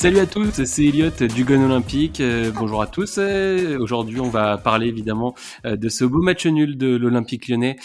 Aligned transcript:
Salut 0.00 0.20
à 0.20 0.26
tous, 0.26 0.64
c'est 0.64 0.86
Elliot 0.86 1.10
du 1.10 1.44
Gun 1.44 1.62
Olympique. 1.62 2.22
Euh, 2.22 2.50
bonjour 2.52 2.80
à 2.80 2.86
tous. 2.86 3.16
Euh, 3.18 3.78
Aujourd'hui, 3.78 4.18
on 4.18 4.30
va 4.30 4.56
parler 4.56 4.86
évidemment 4.86 5.34
euh, 5.66 5.76
de 5.76 5.90
ce 5.90 6.06
beau 6.06 6.22
match 6.22 6.46
nul 6.46 6.78
de 6.78 6.96
l'Olympique 6.96 7.48
lyonnais 7.48 7.76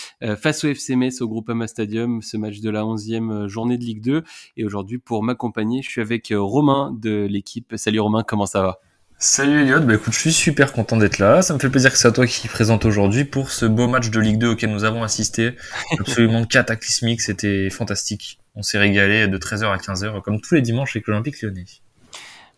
face 0.41 0.63
au 0.63 0.69
FC 0.69 0.95
Metz 0.95 1.21
au 1.21 1.27
Groupama 1.27 1.67
Stadium, 1.67 2.21
ce 2.21 2.37
match 2.37 2.61
de 2.61 2.69
la 2.69 2.83
11e 2.83 3.47
journée 3.47 3.77
de 3.77 3.83
Ligue 3.83 4.01
2. 4.01 4.23
Et 4.55 4.63
aujourd'hui, 4.63 4.97
pour 4.97 5.23
m'accompagner, 5.23 5.81
je 5.81 5.89
suis 5.89 5.99
avec 5.99 6.31
Romain 6.33 6.95
de 6.97 7.27
l'équipe. 7.29 7.73
Salut 7.75 7.99
Romain, 7.99 8.23
comment 8.23 8.45
ça 8.45 8.61
va? 8.61 8.79
Salut 9.17 9.61
Elliot, 9.61 9.79
bah 9.79 9.95
écoute, 9.95 10.13
je 10.13 10.19
suis 10.19 10.33
super 10.33 10.73
content 10.73 10.97
d'être 10.97 11.19
là. 11.19 11.41
Ça 11.41 11.53
me 11.53 11.59
fait 11.59 11.69
plaisir 11.69 11.89
que 11.89 11.97
c'est 11.97 12.07
à 12.07 12.11
toi 12.11 12.27
qui 12.27 12.49
présente 12.49 12.83
aujourd'hui 12.83 13.23
pour 13.23 13.49
ce 13.49 13.65
beau 13.65 13.87
match 13.87 14.09
de 14.09 14.19
Ligue 14.19 14.37
2 14.39 14.49
auquel 14.49 14.71
nous 14.71 14.83
avons 14.83 15.03
assisté. 15.03 15.55
Absolument 15.99 16.43
cataclysmique, 16.43 17.21
c'était 17.21 17.69
fantastique. 17.69 18.39
On 18.55 18.61
s'est 18.61 18.77
régalé 18.77 19.29
de 19.29 19.37
13h 19.37 19.71
à 19.71 19.77
15h, 19.77 20.21
comme 20.21 20.41
tous 20.41 20.55
les 20.55 20.61
dimanches 20.61 20.97
avec 20.97 21.07
l'Olympique 21.07 21.41
lyonnais. 21.41 21.63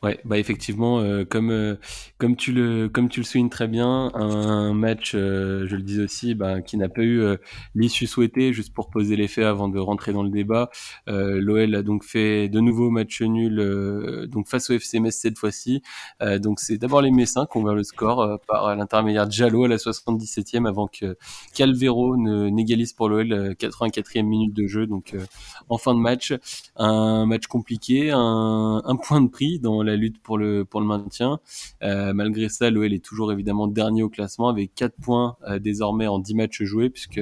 Ouais, 0.04 0.20
bah 0.26 0.38
effectivement, 0.38 1.00
euh, 1.00 1.26
comme 1.26 1.50
euh, 1.50 1.76
comme 2.20 2.36
tu 2.36 2.52
le 2.52 2.88
comme 2.88 3.10
tu 3.10 3.20
le 3.22 3.26
soulignes 3.26 3.50
très 3.50 3.68
bien, 3.68 4.12
un 4.14 4.72
match, 4.76 5.14
euh, 5.16 5.66
je 5.68 5.76
le 5.76 5.82
dis 5.82 6.00
aussi, 6.00 6.36
bah, 6.36 6.62
qui 6.62 6.78
n'a 6.78 6.88
pas 6.88 7.02
eu 7.02 7.20
euh, 7.20 7.38
l'issue 7.74 8.06
souhaitée. 8.06 8.54
Juste 8.54 8.76
pour 8.76 8.92
poser 8.92 9.16
les 9.16 9.28
faits 9.28 9.46
avant 9.46 9.68
de 9.70 9.80
rentrer 9.80 10.14
dans 10.14 10.22
le 10.22 10.30
débat, 10.30 10.70
euh, 11.10 11.42
l'OL 11.42 11.74
a 11.74 11.82
donc 11.82 12.04
fait 12.04 12.48
de 12.48 12.60
nouveaux 12.60 12.92
matchs 12.92 13.24
nuls, 13.24 13.60
euh, 13.60 14.28
donc 14.28 14.48
face 14.48 14.70
au 14.70 14.74
FC 14.74 15.00
Metz 15.00 15.16
cette 15.18 15.40
fois-ci. 15.40 15.82
Donc 16.42 16.60
c'est 16.60 16.78
d'abord 16.78 17.02
les 17.02 17.10
Messins 17.12 17.48
qui 17.52 17.58
ont 17.58 17.64
le 17.64 17.84
score 17.84 18.40
par 18.48 18.76
l'intermédiaire 18.76 19.26
de 19.26 19.32
Jallo 19.32 19.64
à 19.64 19.68
la 19.68 19.78
77e 19.78 20.68
avant 20.68 20.88
que 20.88 21.18
Calvero 21.56 22.18
ne 22.18 22.50
n'égalise 22.50 22.94
pour 22.94 23.10
l'OL 23.10 23.34
euh, 23.34 23.54
84e 23.56 24.24
minute 24.24 24.54
de 24.54 24.68
jeu. 24.68 24.86
Donc 24.86 25.16
en 25.70 25.78
fin 25.80 25.96
de 25.96 26.00
match, 26.00 26.34
un 26.76 27.26
match 27.26 27.48
compliqué, 27.48 28.12
un, 28.12 28.82
un 28.86 28.96
point 28.96 29.22
de 29.22 29.30
prix 29.30 29.60
dans 29.60 29.87
la 29.88 29.96
lutte 29.96 30.22
pour 30.22 30.38
le 30.38 30.66
pour 30.66 30.82
le 30.82 30.86
maintien. 30.88 31.40
Euh, 31.84 32.14
malgré 32.14 32.50
ça, 32.50 32.70
l'OL 32.70 32.94
est 32.94 33.04
toujours 33.04 33.32
évidemment 33.32 33.68
dernier 33.68 34.04
au 34.04 34.10
classement 34.10 34.50
avec 34.50 34.76
4 34.76 34.96
points 35.02 35.38
euh, 35.48 35.60
désormais 35.60 36.08
en 36.08 36.20
10 36.20 36.36
matchs 36.36 36.64
joués 36.64 36.90
puisque 36.90 37.22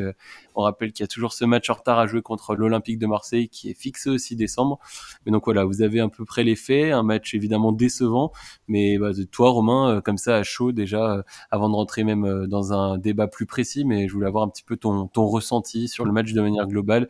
on 0.55 0.61
rappelle 0.61 0.91
qu'il 0.91 1.03
y 1.03 1.05
a 1.05 1.07
toujours 1.07 1.33
ce 1.33 1.45
match 1.45 1.69
en 1.69 1.73
retard 1.73 1.99
à 1.99 2.07
jouer 2.07 2.22
contre 2.22 2.55
l'Olympique 2.55 2.99
de 2.99 3.07
Marseille 3.07 3.49
qui 3.49 3.69
est 3.69 3.80
fixé 3.80 4.09
au 4.09 4.17
6 4.17 4.35
décembre. 4.35 4.80
Mais 5.25 5.31
donc 5.31 5.45
voilà, 5.45 5.63
vous 5.66 5.81
avez 5.81 5.99
à 5.99 6.09
peu 6.09 6.25
près 6.25 6.44
les 6.44 6.55
faits, 6.55 6.94
un 6.94 7.03
match 7.03 7.33
évidemment 7.33 7.72
décevant, 7.72 8.31
mais 8.67 8.97
bah, 8.97 9.11
toi 9.31 9.50
Romain, 9.50 9.97
euh, 9.97 10.02
comme 10.02 10.17
ça 10.17 10.38
à 10.38 10.44
chaud 10.44 10.72
déjà, 10.72 11.23
avant 11.52 11.69
de 11.69 11.75
rentrer 11.75 12.03
même 12.03 12.47
dans 12.47 12.73
un 12.73 12.97
débat 12.97 13.27
plus 13.27 13.45
précis, 13.45 13.85
mais 13.85 14.07
je 14.07 14.13
voulais 14.13 14.27
avoir 14.27 14.44
un 14.44 14.50
petit 14.50 14.63
peu 14.63 14.77
ton, 14.77 15.07
ton 15.07 15.25
ressenti 15.25 15.88
sur 15.88 16.05
le 16.05 16.11
match 16.11 16.33
de 16.33 16.41
manière 16.41 16.67
globale. 16.67 17.07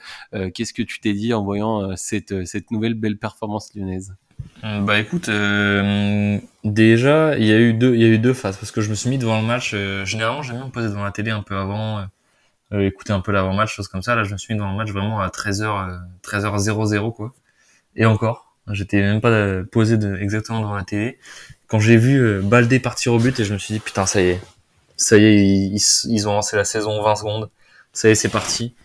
Qu'est-ce 0.54 0.74
que 0.74 0.84
tu 0.84 1.00
t'es 1.00 1.14
dit 1.14 1.34
en 1.34 1.44
voyant 1.44 1.96
cette, 1.96 2.46
cette 2.46 2.72
nouvelle 2.72 2.94
belle 2.94 3.18
performance 3.18 3.74
lyonnaise? 3.76 4.16
Bah 4.64 5.00
écoute, 5.00 5.30
euh, 5.30 6.40
déjà 6.64 7.38
il 7.38 7.46
y 7.46 7.52
a 7.52 7.60
eu 7.60 7.74
deux, 7.74 7.94
il 7.96 8.02
y 8.02 8.04
a 8.06 8.08
eu 8.08 8.18
deux 8.18 8.34
phases 8.34 8.58
parce 8.58 8.72
que 8.72 8.82
je 8.82 8.90
me 8.90 8.96
suis 8.96 9.10
mis 9.10 9.18
devant 9.18 9.40
le 9.40 9.46
match. 9.46 9.72
euh, 9.74 10.06
généralement, 10.06 10.42
j'aime 10.42 10.58
bien 10.58 10.66
me 10.66 10.72
poser 10.72 10.88
devant 10.90 11.04
la 11.04 11.12
télé 11.12 11.30
un 11.32 11.44
peu 11.44 11.56
avant, 11.56 12.00
euh, 12.00 12.04
euh, 12.74 12.88
écouter 12.88 13.14
un 13.14 13.22
peu 13.22 13.32
l'avant-match, 13.34 13.76
choses 13.76 13.88
comme 13.90 14.04
ça. 14.04 14.16
Là, 14.16 14.24
je 14.26 14.34
me 14.34 14.38
suis 14.38 14.54
mis 14.54 14.60
devant 14.60 14.72
le 14.72 14.78
match 14.78 14.92
vraiment 14.92 15.22
à 15.22 15.30
13h, 15.32 15.90
euh, 15.90 15.98
13h00 16.24 17.12
quoi. 17.12 17.34
Et 17.96 18.06
encore, 18.06 18.56
j'étais 18.72 19.02
même 19.02 19.22
pas 19.22 19.30
euh, 19.32 19.64
posé 19.66 19.98
de, 19.98 20.18
exactement 20.18 20.62
devant 20.62 20.76
la 20.76 20.86
télé. 20.86 21.20
Quand 21.68 21.80
j'ai 21.80 21.98
vu 21.98 22.42
Baldé 22.44 22.80
partir 22.80 23.14
au 23.14 23.20
but 23.20 23.40
et 23.40 23.46
je 23.46 23.54
me 23.54 23.60
suis 23.60 23.74
dit 23.76 23.82
putain 23.82 24.06
ça 24.08 24.22
y 24.22 24.30
est, 24.30 24.42
ça 24.98 25.18
y 25.18 25.26
est, 25.26 25.46
ils- 25.46 25.82
ils 26.12 26.30
ont 26.30 26.34
lancé 26.34 26.58
la 26.58 26.66
saison 26.66 27.02
20 27.04 27.16
secondes. 27.18 27.50
Ça 27.94 28.10
y 28.10 28.12
est, 28.12 28.16
c'est 28.16 28.30
parti. 28.30 28.76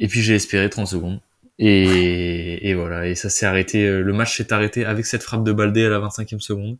Et 0.00 0.08
puis 0.08 0.20
j'ai 0.22 0.34
espéré 0.34 0.68
30 0.70 0.88
secondes. 0.88 1.20
Et, 1.60 2.70
et 2.70 2.74
voilà, 2.74 3.06
et 3.08 3.14
ça 3.14 3.30
s'est 3.30 3.46
arrêté. 3.46 3.86
euh, 3.86 4.02
Le 4.02 4.12
match 4.14 4.36
s'est 4.38 4.52
arrêté 4.52 4.84
avec 4.86 5.06
cette 5.06 5.22
frappe 5.22 5.44
de 5.44 5.52
Baldé 5.52 5.84
à 5.84 5.90
la 5.90 5.98
25e 6.00 6.40
seconde. 6.40 6.78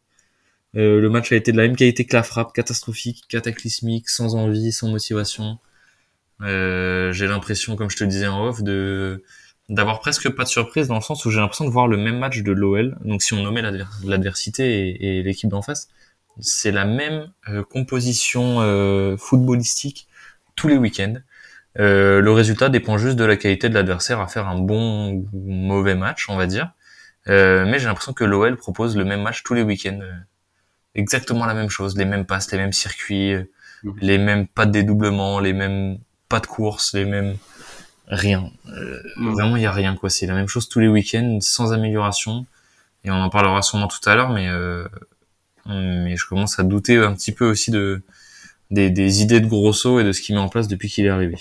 Euh, 0.77 1.01
le 1.01 1.11
match 1.11 1.33
a 1.33 1.37
été 1.37 1.53
de 1.53 1.59
la 1.59 1.65
même 1.65 1.77
qualité 1.77 2.07
que 2.07 2.17
la 2.17 2.23
frappe, 2.25 2.53
catastrophique, 2.55 3.25
cataclysmique, 3.29 4.09
sans 4.11 4.37
envie, 4.37 4.73
sans 4.73 4.89
motivation. 4.91 5.59
Euh, 6.43 7.13
j'ai 7.13 7.27
l'impression, 7.29 7.77
comme 7.77 7.91
je 7.91 7.97
te 7.97 8.05
disais 8.05 8.27
en 8.29 8.47
off, 8.49 8.63
de 8.63 9.23
d'avoir 9.71 10.01
presque 10.01 10.29
pas 10.31 10.45
de 10.45 10.49
surprise 10.49 10.89
dans 10.89 10.97
le 10.97 11.01
sens 11.03 11.25
où 11.27 11.31
j'ai 11.31 11.41
l'impression 11.41 11.65
de 11.65 11.71
voir 11.71 11.89
le 11.89 11.97
même 11.97 12.19
match 12.19 12.41
de 12.43 12.53
l'OL. 12.53 12.99
Donc 13.05 13.23
si 13.23 13.35
on 13.35 13.43
nommait 13.43 13.63
l'adver- 13.63 13.87
l'adversité 14.05 14.89
et, 14.91 15.21
et 15.21 15.23
l'équipe 15.23 15.51
d'en 15.51 15.63
face, 15.63 15.89
c'est 16.41 16.73
la 16.73 16.85
même 16.87 17.33
euh, 17.49 17.63
composition 17.65 18.61
euh, 18.63 19.17
footballistique 19.17 20.09
tous 20.57 20.69
les 20.69 20.77
week-ends. 20.79 21.15
Euh, 21.79 22.21
le 22.21 22.33
résultat 22.33 22.69
dépend 22.69 22.99
juste 22.99 23.17
de 23.17 23.25
la 23.25 23.37
qualité 23.37 23.69
de 23.69 23.75
l'adversaire 23.75 24.21
à 24.21 24.27
faire 24.27 24.49
un 24.49 24.59
bon 24.59 25.13
ou 25.13 25.29
mauvais 25.33 25.95
match, 25.95 26.29
on 26.29 26.37
va 26.37 26.47
dire. 26.47 26.73
Euh, 27.29 27.65
mais 27.67 27.79
j'ai 27.79 27.87
l'impression 27.87 28.13
que 28.13 28.25
l'OL 28.25 28.57
propose 28.57 28.97
le 28.97 29.05
même 29.05 29.23
match 29.23 29.43
tous 29.45 29.55
les 29.55 29.63
week-ends. 29.63 29.99
euh, 30.03 30.13
exactement 30.97 31.47
la 31.47 31.55
même 31.55 31.69
chose, 31.71 31.97
les 31.97 32.05
mêmes 32.05 32.27
passes, 32.27 32.51
les 32.53 32.59
mêmes 32.59 32.73
circuits, 32.73 33.33
euh, 33.35 33.45
Mhm. 33.85 33.95
les 34.01 34.19
mêmes 34.19 34.47
pas 34.49 34.67
de 34.67 34.73
dédoublement, 34.73 35.39
les 35.41 35.53
mêmes 35.53 35.99
pas 36.29 36.41
de 36.41 36.47
course, 36.47 36.93
les 36.95 37.05
mêmes 37.05 37.37
rien. 38.09 38.51
Euh, 38.69 39.01
Mhm. 39.17 39.33
Vraiment, 39.33 39.57
il 39.57 39.63
y 39.63 39.67
a 39.67 39.73
rien 39.73 39.95
quoi. 39.97 40.11
C'est 40.11 40.27
la 40.27 40.35
même 40.35 40.49
chose 40.49 40.69
tous 40.69 40.81
les 40.81 40.89
week-ends, 40.89 41.39
sans 41.41 41.73
amélioration. 41.73 42.47
Et 43.05 43.11
on 43.11 43.15
en 43.15 43.31
parlera 43.31 43.63
sûrement 43.63 43.89
tout 43.89 44.07
à 44.09 44.15
l'heure, 44.17 44.31
mais 44.31 44.49
euh, 44.49 44.87
mais 45.67 46.17
je 46.17 46.27
commence 46.27 46.59
à 46.59 46.65
douter 46.65 46.97
un 46.99 47.15
petit 47.15 47.33
peu 47.33 47.49
aussi 47.49 47.71
de 47.71 48.03
des, 48.71 48.91
des 48.91 49.23
idées 49.23 49.41
de 49.41 49.47
Grosso 49.47 50.01
et 50.01 50.05
de 50.05 50.13
ce 50.13 50.21
qu'il 50.23 50.35
met 50.35 50.41
en 50.41 50.49
place 50.49 50.69
depuis 50.69 50.89
qu'il 50.89 51.07
est 51.07 51.11
arrivé. 51.11 51.37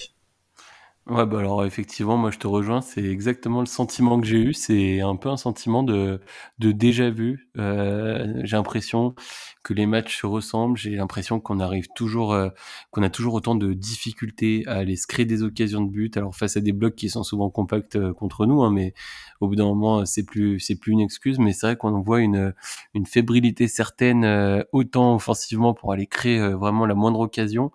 Ouais, 1.09 1.25
bah 1.25 1.39
alors 1.39 1.65
effectivement, 1.65 2.17
moi 2.17 2.29
je 2.29 2.37
te 2.37 2.45
rejoins, 2.45 2.81
c'est 2.81 3.03
exactement 3.03 3.61
le 3.61 3.65
sentiment 3.65 4.21
que 4.21 4.27
j'ai 4.27 4.37
eu, 4.37 4.53
c'est 4.53 5.01
un 5.01 5.15
peu 5.15 5.29
un 5.29 5.37
sentiment 5.37 5.81
de, 5.81 6.21
de 6.59 6.71
déjà 6.71 7.09
vu. 7.09 7.49
Euh, 7.57 8.39
j'ai 8.43 8.55
l'impression 8.55 9.15
que 9.63 9.73
les 9.73 9.87
matchs 9.87 10.19
se 10.21 10.27
ressemblent, 10.27 10.77
j'ai 10.77 10.91
l'impression 10.95 11.39
qu'on 11.39 11.59
arrive 11.61 11.87
toujours, 11.95 12.33
euh, 12.33 12.49
qu'on 12.91 13.01
a 13.01 13.09
toujours 13.09 13.33
autant 13.33 13.55
de 13.55 13.73
difficultés 13.73 14.63
à 14.67 14.75
aller 14.75 14.95
se 14.97 15.07
créer 15.07 15.25
des 15.25 15.41
occasions 15.41 15.81
de 15.81 15.89
but. 15.89 16.15
Alors 16.15 16.35
face 16.35 16.57
à 16.57 16.59
des 16.61 16.73
blocs 16.73 16.93
qui 16.95 17.09
sont 17.09 17.23
souvent 17.23 17.49
compacts 17.49 17.95
euh, 17.95 18.13
contre 18.13 18.45
nous, 18.45 18.61
hein, 18.61 18.69
mais 18.71 18.93
au 19.41 19.47
bout 19.47 19.55
d'un 19.55 19.65
moment 19.65 20.05
c'est 20.05 20.23
plus, 20.23 20.59
c'est 20.59 20.75
plus 20.75 20.91
une 20.91 20.99
excuse. 21.01 21.39
Mais 21.39 21.53
c'est 21.53 21.65
vrai 21.65 21.75
qu'on 21.75 22.01
voit 22.01 22.21
une, 22.21 22.53
une 22.93 23.07
fébrilité 23.07 23.67
certaine, 23.67 24.63
autant 24.73 25.15
offensivement 25.15 25.73
pour 25.73 25.91
aller 25.91 26.05
créer 26.05 26.39
vraiment 26.53 26.85
la 26.85 26.93
moindre 26.93 27.19
occasion. 27.21 27.71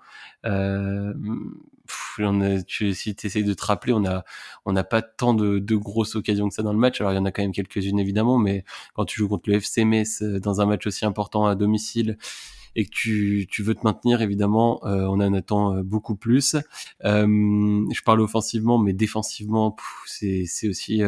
Si 1.86 3.14
tu 3.14 3.26
essayes 3.26 3.44
de 3.44 3.54
te 3.54 3.64
rappeler, 3.64 3.92
on 3.92 4.72
n'a 4.72 4.84
pas 4.84 5.02
tant 5.02 5.34
de, 5.34 5.74
grosses 5.76 6.14
occasions 6.14 6.48
que 6.48 6.54
ça 6.54 6.62
dans 6.62 6.72
le 6.72 6.78
match. 6.78 7.00
Alors 7.00 7.12
il 7.12 7.16
y 7.16 7.18
en 7.18 7.24
a 7.24 7.32
quand 7.32 7.42
même 7.42 7.52
quelques-unes 7.52 7.98
évidemment, 7.98 8.38
mais 8.38 8.64
quand 8.94 9.04
tu 9.04 9.18
joues 9.18 9.28
contre 9.28 9.50
le 9.50 9.56
FC 9.56 9.84
Metz 9.84 10.22
euh, 10.22 10.40
dans 10.40 10.60
un 10.60 10.66
match 10.66 10.86
aussi 10.86 11.04
important 11.04 11.46
à 11.46 11.54
domicile 11.54 12.16
et 12.76 12.84
que 12.84 12.90
tu, 12.90 13.46
tu 13.50 13.62
veux 13.62 13.74
te 13.74 13.84
maintenir, 13.84 14.22
évidemment, 14.22 14.84
euh, 14.84 15.06
on 15.06 15.20
en 15.20 15.32
attend 15.32 15.76
euh, 15.76 15.82
beaucoup 15.82 16.16
plus. 16.16 16.56
Euh, 17.04 17.26
je 17.92 18.02
parle 18.02 18.20
offensivement, 18.20 18.78
mais 18.78 18.92
défensivement, 18.92 19.76
c'est 20.06 20.68
aussi 20.68 21.02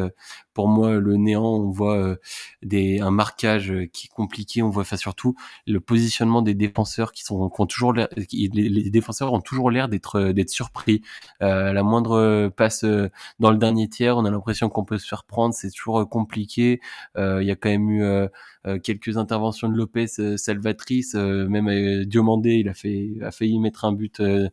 pour 0.56 0.68
moi 0.68 0.94
le 0.94 1.16
néant. 1.16 1.44
On 1.44 1.70
voit 1.70 1.96
euh, 1.98 2.16
des 2.62 3.00
un 3.00 3.10
marquage 3.10 3.70
euh, 3.70 3.86
qui 3.92 4.06
est 4.06 4.14
compliqué. 4.14 4.62
On 4.62 4.70
voit 4.70 4.82
enfin, 4.82 4.96
surtout 4.96 5.36
le 5.66 5.80
positionnement 5.80 6.40
des 6.42 6.54
défenseurs 6.54 7.12
qui 7.12 7.22
sont 7.24 7.50
qui 7.50 7.60
ont 7.60 7.66
toujours 7.66 7.92
l'air- 7.92 8.08
qui- 8.28 8.48
les, 8.54 8.90
défenseurs 8.90 9.32
ont 9.34 9.40
toujours 9.42 9.70
l'air 9.70 9.88
d'être 9.88 10.16
euh, 10.16 10.32
d'être 10.32 10.48
surpris. 10.50 11.02
Euh, 11.42 11.72
la 11.74 11.82
moindre 11.82 12.48
passe 12.56 12.84
euh, 12.84 13.10
dans 13.38 13.50
le 13.50 13.58
dernier 13.58 13.88
tiers, 13.88 14.16
on 14.16 14.24
a 14.24 14.30
l'impression 14.30 14.68
qu'on 14.70 14.84
peut 14.84 14.98
se 14.98 15.06
faire 15.06 15.24
prendre. 15.24 15.54
C'est 15.54 15.70
toujours 15.70 16.00
euh, 16.00 16.04
compliqué. 16.06 16.80
Euh, 17.18 17.42
Il 17.42 17.46
y 17.46 17.50
a 17.50 17.56
quand 17.56 17.68
même 17.70 17.90
eu 17.90 18.02
euh, 18.04 18.28
euh, 18.66 18.78
quelques 18.78 19.16
interventions 19.18 19.68
de 19.68 19.74
Lopez 19.76 20.06
euh, 20.18 20.36
salvatrices. 20.38 21.14
euh, 21.14 21.46
même 21.48 21.68
euh, 21.68 22.04
Diomandé, 22.06 22.54
il 22.54 22.68
a 22.68 22.74
fait 22.74 23.10
a 23.22 23.30
failli 23.30 23.58
mettre 23.58 23.84
un 23.84 23.92
but 23.92 24.20
euh, 24.20 24.48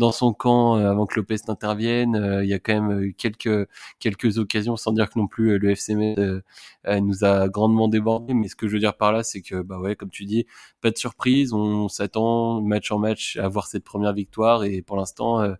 dans 0.00 0.12
son 0.12 0.32
camp 0.32 0.76
euh, 0.78 0.90
avant 0.90 1.06
que 1.06 1.16
Lopez 1.20 1.36
n'intervienne. 1.48 2.16
Euh, 2.16 2.44
Il 2.44 2.48
y 2.50 2.54
a 2.54 2.58
quand 2.58 2.74
même 2.74 3.02
eu 3.02 3.14
quelques 3.14 3.68
quelques 4.00 4.38
occasions, 4.38 4.76
sans 4.76 4.92
dire 4.92 5.10
que 5.10 5.18
non 5.18 5.26
plus 5.28 5.52
euh, 5.52 5.58
le 5.58 5.70
FC 5.76 5.94
euh, 5.94 6.40
euh, 6.88 7.00
nous 7.00 7.24
a 7.24 7.48
grandement 7.48 7.88
débordé. 7.88 8.34
Mais 8.34 8.48
ce 8.48 8.56
que 8.56 8.66
je 8.68 8.72
veux 8.74 8.78
dire 8.80 8.96
par 8.96 9.12
là, 9.12 9.22
c'est 9.22 9.42
que 9.42 9.62
bah 9.62 9.78
ouais, 9.78 9.96
comme 9.96 10.10
tu 10.10 10.24
dis, 10.24 10.46
pas 10.80 10.90
de 10.90 10.96
surprise. 10.98 11.52
On 11.52 11.88
s'attend 11.88 12.60
match 12.62 12.90
en 12.92 12.98
match 12.98 13.36
à 13.36 13.48
voir 13.48 13.66
cette 13.68 13.84
première 13.84 14.12
victoire 14.14 14.64
et 14.64 14.82
pour 14.82 14.96
l'instant. 14.96 15.40
euh, 15.42 15.54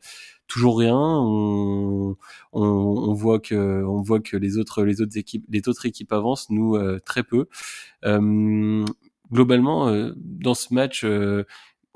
toujours 0.47 0.79
rien. 0.79 0.97
On, 0.99 2.17
on, 2.53 2.63
on 2.63 3.13
voit 3.15 3.39
que, 3.41 3.85
on 3.85 4.03
voit 4.03 4.21
que 4.21 4.37
les 4.37 4.59
autres, 4.59 4.83
les 4.85 5.01
autres 5.01 5.17
équipes, 5.17 5.45
les 5.49 5.69
autres 5.69 5.87
équipes 5.87 6.13
avancent, 6.13 6.51
nous 6.51 6.75
euh, 6.77 6.99
très 7.05 7.23
peu. 7.23 7.47
Euh, 8.05 8.85
globalement, 9.33 9.89
euh, 9.89 10.13
dans 10.17 10.55
ce 10.55 10.75
match, 10.75 11.05
euh, 11.05 11.45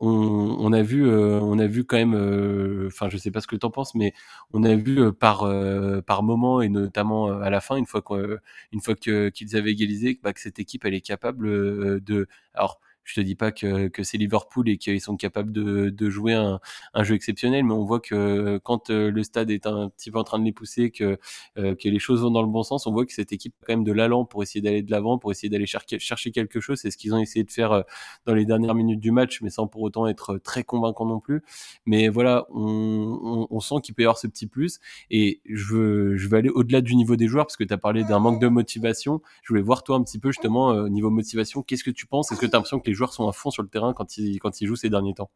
on, 0.07 0.73
a 0.73 0.83
vu, 0.83 1.07
euh, 1.09 1.39
on 1.41 1.59
a 1.59 1.67
vu 1.67 1.85
quand 1.85 1.97
même, 1.97 2.15
euh, 2.15 2.87
enfin, 2.89 3.09
je 3.09 3.17
sais 3.17 3.31
pas 3.31 3.41
ce 3.41 3.47
que 3.47 3.57
tu 3.57 3.67
en 3.67 3.71
penses, 3.71 3.95
mais 3.95 4.13
on 4.53 4.63
a 4.65 4.75
vu 4.75 5.01
euh, 5.01 5.13
par 5.13 5.43
euh, 5.45 6.01
par 6.03 6.23
moment 6.23 6.61
et 6.63 6.69
notamment 6.69 7.29
euh, 7.31 7.41
à 7.41 7.51
la 7.51 7.61
fin, 7.61 7.77
une 7.77 7.87
fois 7.87 8.03
qu'on- 8.03 8.37
une 8.73 8.81
fois 8.81 8.95
qu'ils 8.95 9.57
avaient 9.57 9.73
égalisé, 9.73 10.19
bah, 10.23 10.33
que 10.33 10.41
cette 10.41 10.59
équipe 10.59 10.85
elle 10.85 10.95
est 10.95 11.01
capable 11.01 12.01
de, 12.01 12.27
alors 12.55 12.81
je 13.05 13.15
te 13.15 13.21
dis 13.21 13.35
pas 13.35 13.53
que, 13.53 13.89
que 13.89 14.03
c'est 14.03 14.19
Liverpool 14.19 14.69
et 14.69 14.79
qu'ils 14.79 15.01
sont 15.01 15.17
capables 15.17 15.53
de, 15.53 15.91
de 15.91 16.11
jouer 16.11 16.33
un, 16.35 16.61
un, 16.95 17.03
jeu 17.05 17.15
exceptionnel, 17.15 17.65
mais 17.65 17.73
on 17.75 17.85
voit 17.85 18.01
que 18.01 18.59
quand 18.65 18.91
le 18.91 19.23
stade 19.23 19.51
est 19.51 19.67
un 19.67 19.89
petit 19.91 20.11
peu 20.11 20.19
en 20.19 20.25
train 20.25 20.39
de 20.39 20.45
les 20.45 20.53
pousser, 20.53 20.91
que, 20.91 21.19
que 21.57 21.89
les 21.89 21.99
choses 21.99 22.23
vont 22.23 22.31
dans 22.31 22.43
le 22.43 22.49
bon 22.49 22.63
sens, 22.63 22.87
on 22.87 22.93
voit 22.93 23.07
que 23.07 23.13
cette 23.13 23.33
équipe 23.33 23.55
a 23.63 23.67
quand 23.67 23.73
même 23.75 23.85
de 23.85 23.93
l'allant 23.93 24.25
pour 24.25 24.43
essayer 24.43 24.61
d'aller 24.61 24.83
de 24.83 24.91
l'avant, 24.91 25.19
pour 25.19 25.31
essayer 25.31 25.49
d'aller 25.49 25.67
chercher, 25.67 25.99
chercher 25.99 26.31
quelque 26.31 26.61
chose. 26.61 26.79
C'est 26.81 26.91
ce 26.91 26.97
qu'ils 26.97 27.15
ont 27.15 27.19
essayé 27.19 27.45
de 27.45 27.51
faire 27.51 27.85
dans 28.27 28.35
les 28.35 28.47
dernières 28.47 28.75
minutes 28.75 29.01
du 29.01 29.11
match, 29.11 29.41
mais 29.43 29.51
sans 29.51 29.67
pour 29.67 29.83
autant 29.83 30.07
être 30.07 30.39
très 30.39 30.65
convaincant 30.65 31.07
non 31.07 31.21
plus. 31.21 31.43
Mais 31.87 32.09
voilà, 32.09 32.47
on, 32.51 33.21
on, 33.23 33.47
on 33.51 33.61
sent 33.61 33.77
qu'il 33.83 33.95
peut 33.95 34.03
y 34.03 34.07
avoir 34.07 34.19
ce 34.19 34.27
petit 34.27 34.47
plus. 34.47 34.81
Et 35.11 35.41
je 35.45 35.75
veux, 35.75 36.17
je 36.17 36.29
veux 36.29 36.37
aller 36.37 36.49
au-delà 36.51 36.81
du 36.81 36.95
niveau 36.97 37.17
des 37.17 37.29
joueurs 37.29 37.47
parce 37.47 37.57
que 37.57 37.65
tu 37.65 37.75
as 37.75 37.79
parlé 37.79 38.05
d'un 38.05 38.19
manque 38.19 38.41
de 38.41 38.49
motivation. 38.49 39.21
Je 39.43 39.49
voulais 39.49 39.63
voir 39.63 39.83
toi 39.83 39.97
un 39.97 40.03
petit 40.03 40.19
peu 40.19 40.31
justement 40.31 40.69
au 40.69 40.89
niveau 40.89 41.11
motivation. 41.11 41.63
Qu'est-ce 41.63 41.85
que 41.85 41.91
tu 41.91 42.07
penses? 42.07 42.33
Est-ce 42.33 42.41
que 42.41 42.47
tu 42.47 42.53
as 42.53 42.59
l'impression 42.59 42.81
que 42.81 42.89
les 42.89 42.94
joueurs 42.95 43.13
sont 43.13 43.29
à 43.29 43.33
fond 43.33 43.51
sur 43.51 43.63
le 43.63 43.69
terrain 43.69 43.93
quand 43.93 44.17
ils, 44.19 44.39
quand 44.39 44.61
ils 44.61 44.67
jouent 44.67 44.77
ces 44.77 44.91
derniers 44.91 45.15
temps. 45.15 45.31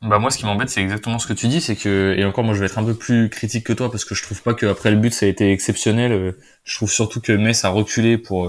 Bah 0.00 0.20
moi 0.20 0.30
ce 0.30 0.38
qui 0.38 0.46
m'embête 0.46 0.70
c'est 0.70 0.80
exactement 0.80 1.18
ce 1.18 1.26
que 1.26 1.32
tu 1.32 1.48
dis 1.48 1.60
c'est 1.60 1.74
que 1.74 2.14
et 2.16 2.24
encore 2.24 2.44
moi 2.44 2.54
je 2.54 2.60
vais 2.60 2.66
être 2.66 2.78
un 2.78 2.84
peu 2.84 2.94
plus 2.94 3.28
critique 3.30 3.66
que 3.66 3.72
toi 3.72 3.90
parce 3.90 4.04
que 4.04 4.14
je 4.14 4.22
trouve 4.22 4.40
pas 4.42 4.54
qu'après 4.54 4.92
le 4.92 4.96
but 4.96 5.12
ça 5.12 5.26
a 5.26 5.28
été 5.28 5.52
exceptionnel. 5.52 6.36
Je 6.62 6.76
trouve 6.76 6.90
surtout 6.90 7.20
que 7.20 7.32
Metz 7.32 7.64
a 7.64 7.70
reculé 7.70 8.16
pour 8.16 8.48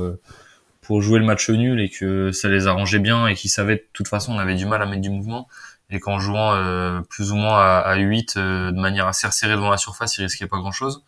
pour 0.90 1.04
jouer 1.04 1.20
le 1.20 1.26
match 1.26 1.52
nul 1.52 1.80
et 1.80 1.88
que 1.88 2.32
ça 2.32 2.50
les 2.50 2.66
arrangeait 2.66 2.98
bien 2.98 3.28
et 3.28 3.36
qu'ils 3.36 3.52
savaient 3.52 3.76
de 3.76 3.86
toute 3.94 4.08
façon 4.08 4.34
on 4.34 4.40
avait 4.40 4.56
du 4.56 4.66
mal 4.66 4.82
à 4.82 4.88
mettre 4.88 5.04
du 5.04 5.12
mouvement. 5.12 5.48
Et 5.92 6.00
qu'en 6.00 6.18
jouant 6.20 6.54
euh, 6.56 7.02
plus 7.02 7.32
ou 7.32 7.36
moins 7.36 7.60
à, 7.60 7.78
à 7.80 7.96
8 7.96 8.38
euh, 8.38 8.72
de 8.72 8.80
manière 8.80 9.06
assez 9.06 9.28
resserrée 9.28 9.54
devant 9.54 9.70
la 9.70 9.78
surface 9.78 10.18
il 10.18 10.24
risquait 10.24 10.48
pas 10.48 10.58
grand 10.58 10.72
chose 10.72 11.04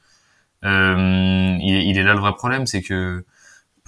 euh, 0.66 1.58
il, 1.60 1.98
est 1.98 2.04
là 2.04 2.14
le 2.14 2.20
vrai 2.20 2.34
problème 2.34 2.68
c'est 2.68 2.84
que 2.84 3.26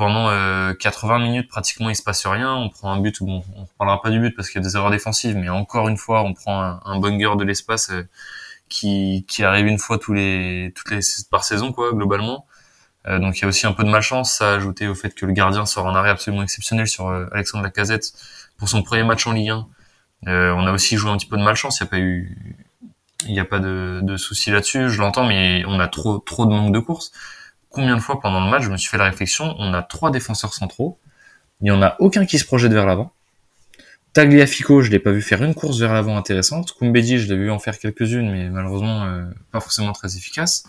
pendant 0.03 0.73
80 0.75 1.15
euh, 1.15 1.19
minutes 1.19 1.47
pratiquement 1.47 1.89
il 1.89 1.95
se 1.95 2.03
passe 2.03 2.25
rien. 2.27 2.53
On 2.53 2.69
prend 2.69 2.91
un 2.91 3.00
but, 3.00 3.23
bon, 3.23 3.41
on 3.55 3.63
reparlera 3.63 4.01
pas 4.01 4.09
du 4.09 4.19
but 4.19 4.35
parce 4.35 4.50
qu'il 4.50 4.61
y 4.61 4.63
a 4.65 4.67
des 4.67 4.75
erreurs 4.75 4.91
défensives, 4.91 5.38
mais 5.38 5.47
encore 5.47 5.88
une 5.88 5.95
fois, 5.95 6.23
on 6.23 6.33
prend 6.33 6.61
un, 6.61 6.81
un 6.83 7.00
banger 7.00 7.38
de 7.38 7.44
l'espace 7.45 7.89
euh, 7.89 8.05
qui, 8.67 9.25
qui 9.29 9.45
arrive 9.45 9.65
une 9.67 9.79
fois 9.79 9.97
tous 9.97 10.13
les 10.13 10.73
toutes 10.75 10.91
les 10.91 11.00
par 11.31 11.45
saison 11.45 11.71
quoi 11.71 11.94
globalement. 11.94 12.45
Euh, 13.07 13.19
donc 13.19 13.38
il 13.38 13.44
y 13.44 13.45
a 13.45 13.47
aussi 13.47 13.65
un 13.65 13.71
peu 13.71 13.83
de 13.85 13.89
malchance, 13.89 14.33
ça 14.33 14.53
ajouté 14.53 14.88
au 14.88 14.95
fait 14.95 15.15
que 15.15 15.25
le 15.25 15.31
gardien 15.31 15.65
sort 15.65 15.88
un 15.88 15.95
arrêt 15.95 16.09
absolument 16.09 16.44
exceptionnel 16.44 16.88
sur 16.88 17.09
Alexandre 17.31 17.63
Lacazette 17.63 18.11
pour 18.57 18.67
son 18.67 18.83
premier 18.83 19.03
match 19.03 19.25
en 19.25 19.31
Ligue 19.31 19.51
1. 19.51 19.67
on 20.27 20.67
a 20.67 20.71
aussi 20.73 20.97
joué 20.97 21.11
un 21.11 21.17
petit 21.17 21.27
peu 21.27 21.38
de 21.38 21.44
malchance, 21.44 21.79
il 21.79 21.83
n'y 21.83 21.88
a 21.88 21.91
pas 21.91 22.00
eu 22.00 22.57
il 23.25 23.33
n'y 23.33 23.39
a 23.39 23.45
pas 23.45 23.59
de, 23.59 24.01
de 24.03 24.17
souci 24.17 24.51
là-dessus, 24.51 24.89
je 24.89 25.00
l'entends, 25.00 25.25
mais 25.25 25.63
on 25.65 25.79
a 25.79 25.88
trop 25.88 26.17
trop 26.19 26.45
de 26.45 26.51
manque 26.51 26.73
de 26.73 26.79
course 26.79 27.13
combien 27.74 27.98
de 27.98 28.02
fois 28.02 28.22
pendant 28.22 28.46
le 28.46 28.50
match 28.50 28.64
je 28.64 28.70
me 28.70 28.78
suis 28.78 28.90
fait 28.90 28.98
la 28.98 29.06
réflexion, 29.06 29.56
on 29.60 29.74
a 29.74 29.84
trois 29.84 30.12
défenseurs 30.12 30.54
centraux, 30.54 31.00
il 31.60 31.66
n'y 31.66 31.72
en 31.72 31.81
a 31.81 31.98
aucun 32.00 32.25
qui 32.25 32.40
se 32.40 32.46
projette 32.46 32.72
vers 32.72 32.86
l'avant. 32.86 33.12
Tagliafico, 34.14 34.81
je 34.81 34.92
l'ai 34.92 35.00
pas 35.00 35.12
vu 35.12 35.24
faire 35.24 35.44
une 35.44 35.56
course 35.56 35.80
vers 35.80 35.92
l'avant 35.92 36.16
intéressante. 36.18 36.74
Kumbedi, 36.78 37.18
je 37.18 37.28
l'ai 37.28 37.38
vu 37.38 37.50
en 37.50 37.58
faire 37.58 37.80
quelques-unes, 37.80 38.31
mais 38.31 38.50
malheureusement 38.50 39.06
euh, 39.06 39.25
pas 39.52 39.60
forcément 39.60 39.92
très 39.92 40.16
efficace. 40.16 40.66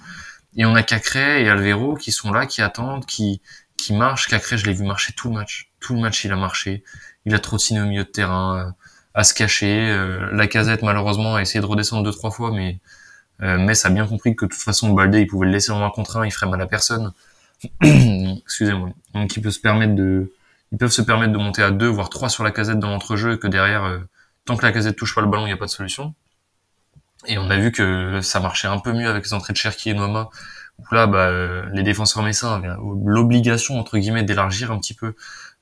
Et 0.56 0.64
on 0.64 0.74
a 0.74 0.82
Cacré 0.82 1.42
et 1.42 1.48
Alvero 1.48 1.94
qui 1.94 2.10
sont 2.10 2.32
là, 2.32 2.46
qui 2.46 2.62
attendent, 2.62 3.04
qui 3.04 3.42
qui 3.76 3.92
marchent. 3.92 4.28
Cacré, 4.28 4.56
je 4.56 4.64
l'ai 4.66 4.72
vu 4.72 4.84
marcher 4.84 5.12
tout 5.12 5.28
le 5.28 5.34
match. 5.34 5.70
Tout 5.80 5.94
le 5.94 6.00
match, 6.00 6.24
il 6.24 6.32
a 6.32 6.36
marché. 6.36 6.84
Il 7.26 7.34
a 7.34 7.38
trottiné 7.38 7.82
au 7.82 7.86
milieu 7.86 8.04
de 8.04 8.08
terrain, 8.08 8.58
euh, 8.58 8.70
à 9.14 9.24
se 9.24 9.34
cacher. 9.34 9.90
Euh, 9.90 10.30
la 10.32 10.46
casette, 10.46 10.82
malheureusement, 10.82 11.36
a 11.36 11.42
essayé 11.42 11.60
de 11.60 11.66
redescendre 11.66 12.02
deux 12.02 12.12
trois 12.12 12.30
fois, 12.30 12.50
mais 12.50 12.78
euh, 13.42 13.58
Metz 13.58 13.84
a 13.84 13.90
bien 13.90 14.06
compris 14.06 14.36
que 14.36 14.44
de 14.44 14.50
toute 14.50 14.60
façon 14.60 14.92
Baldé 14.92 15.20
il 15.20 15.26
pouvait 15.26 15.46
le 15.46 15.52
laisser 15.52 15.72
en 15.72 15.84
un 15.84 15.90
contre 15.90 16.16
un, 16.16 16.26
il 16.26 16.30
ferait 16.30 16.48
mal 16.48 16.60
à 16.60 16.66
personne. 16.66 17.12
Excusez-moi. 17.82 18.90
Donc 19.14 19.36
ils 19.36 19.42
peuvent 19.42 19.52
se 19.52 19.60
permettre 19.60 19.94
de 19.94 20.32
ils 20.72 20.78
peuvent 20.78 20.90
se 20.90 21.02
permettre 21.02 21.32
de 21.32 21.38
monter 21.38 21.62
à 21.62 21.70
deux 21.70 21.86
voire 21.86 22.10
trois 22.10 22.28
sur 22.28 22.44
la 22.44 22.50
casette 22.50 22.78
dans 22.78 22.90
l'entrejeu 22.90 23.34
et 23.34 23.38
que 23.38 23.46
derrière 23.46 23.84
euh, 23.84 23.98
tant 24.44 24.56
que 24.56 24.64
la 24.64 24.72
casette 24.72 24.96
touche 24.96 25.14
pas 25.14 25.20
le 25.20 25.28
ballon, 25.28 25.44
il 25.44 25.48
n'y 25.48 25.52
a 25.52 25.56
pas 25.56 25.66
de 25.66 25.70
solution. 25.70 26.14
Et 27.26 27.38
on 27.38 27.48
a 27.50 27.56
vu 27.56 27.72
que 27.72 28.20
ça 28.22 28.40
marchait 28.40 28.68
un 28.68 28.78
peu 28.78 28.92
mieux 28.92 29.08
avec 29.08 29.24
les 29.24 29.34
entrées 29.34 29.52
de 29.52 29.58
Cherki 29.58 29.90
et 29.90 29.94
Noama 29.94 30.30
où 30.78 30.94
là 30.94 31.06
bah, 31.06 31.28
euh, 31.28 31.64
les 31.72 31.84
défenseurs 31.84 32.22
messins 32.22 32.56
avaient 32.56 32.74
l'obligation 33.04 33.78
entre 33.78 33.96
guillemets 33.98 34.24
d'élargir 34.24 34.72
un 34.72 34.78
petit 34.78 34.94
peu 34.94 35.14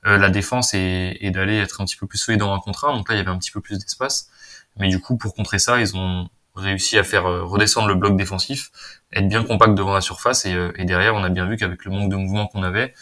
euh, 0.06 0.16
la 0.16 0.30
défense 0.30 0.72
et, 0.74 1.18
et 1.20 1.30
d'aller 1.30 1.58
être 1.58 1.80
un 1.80 1.84
petit 1.84 1.96
peu 1.96 2.06
plus 2.06 2.18
solide 2.18 2.40
dans 2.40 2.52
un 2.54 2.58
contre 2.60 2.86
un. 2.86 2.96
Donc 2.96 3.08
là 3.08 3.14
il 3.14 3.18
y 3.18 3.20
avait 3.20 3.30
un 3.30 3.38
petit 3.38 3.50
peu 3.50 3.60
plus 3.60 3.78
d'espace. 3.78 4.30
Mais 4.78 4.88
du 4.88 5.00
coup 5.00 5.16
pour 5.16 5.34
contrer 5.34 5.58
ça, 5.58 5.80
ils 5.80 5.96
ont 5.96 6.28
réussi 6.54 6.98
à 6.98 7.04
faire 7.04 7.26
euh, 7.26 7.44
redescendre 7.44 7.88
le 7.88 7.94
bloc 7.94 8.16
défensif, 8.16 8.70
être 9.12 9.28
bien 9.28 9.44
compact 9.44 9.74
devant 9.74 9.94
la 9.94 10.00
surface 10.00 10.44
et, 10.46 10.54
euh, 10.54 10.72
et 10.76 10.84
derrière 10.84 11.14
on 11.14 11.24
a 11.24 11.28
bien 11.28 11.46
vu 11.46 11.56
qu'avec 11.56 11.84
le 11.84 11.90
manque 11.90 12.10
de 12.10 12.16
mouvement 12.16 12.46
qu'on 12.46 12.62
avait, 12.62 12.94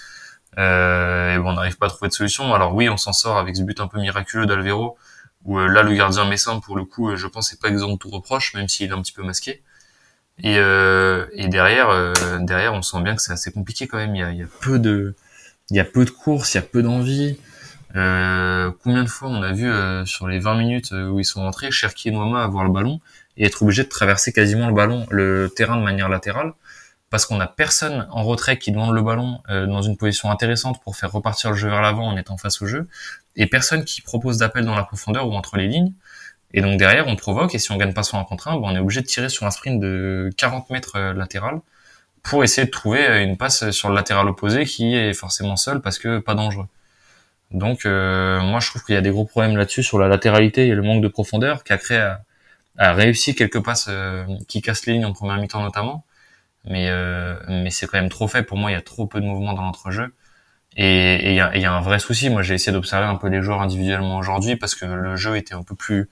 euh, 0.59 1.35
et 1.35 1.39
bon, 1.39 1.51
on 1.51 1.53
n'arrive 1.55 1.79
pas 1.79 1.87
à 1.87 1.89
trouver 1.89 2.09
de 2.09 2.15
solution. 2.15 2.53
Alors 2.55 2.75
oui, 2.75 2.89
on 2.89 2.97
s'en 2.97 3.13
sort 3.13 3.39
avec 3.39 3.57
ce 3.57 3.63
but 3.63 3.81
un 3.81 3.87
peu 3.87 4.01
miraculeux 4.01 4.47
d'Alvero, 4.47 4.97
où 5.45 5.59
euh, 5.59 5.69
là 5.69 5.83
le 5.83 5.95
gardien 5.95 6.25
messin 6.29 6.61
pour 6.61 6.77
le 6.77 6.85
coup, 6.85 7.15
je 7.17 7.27
pense, 7.27 7.51
c'est 7.51 7.61
pas 7.61 7.69
exempt 7.69 7.93
de 7.93 7.99
tout 7.99 8.11
reproche, 8.11 8.55
même 8.55 8.69
s'il 8.69 8.91
est 8.91 8.95
un 8.95 9.03
petit 9.03 9.13
peu 9.13 9.23
masqué. 9.23 9.63
Et, 10.43 10.55
et 10.55 11.49
derrière, 11.49 12.15
derrière, 12.41 12.73
on 12.73 12.81
sent 12.81 13.03
bien 13.03 13.15
que 13.15 13.21
c'est 13.21 13.33
assez 13.33 13.53
compliqué 13.53 13.87
quand 13.87 13.99
même. 13.99 14.17
Il 14.17 14.21
y 14.21 14.23
a, 14.23 14.33
y 14.33 14.43
a 14.43 14.47
peu 14.63 14.79
de, 14.79 15.15
il 15.69 15.77
y 15.77 15.81
a 15.81 15.85
peu 15.85 16.07
de 16.07 16.11
courses, 16.11 16.55
il 16.55 16.57
y 16.57 16.61
a 16.61 16.63
peu 16.63 16.83
d'envie. 16.83 17.39
combien 17.93 19.03
de 19.03 19.09
fois 19.09 19.29
on 19.29 19.43
a 19.43 19.53
vu 19.53 19.71
sur 20.07 20.29
les 20.29 20.39
20 20.39 20.55
minutes 20.55 20.93
où 20.93 21.19
ils 21.19 21.27
sont 21.27 21.43
rentrés, 21.43 21.71
Cherki 21.71 22.09
et 22.09 22.13
Noama 22.13 22.43
avoir 22.43 22.65
le 22.65 22.71
ballon 22.71 23.01
et 23.41 23.47
être 23.47 23.63
obligé 23.63 23.83
de 23.83 23.89
traverser 23.89 24.33
quasiment 24.33 24.69
le 24.69 24.75
ballon, 24.75 25.07
le 25.11 25.49
terrain 25.49 25.77
de 25.77 25.83
manière 25.83 26.11
latérale, 26.11 26.53
parce 27.09 27.25
qu'on 27.25 27.41
a 27.41 27.47
personne 27.47 28.07
en 28.11 28.23
retrait 28.23 28.59
qui 28.59 28.71
demande 28.71 28.95
le 28.95 29.03
ballon 29.03 29.41
euh, 29.49 29.67
dans 29.67 29.81
une 29.83 29.97
position 29.97 30.31
intéressante 30.31 30.81
pour 30.83 30.95
faire 30.95 31.11
repartir 31.11 31.51
le 31.51 31.57
jeu 31.57 31.69
vers 31.69 31.81
l'avant 31.81 32.07
en 32.07 32.17
étant 32.19 32.37
face 32.37 32.61
au 32.61 32.67
jeu, 32.67 32.87
et 33.37 33.47
personne 33.47 33.85
qui 33.85 34.03
propose 34.03 34.37
d'appel 34.37 34.67
dans 34.67 34.77
la 34.77 34.85
profondeur 34.85 35.27
ou 35.27 35.33
entre 35.33 35.57
les 35.57 35.69
lignes. 35.69 35.93
Et 36.53 36.61
donc 36.61 36.79
derrière, 36.79 37.09
on 37.09 37.17
provoque, 37.17 37.55
et 37.55 37.59
si 37.59 37.73
on 37.73 37.77
gagne 37.77 37.95
pas 37.95 38.03
sur 38.03 38.19
un 38.19 38.25
contre 38.25 38.49
un, 38.49 38.57
ben, 38.61 38.69
on 38.69 38.77
est 38.77 38.79
obligé 38.79 39.01
de 39.01 39.07
tirer 39.07 39.31
sur 39.31 39.47
un 39.47 39.51
sprint 39.51 39.81
de 39.81 40.31
40 40.37 40.69
mètres 40.69 40.97
euh, 40.97 41.15
latéral 41.15 41.61
pour 42.23 42.45
essayer 42.45 42.67
de 42.67 42.71
trouver 42.71 43.09
euh, 43.09 43.23
une 43.23 43.39
passe 43.39 43.71
sur 43.71 43.89
le 43.89 43.95
latéral 43.95 44.29
opposé 44.29 44.67
qui 44.67 44.95
est 44.95 45.15
forcément 45.15 45.57
seul 45.57 45.81
parce 45.81 45.99
que 45.99 46.19
pas 46.19 46.35
dangereux. 46.35 46.67
Donc 47.53 47.85
moi 47.85 48.61
je 48.61 48.69
trouve 48.69 48.85
qu'il 48.85 48.95
y 48.95 48.99
a 48.99 49.01
des 49.01 49.11
gros 49.11 49.25
problèmes 49.25 49.57
là-dessus 49.57 49.83
sur 49.83 49.99
la 49.99 50.07
latéralité 50.07 50.69
et 50.69 50.75
le 50.77 50.83
manque 50.83 51.03
de 51.03 51.09
profondeur 51.09 51.65
qui 51.65 51.73
a 51.73 51.79
créé 51.79 51.99
a 52.81 52.95
réussi 52.95 53.35
quelques 53.35 53.63
passes 53.63 53.87
euh, 53.89 54.25
qui 54.49 54.63
cassent 54.63 54.87
les 54.87 54.95
lignes 54.95 55.05
en 55.05 55.13
première 55.13 55.37
mi-temps 55.37 55.63
notamment, 55.63 56.05
mais 56.65 56.89
euh, 56.89 57.37
mais 57.49 57.71
c'est 57.71 57.87
quand 57.87 57.99
même 57.99 58.09
trop 58.09 58.27
fait 58.27 58.43
pour 58.43 58.57
moi. 58.57 58.71
Il 58.71 58.75
y 58.75 58.77
a 58.77 58.81
trop 58.81 59.07
peu 59.07 59.21
de 59.21 59.27
mouvement 59.27 59.53
dans 59.53 59.63
l'entrejeu 59.63 60.15
et 60.77 61.31
il 61.31 61.35
y 61.35 61.41
a, 61.41 61.57
y 61.57 61.65
a, 61.67 61.73
un 61.73 61.81
vrai 61.83 61.99
souci. 61.99 62.31
Moi, 62.31 62.43
j'ai 62.43 62.55
essayé 62.55 62.73
d'observer 62.73 63.07
un 63.07 63.17
peu 63.17 63.29
les 63.29 63.43
joueurs 63.43 63.61
individuellement 63.61 64.17
aujourd'hui 64.17 64.57
parce 64.57 64.75
que 64.75 64.87
le 64.87 65.17
jeu 65.17 65.37
était 65.37 65.55
un 65.55 65.63
peu 65.63 65.75
plus 65.75 66.09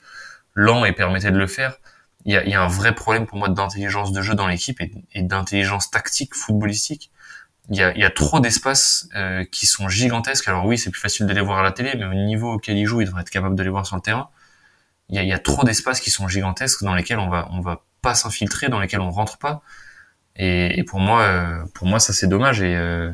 lent 0.54 0.84
et 0.84 0.92
permettait 0.92 1.30
de 1.30 1.38
le 1.38 1.46
faire. 1.46 1.78
Il 2.26 2.34
y 2.34 2.36
a, 2.36 2.46
y 2.46 2.54
a 2.54 2.62
un 2.62 2.68
vrai 2.68 2.94
problème 2.94 3.26
pour 3.26 3.38
moi 3.38 3.48
d'intelligence 3.48 4.12
de 4.12 4.20
jeu 4.20 4.34
dans 4.34 4.46
l'équipe 4.46 4.80
et, 4.80 5.22
d'intelligence 5.22 5.90
tactique 5.90 6.34
footballistique. 6.34 7.10
Il 7.70 7.76
y 7.76 7.82
a, 7.82 7.96
y 7.96 8.04
a 8.04 8.10
trop 8.10 8.40
d'espaces 8.40 9.08
euh, 9.14 9.44
qui 9.44 9.66
sont 9.66 9.88
gigantesques. 9.88 10.48
Alors 10.48 10.66
oui, 10.66 10.76
c'est 10.76 10.90
plus 10.90 11.00
facile 11.00 11.26
de 11.26 11.32
les 11.32 11.40
voir 11.40 11.60
à 11.60 11.62
la 11.62 11.72
télé, 11.72 11.94
mais 11.96 12.04
au 12.04 12.14
niveau 12.14 12.52
auquel 12.54 12.76
ils 12.76 12.86
jouent, 12.86 13.00
ils 13.00 13.06
devraient 13.06 13.22
être 13.22 13.30
capables 13.30 13.56
de 13.56 13.62
les 13.62 13.70
voir 13.70 13.86
sur 13.86 13.96
le 13.96 14.02
terrain 14.02 14.28
il 15.08 15.16
y 15.16 15.18
a, 15.18 15.22
y 15.22 15.32
a, 15.32 15.38
trop 15.38 15.64
d'espaces 15.64 16.00
qui 16.00 16.10
sont 16.10 16.28
gigantesques 16.28 16.82
dans 16.84 16.94
lesquels 16.94 17.18
on 17.18 17.28
va 17.28 17.48
on 17.52 17.60
va 17.60 17.82
pas 18.02 18.14
s'infiltrer, 18.14 18.68
dans 18.68 18.80
lesquels 18.80 19.00
on 19.00 19.10
rentre 19.10 19.38
pas. 19.38 19.62
Et, 20.36 20.78
et 20.78 20.84
pour 20.84 21.00
moi, 21.00 21.22
euh, 21.22 21.64
pour 21.74 21.86
moi, 21.86 21.98
ça 22.00 22.12
c'est 22.12 22.28
dommage 22.28 22.62
et 22.62 22.76
euh, 22.76 23.12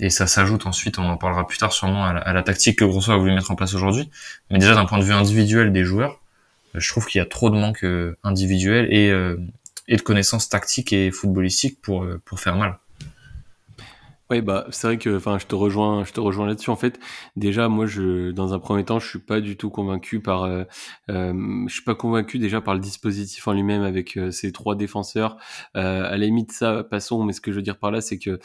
et 0.00 0.10
ça 0.10 0.26
s'ajoute 0.26 0.66
ensuite, 0.66 0.98
on 0.98 1.04
en 1.04 1.16
parlera 1.16 1.46
plus 1.46 1.58
tard 1.58 1.72
sûrement 1.72 2.06
à 2.06 2.14
la, 2.14 2.20
à 2.20 2.32
la 2.32 2.42
tactique 2.42 2.78
que 2.78 2.84
Grosso 2.84 3.12
a 3.12 3.16
voulu 3.16 3.34
mettre 3.34 3.50
en 3.50 3.56
place 3.56 3.74
aujourd'hui. 3.74 4.10
Mais 4.50 4.58
déjà 4.58 4.74
d'un 4.74 4.86
point 4.86 4.98
de 4.98 5.04
vue 5.04 5.12
individuel 5.12 5.72
des 5.72 5.84
joueurs, 5.84 6.20
je 6.74 6.88
trouve 6.88 7.06
qu'il 7.06 7.18
y 7.18 7.22
a 7.22 7.26
trop 7.26 7.50
de 7.50 7.56
manque 7.56 7.84
euh, 7.84 8.16
individuel 8.24 8.88
et 8.90 9.12
et 9.88 9.96
de 9.96 10.02
connaissances 10.02 10.48
tactiques 10.48 10.92
et 10.92 11.10
footballistiques 11.10 11.80
pour 11.82 12.06
pour 12.24 12.40
faire 12.40 12.56
mal. 12.56 12.78
Oui, 14.32 14.40
bah 14.40 14.64
c'est 14.70 14.86
vrai 14.86 14.96
que, 14.96 15.14
enfin, 15.14 15.38
je 15.38 15.44
te 15.44 15.54
rejoins, 15.54 16.04
je 16.04 16.12
te 16.14 16.18
rejoins 16.18 16.46
là-dessus. 16.46 16.70
En 16.70 16.76
fait, 16.76 16.98
déjà, 17.36 17.68
moi, 17.68 17.84
je, 17.84 18.30
dans 18.30 18.54
un 18.54 18.58
premier 18.58 18.82
temps, 18.82 18.98
je 18.98 19.06
suis 19.06 19.18
pas 19.18 19.42
du 19.42 19.58
tout 19.58 19.68
convaincu 19.68 20.20
par, 20.20 20.44
euh, 20.44 20.64
euh, 21.10 21.34
je 21.68 21.72
suis 21.74 21.84
pas 21.84 21.94
convaincu 21.94 22.38
déjà 22.38 22.62
par 22.62 22.72
le 22.72 22.80
dispositif 22.80 23.46
en 23.46 23.52
lui-même 23.52 23.82
avec 23.82 24.16
euh, 24.16 24.30
ces 24.30 24.50
trois 24.50 24.74
défenseurs. 24.74 25.36
à 25.74 26.16
la 26.16 26.16
limite, 26.16 26.50
ça, 26.50 26.82
passons. 26.82 27.24
Mais 27.24 27.34
ce 27.34 27.42
que 27.42 27.50
je 27.52 27.56
veux 27.56 27.62
dire 27.62 27.76
par 27.78 27.90
là, 27.90 28.00
c'est 28.00 28.18
que 28.18 28.40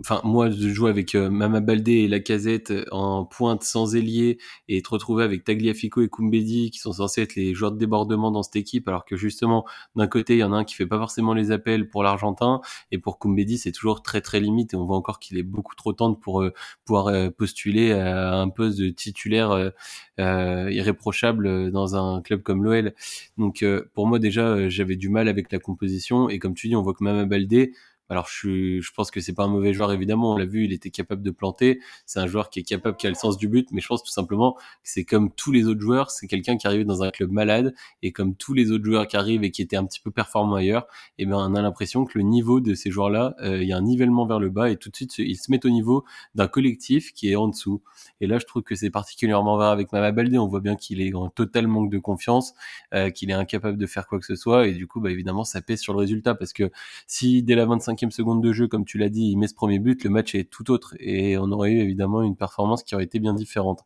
enfin 0.00 0.20
moi 0.24 0.48
de 0.48 0.68
jouer 0.68 0.90
avec 0.90 1.14
euh, 1.14 1.30
Mama 1.30 1.60
Baldé 1.60 1.92
et 1.92 2.08
Lacazette 2.08 2.70
euh, 2.70 2.84
en 2.90 3.24
pointe 3.24 3.62
sans 3.62 3.96
ailier 3.96 4.38
et 4.68 4.82
te 4.82 4.90
retrouver 4.90 5.24
avec 5.24 5.44
Tagliafico 5.44 6.02
et 6.02 6.08
Kumbedi 6.08 6.70
qui 6.70 6.78
sont 6.78 6.92
censés 6.92 7.22
être 7.22 7.34
les 7.36 7.54
joueurs 7.54 7.72
de 7.72 7.78
débordement 7.78 8.30
dans 8.30 8.42
cette 8.42 8.56
équipe 8.56 8.88
alors 8.88 9.04
que 9.04 9.16
justement 9.16 9.64
d'un 9.96 10.06
côté 10.06 10.34
il 10.34 10.40
y 10.40 10.44
en 10.44 10.52
a 10.52 10.56
un 10.56 10.64
qui 10.64 10.74
fait 10.74 10.86
pas 10.86 10.98
forcément 10.98 11.32
les 11.32 11.50
appels 11.50 11.88
pour 11.88 12.02
l'Argentin 12.02 12.60
et 12.92 12.98
pour 12.98 13.18
Kumbedi 13.18 13.58
c'est 13.58 13.72
toujours 13.72 14.02
très 14.02 14.20
très 14.20 14.40
limite 14.40 14.74
et 14.74 14.76
on 14.76 14.84
voit 14.84 14.96
encore 14.96 15.18
qu'il 15.18 15.38
est 15.38 15.42
beaucoup 15.42 15.74
trop 15.74 15.92
tendre 15.92 16.18
pour 16.18 16.42
euh, 16.42 16.52
pouvoir 16.84 17.32
postuler 17.32 17.92
à 17.92 18.36
un 18.36 18.48
poste 18.48 18.78
de 18.78 18.88
titulaire 18.90 19.72
irréprochable 20.18 21.70
dans 21.70 21.96
un 21.96 22.22
club 22.22 22.42
comme 22.42 22.64
l'OL 22.64 22.94
donc 23.36 23.64
pour 23.94 24.06
moi 24.06 24.18
déjà 24.18 24.68
j'avais 24.68 24.96
du 24.96 25.08
mal 25.08 25.28
avec 25.28 25.52
la 25.52 25.58
composition 25.58 26.28
et 26.28 26.38
comme 26.38 26.54
tu 26.54 26.68
dis 26.68 26.76
on 26.76 26.82
voit 26.82 26.94
que 26.94 27.04
Mama 27.04 27.24
Baldé 27.24 27.72
Alors 28.10 28.26
je, 28.26 28.80
je 28.80 28.92
pense 28.92 29.10
que 29.10 29.20
c'est 29.20 29.34
pas 29.34 29.44
un 29.44 29.48
mauvais 29.48 29.74
joueur 29.74 29.92
évidemment, 29.92 30.32
on 30.32 30.36
l'a 30.36 30.46
vu, 30.46 30.64
il 30.64 30.72
était 30.72 30.90
capable 30.90 31.22
de 31.22 31.30
planter. 31.30 31.80
C'est 32.06 32.20
un 32.20 32.26
joueur 32.26 32.48
qui 32.48 32.60
est 32.60 32.62
capable, 32.62 32.96
qui 32.96 33.06
a 33.06 33.10
le 33.10 33.14
sens 33.14 33.36
du 33.36 33.48
but, 33.48 33.68
mais 33.70 33.80
je 33.80 33.86
pense 33.88 34.02
tout 34.02 34.10
simplement 34.10 34.54
que 34.54 34.60
c'est 34.82 35.04
comme 35.04 35.30
tous 35.30 35.52
les 35.52 35.66
autres 35.66 35.80
joueurs, 35.80 36.10
c'est 36.10 36.26
quelqu'un 36.26 36.56
qui 36.56 36.66
arrive 36.66 36.86
dans 36.86 37.02
un 37.02 37.10
club 37.10 37.30
malade 37.30 37.74
et 38.02 38.12
comme 38.12 38.34
tous 38.34 38.54
les 38.54 38.70
autres 38.70 38.84
joueurs 38.84 39.06
qui 39.06 39.16
arrivent 39.16 39.44
et 39.44 39.50
qui 39.50 39.60
étaient 39.60 39.76
un 39.76 39.84
petit 39.84 40.00
peu 40.00 40.10
performants 40.10 40.54
ailleurs, 40.54 40.86
et 41.18 41.24
eh 41.24 41.26
ben 41.26 41.36
on 41.36 41.54
a 41.54 41.60
l'impression 41.60 42.04
que 42.06 42.18
le 42.18 42.24
niveau 42.24 42.60
de 42.60 42.74
ces 42.74 42.90
joueurs-là, 42.90 43.34
euh, 43.42 43.62
il 43.62 43.68
y 43.68 43.72
a 43.72 43.76
un 43.76 43.82
nivellement 43.82 44.26
vers 44.26 44.40
le 44.40 44.48
bas 44.48 44.70
et 44.70 44.76
tout 44.76 44.88
de 44.90 44.96
suite 44.96 45.18
ils 45.18 45.36
se 45.36 45.50
mettent 45.50 45.66
au 45.66 45.70
niveau 45.70 46.04
d'un 46.34 46.48
collectif 46.48 47.12
qui 47.12 47.30
est 47.30 47.36
en 47.36 47.48
dessous. 47.48 47.82
Et 48.20 48.26
là 48.26 48.38
je 48.38 48.46
trouve 48.46 48.62
que 48.62 48.74
c'est 48.74 48.90
particulièrement 48.90 49.56
vrai 49.56 49.68
avec 49.68 49.92
Mama 49.92 50.12
Baldé, 50.12 50.38
on 50.38 50.48
voit 50.48 50.60
bien 50.60 50.76
qu'il 50.76 51.02
est 51.02 51.14
en 51.14 51.28
total 51.28 51.66
manque 51.66 51.90
de 51.90 51.98
confiance, 51.98 52.54
euh, 52.94 53.10
qu'il 53.10 53.30
est 53.30 53.34
incapable 53.34 53.76
de 53.76 53.86
faire 53.86 54.06
quoi 54.06 54.18
que 54.18 54.26
ce 54.26 54.36
soit 54.36 54.66
et 54.66 54.72
du 54.72 54.86
coup 54.86 55.00
bah 55.00 55.10
évidemment 55.10 55.44
ça 55.44 55.60
pèse 55.60 55.80
sur 55.80 55.92
le 55.92 55.98
résultat 55.98 56.34
parce 56.34 56.52
que 56.52 56.70
si 57.06 57.42
dès 57.42 57.54
la 57.54 57.66
25e 58.06 58.10
seconde 58.10 58.42
de 58.42 58.52
jeu, 58.52 58.68
comme 58.68 58.84
tu 58.84 58.98
l'as 58.98 59.08
dit, 59.08 59.30
il 59.30 59.36
met 59.36 59.48
ce 59.48 59.54
premier 59.54 59.78
but, 59.78 60.04
le 60.04 60.10
match 60.10 60.34
est 60.34 60.50
tout 60.50 60.70
autre 60.70 60.94
et 60.98 61.38
on 61.38 61.50
aurait 61.50 61.72
eu 61.72 61.80
évidemment 61.80 62.22
une 62.22 62.36
performance 62.36 62.82
qui 62.82 62.94
aurait 62.94 63.04
été 63.04 63.18
bien 63.18 63.34
différente. 63.34 63.84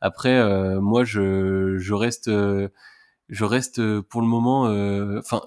Après, 0.00 0.36
euh, 0.36 0.80
moi, 0.80 1.04
je, 1.04 1.92
reste, 1.92 2.26
euh, 2.26 2.68
je 3.28 3.44
reste 3.44 3.78
euh, 3.78 4.02
pour 4.02 4.20
le 4.20 4.26
moment, 4.26 4.62
enfin, 5.18 5.42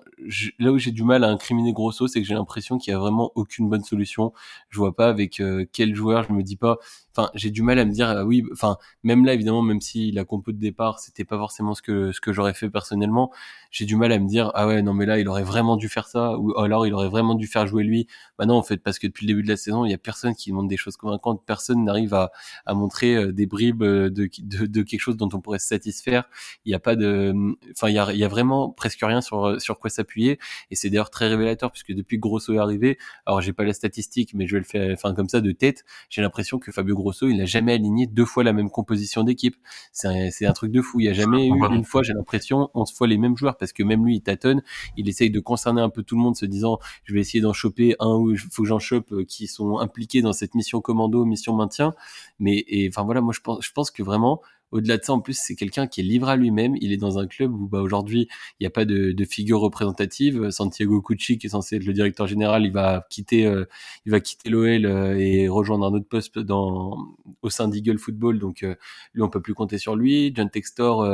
là 0.59 0.71
où 0.71 0.77
j'ai 0.77 0.91
du 0.91 1.03
mal 1.03 1.23
à 1.23 1.27
incriminer 1.27 1.73
Grosso, 1.73 2.07
c'est 2.07 2.21
que 2.21 2.27
j'ai 2.27 2.35
l'impression 2.35 2.77
qu'il 2.77 2.91
y 2.91 2.95
a 2.95 2.99
vraiment 2.99 3.31
aucune 3.35 3.69
bonne 3.69 3.83
solution. 3.83 4.31
Je 4.69 4.77
vois 4.77 4.95
pas 4.95 5.09
avec 5.09 5.41
quel 5.73 5.93
joueur, 5.93 6.23
je 6.23 6.33
me 6.33 6.41
dis 6.41 6.55
pas, 6.55 6.77
enfin 7.15 7.29
j'ai 7.35 7.51
du 7.51 7.61
mal 7.61 7.79
à 7.79 7.85
me 7.85 7.91
dire 7.91 8.09
ah 8.09 8.25
oui 8.25 8.43
enfin 8.51 8.77
même 9.03 9.25
là 9.25 9.33
évidemment 9.33 9.61
même 9.61 9.81
si 9.81 10.11
la 10.11 10.25
compo 10.25 10.51
de 10.51 10.57
départ 10.57 10.99
c'était 10.99 11.25
pas 11.25 11.37
forcément 11.37 11.73
ce 11.73 11.81
que 11.81 12.11
ce 12.11 12.19
que 12.21 12.33
j'aurais 12.33 12.53
fait 12.53 12.69
personnellement 12.69 13.31
j'ai 13.71 13.85
du 13.85 13.95
mal 13.95 14.11
à 14.11 14.19
me 14.19 14.27
dire 14.27 14.51
ah 14.55 14.67
ouais 14.67 14.81
non 14.81 14.93
mais 14.93 15.05
là 15.05 15.19
il 15.19 15.27
aurait 15.27 15.43
vraiment 15.43 15.77
dû 15.77 15.89
faire 15.89 16.07
ça 16.07 16.37
ou 16.37 16.57
alors 16.57 16.85
il 16.87 16.93
aurait 16.93 17.09
vraiment 17.09 17.35
dû 17.35 17.47
faire 17.47 17.67
jouer 17.67 17.83
lui. 17.83 18.07
Bah 18.37 18.45
non 18.45 18.55
en 18.55 18.63
fait 18.63 18.77
parce 18.77 18.99
que 18.99 19.07
depuis 19.07 19.25
le 19.25 19.33
début 19.33 19.43
de 19.43 19.49
la 19.49 19.57
saison 19.57 19.85
il 19.85 19.91
y 19.91 19.93
a 19.93 19.97
personne 19.97 20.35
qui 20.35 20.51
montre 20.51 20.67
des 20.67 20.77
choses 20.77 20.97
convaincantes. 20.97 21.41
Personne 21.45 21.83
n'arrive 21.83 22.13
à, 22.13 22.31
à 22.65 22.73
montrer 22.73 23.15
euh, 23.15 23.31
des 23.31 23.45
bribes 23.45 23.83
de, 23.83 24.09
de, 24.09 24.65
de, 24.65 24.81
quelque 24.83 24.99
chose 24.99 25.17
dont 25.17 25.29
on 25.33 25.41
pourrait 25.41 25.59
se 25.59 25.67
satisfaire. 25.67 26.25
Il 26.65 26.71
y 26.71 26.75
a 26.75 26.79
pas 26.79 26.95
de 26.95 27.33
enfin 27.71 27.89
il 27.89 27.95
y 27.95 27.99
a, 27.99 28.11
il 28.11 28.17
y 28.17 28.23
a 28.23 28.27
vraiment 28.27 28.69
presque 28.69 28.99
rien 29.01 29.21
sur 29.21 29.59
sur 29.61 29.79
quoi 29.79 29.89
s'appuyer. 29.89 30.39
Et 30.71 30.75
c'est 30.75 30.89
d'ailleurs 30.89 31.09
très 31.09 31.27
révélateur 31.27 31.71
puisque 31.71 31.93
depuis 31.93 32.17
Grosso 32.17 32.53
est 32.53 32.57
arrivé 32.57 32.97
alors 33.25 33.41
j'ai 33.41 33.53
pas 33.53 33.63
la 33.63 33.73
statistique 33.73 34.33
mais 34.33 34.47
je 34.47 34.53
vais 34.53 34.59
le 34.59 34.65
faire 34.65 34.91
enfin 34.93 35.13
comme 35.13 35.29
ça 35.29 35.41
de 35.41 35.51
tête 35.51 35.83
j'ai 36.09 36.21
l'impression 36.21 36.59
que 36.59 36.71
Fabio 36.71 36.95
Grosso, 36.95 37.04
il 37.21 37.37
n'a 37.37 37.45
jamais 37.45 37.73
aligné 37.73 38.07
deux 38.07 38.25
fois 38.25 38.43
la 38.43 38.53
même 38.53 38.69
composition 38.69 39.23
d'équipe. 39.23 39.55
C'est 39.91 40.45
un, 40.45 40.53
truc 40.53 40.71
de 40.71 40.81
fou. 40.81 40.99
Il 40.99 41.03
n'y 41.03 41.09
a 41.09 41.13
jamais 41.13 41.47
eu 41.47 41.51
une 41.71 41.83
fois, 41.83 42.03
j'ai 42.03 42.13
l'impression, 42.13 42.69
11 42.73 42.93
fois 42.93 43.07
les 43.07 43.17
mêmes 43.17 43.37
joueurs 43.37 43.57
parce 43.57 43.73
que 43.73 43.83
même 43.83 44.05
lui, 44.05 44.15
il 44.15 44.21
tâtonne. 44.21 44.61
Il 44.97 45.09
essaye 45.09 45.29
de 45.29 45.39
concerner 45.39 45.81
un 45.81 45.89
peu 45.89 46.03
tout 46.03 46.15
le 46.15 46.21
monde, 46.21 46.35
se 46.35 46.45
disant, 46.45 46.79
je 47.03 47.13
vais 47.13 47.19
essayer 47.19 47.41
d'en 47.41 47.53
choper 47.53 47.95
un 47.99 48.15
ou 48.15 48.31
il 48.31 48.37
faut 48.37 48.63
que 48.63 48.67
j'en 48.67 48.79
chope 48.79 49.11
euh, 49.11 49.23
qui 49.23 49.47
sont 49.47 49.79
impliqués 49.79 50.21
dans 50.21 50.33
cette 50.33 50.55
mission 50.55 50.81
commando, 50.81 51.25
mission 51.25 51.55
maintien. 51.55 51.93
Mais, 52.39 52.63
et, 52.67 52.89
enfin 52.89 53.03
voilà, 53.03 53.21
moi, 53.21 53.33
je 53.33 53.41
pense, 53.41 53.65
je 53.65 53.71
pense 53.71 53.91
que 53.91 54.03
vraiment, 54.03 54.41
au-delà 54.71 54.97
de 54.97 55.03
ça, 55.03 55.13
en 55.13 55.21
plus, 55.21 55.37
c'est 55.39 55.55
quelqu'un 55.55 55.87
qui 55.87 56.01
est 56.01 56.03
livré 56.03 56.31
à 56.33 56.35
lui-même. 56.35 56.75
Il 56.81 56.91
est 56.91 56.97
dans 56.97 57.19
un 57.19 57.27
club 57.27 57.53
où, 57.53 57.67
bah, 57.67 57.81
aujourd'hui, 57.81 58.27
il 58.59 58.63
n'y 58.63 58.67
a 58.67 58.71
pas 58.71 58.85
de, 58.85 59.11
de, 59.11 59.25
figure 59.25 59.59
représentative. 59.59 60.49
Santiago 60.49 61.01
Cucci, 61.01 61.37
qui 61.37 61.47
est 61.47 61.51
censé 61.51 61.77
être 61.77 61.85
le 61.85 61.93
directeur 61.93 62.27
général, 62.27 62.65
il 62.65 62.71
va 62.71 63.05
quitter, 63.09 63.45
euh, 63.45 63.65
il 64.05 64.11
va 64.11 64.19
quitter 64.19 64.49
l'OL 64.49 64.85
euh, 64.85 65.17
et 65.17 65.47
rejoindre 65.47 65.85
un 65.85 65.93
autre 65.93 66.07
poste 66.07 66.39
dans, 66.39 66.97
au 67.41 67.49
sein 67.49 67.67
d'Eagle 67.67 67.99
Football. 67.99 68.39
Donc, 68.39 68.63
euh, 68.63 68.75
lui, 69.13 69.21
on 69.21 69.29
peut 69.29 69.41
plus 69.41 69.53
compter 69.53 69.77
sur 69.77 69.95
lui. 69.95 70.33
John 70.35 70.49
Textor, 70.49 71.05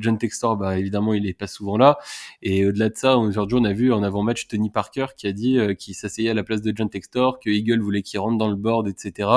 John 0.00 0.18
Textor, 0.18 0.56
bah, 0.56 0.78
évidemment, 0.78 1.14
il 1.14 1.26
est 1.26 1.34
pas 1.34 1.46
souvent 1.46 1.76
là. 1.76 1.98
Et 2.42 2.66
au-delà 2.66 2.88
de 2.88 2.96
ça, 2.96 3.18
aujourd'hui, 3.18 3.58
on 3.60 3.64
a 3.64 3.72
vu 3.72 3.92
en 3.92 4.02
avant-match 4.02 4.48
Tony 4.48 4.70
Parker 4.70 5.06
qui 5.16 5.26
a 5.26 5.32
dit 5.32 5.58
qu'il 5.78 5.94
s'asseyait 5.94 6.30
à 6.30 6.34
la 6.34 6.42
place 6.42 6.62
de 6.62 6.72
John 6.74 6.88
Textor, 6.88 7.38
que 7.38 7.50
Eagle 7.50 7.80
voulait 7.80 8.02
qu'il 8.02 8.18
rentre 8.18 8.38
dans 8.38 8.48
le 8.48 8.56
board, 8.56 8.88
etc. 8.88 9.28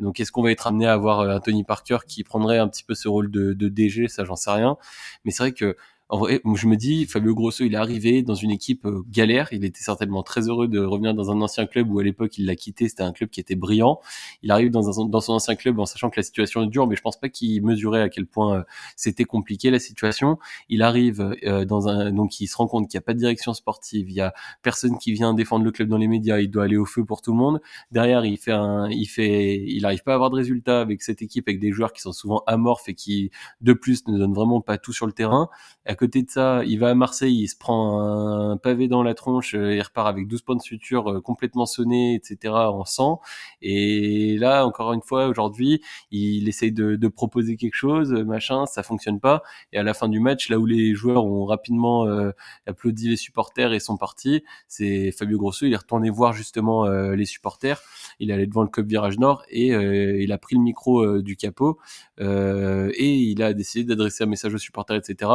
donc, 0.00 0.18
est-ce 0.18 0.32
qu'on 0.32 0.42
va 0.42 0.50
être 0.50 0.66
amené 0.66 0.86
à 0.86 0.92
avoir 0.92 1.20
un 1.20 1.40
Tony 1.40 1.64
Parker 1.64 1.98
qui 2.06 2.24
prendrait 2.24 2.58
un 2.58 2.68
petit 2.68 2.84
peu 2.86 2.94
ce 2.94 3.08
rôle 3.08 3.30
de, 3.30 3.52
de 3.52 3.68
DG, 3.68 4.08
ça 4.08 4.24
j'en 4.24 4.36
sais 4.36 4.50
rien. 4.50 4.76
Mais 5.24 5.30
c'est 5.32 5.42
vrai 5.42 5.52
que 5.52 5.76
en 6.08 6.18
vrai, 6.18 6.40
je 6.54 6.68
me 6.68 6.76
dis, 6.76 7.04
Fabio 7.06 7.34
Grosso, 7.34 7.64
il 7.64 7.74
est 7.74 7.76
arrivé 7.76 8.22
dans 8.22 8.36
une 8.36 8.52
équipe 8.52 8.86
euh, 8.86 9.02
galère. 9.10 9.48
Il 9.50 9.64
était 9.64 9.82
certainement 9.82 10.22
très 10.22 10.48
heureux 10.48 10.68
de 10.68 10.78
revenir 10.78 11.14
dans 11.14 11.32
un 11.32 11.40
ancien 11.40 11.66
club 11.66 11.90
où 11.90 11.98
à 11.98 12.04
l'époque 12.04 12.38
il 12.38 12.46
l'a 12.46 12.54
quitté. 12.54 12.88
C'était 12.88 13.02
un 13.02 13.10
club 13.10 13.28
qui 13.28 13.40
était 13.40 13.56
brillant. 13.56 13.98
Il 14.42 14.52
arrive 14.52 14.70
dans, 14.70 14.92
son 14.92 15.32
ancien 15.32 15.56
club 15.56 15.80
en 15.80 15.86
sachant 15.86 16.08
que 16.08 16.20
la 16.20 16.22
situation 16.22 16.62
est 16.62 16.68
dure, 16.68 16.86
mais 16.86 16.94
je 16.94 17.02
pense 17.02 17.18
pas 17.18 17.28
qu'il 17.28 17.60
mesurait 17.64 18.02
à 18.02 18.08
quel 18.08 18.26
point 18.26 18.58
euh, 18.58 18.62
c'était 18.94 19.24
compliqué 19.24 19.70
la 19.70 19.80
situation. 19.80 20.38
Il 20.68 20.82
arrive 20.82 21.34
euh, 21.44 21.64
dans 21.64 21.88
un, 21.88 22.12
donc 22.12 22.40
il 22.40 22.46
se 22.46 22.56
rend 22.56 22.68
compte 22.68 22.88
qu'il 22.88 22.96
n'y 22.98 23.02
a 23.02 23.04
pas 23.04 23.14
de 23.14 23.18
direction 23.18 23.52
sportive, 23.52 24.08
il 24.08 24.14
y 24.14 24.20
a 24.20 24.32
personne 24.62 24.98
qui 24.98 25.12
vient 25.12 25.34
défendre 25.34 25.64
le 25.64 25.72
club 25.72 25.88
dans 25.88 25.98
les 25.98 26.08
médias. 26.08 26.38
Il 26.38 26.52
doit 26.52 26.64
aller 26.64 26.76
au 26.76 26.84
feu 26.86 27.04
pour 27.04 27.20
tout 27.20 27.32
le 27.32 27.38
monde. 27.38 27.60
Derrière, 27.90 28.24
il 28.24 28.36
fait 28.36 28.52
un, 28.52 28.88
il 28.90 29.06
fait, 29.06 29.56
il 29.66 29.84
arrive 29.84 30.04
pas 30.04 30.12
à 30.12 30.14
avoir 30.14 30.30
de 30.30 30.36
résultats 30.36 30.80
avec 30.80 31.02
cette 31.02 31.20
équipe, 31.20 31.48
avec 31.48 31.58
des 31.58 31.72
joueurs 31.72 31.92
qui 31.92 32.00
sont 32.00 32.12
souvent 32.12 32.44
amorphes 32.46 32.88
et 32.88 32.94
qui, 32.94 33.32
de 33.60 33.72
plus, 33.72 34.06
ne 34.06 34.16
donnent 34.16 34.34
vraiment 34.34 34.60
pas 34.60 34.78
tout 34.78 34.92
sur 34.92 35.06
le 35.06 35.12
terrain. 35.12 35.48
Côté 35.96 36.22
de 36.22 36.30
ça, 36.30 36.62
il 36.64 36.78
va 36.78 36.90
à 36.90 36.94
Marseille, 36.94 37.42
il 37.42 37.48
se 37.48 37.56
prend 37.56 38.00
un 38.00 38.56
pavé 38.56 38.88
dans 38.88 39.02
la 39.02 39.14
tronche, 39.14 39.54
euh, 39.54 39.74
il 39.74 39.82
repart 39.82 40.06
avec 40.06 40.28
12 40.28 40.42
points 40.42 40.56
de 40.56 40.62
suture 40.62 41.10
euh, 41.10 41.20
complètement 41.20 41.66
sonnés, 41.66 42.14
etc. 42.14 42.54
en 42.54 42.84
sang. 42.84 43.20
Et 43.62 44.36
là, 44.38 44.66
encore 44.66 44.92
une 44.92 45.02
fois, 45.02 45.26
aujourd'hui, 45.26 45.82
il 46.10 46.48
essaye 46.48 46.72
de, 46.72 47.08
proposer 47.08 47.56
quelque 47.56 47.74
chose, 47.74 48.12
machin, 48.12 48.66
ça 48.66 48.82
fonctionne 48.82 49.20
pas. 49.20 49.42
Et 49.72 49.78
à 49.78 49.82
la 49.82 49.94
fin 49.94 50.08
du 50.08 50.20
match, 50.20 50.50
là 50.50 50.58
où 50.58 50.66
les 50.66 50.94
joueurs 50.94 51.24
ont 51.24 51.46
rapidement 51.46 52.06
euh, 52.06 52.32
applaudi 52.66 53.08
les 53.08 53.16
supporters 53.16 53.72
et 53.72 53.80
sont 53.80 53.96
partis, 53.96 54.42
c'est 54.68 55.12
Fabio 55.12 55.38
Grosso, 55.38 55.66
il 55.66 55.72
est 55.72 55.76
retourné 55.76 56.10
voir 56.10 56.32
justement 56.32 56.86
les 56.86 57.24
supporters. 57.24 57.80
Il 58.18 58.30
est 58.30 58.34
allé 58.34 58.46
devant 58.46 58.62
le 58.62 58.68
Club 58.68 58.88
Virage 58.88 59.18
Nord 59.18 59.44
et 59.48 59.68
il 59.68 60.32
a 60.32 60.38
pris 60.38 60.56
le 60.56 60.62
micro 60.62 61.22
du 61.22 61.36
capot 61.36 61.78
et 62.18 63.14
il 63.14 63.42
a 63.42 63.52
décidé 63.54 63.84
d'adresser 63.84 64.24
un 64.24 64.26
message 64.26 64.54
aux 64.54 64.58
supporters, 64.58 64.96
etc. 64.96 65.30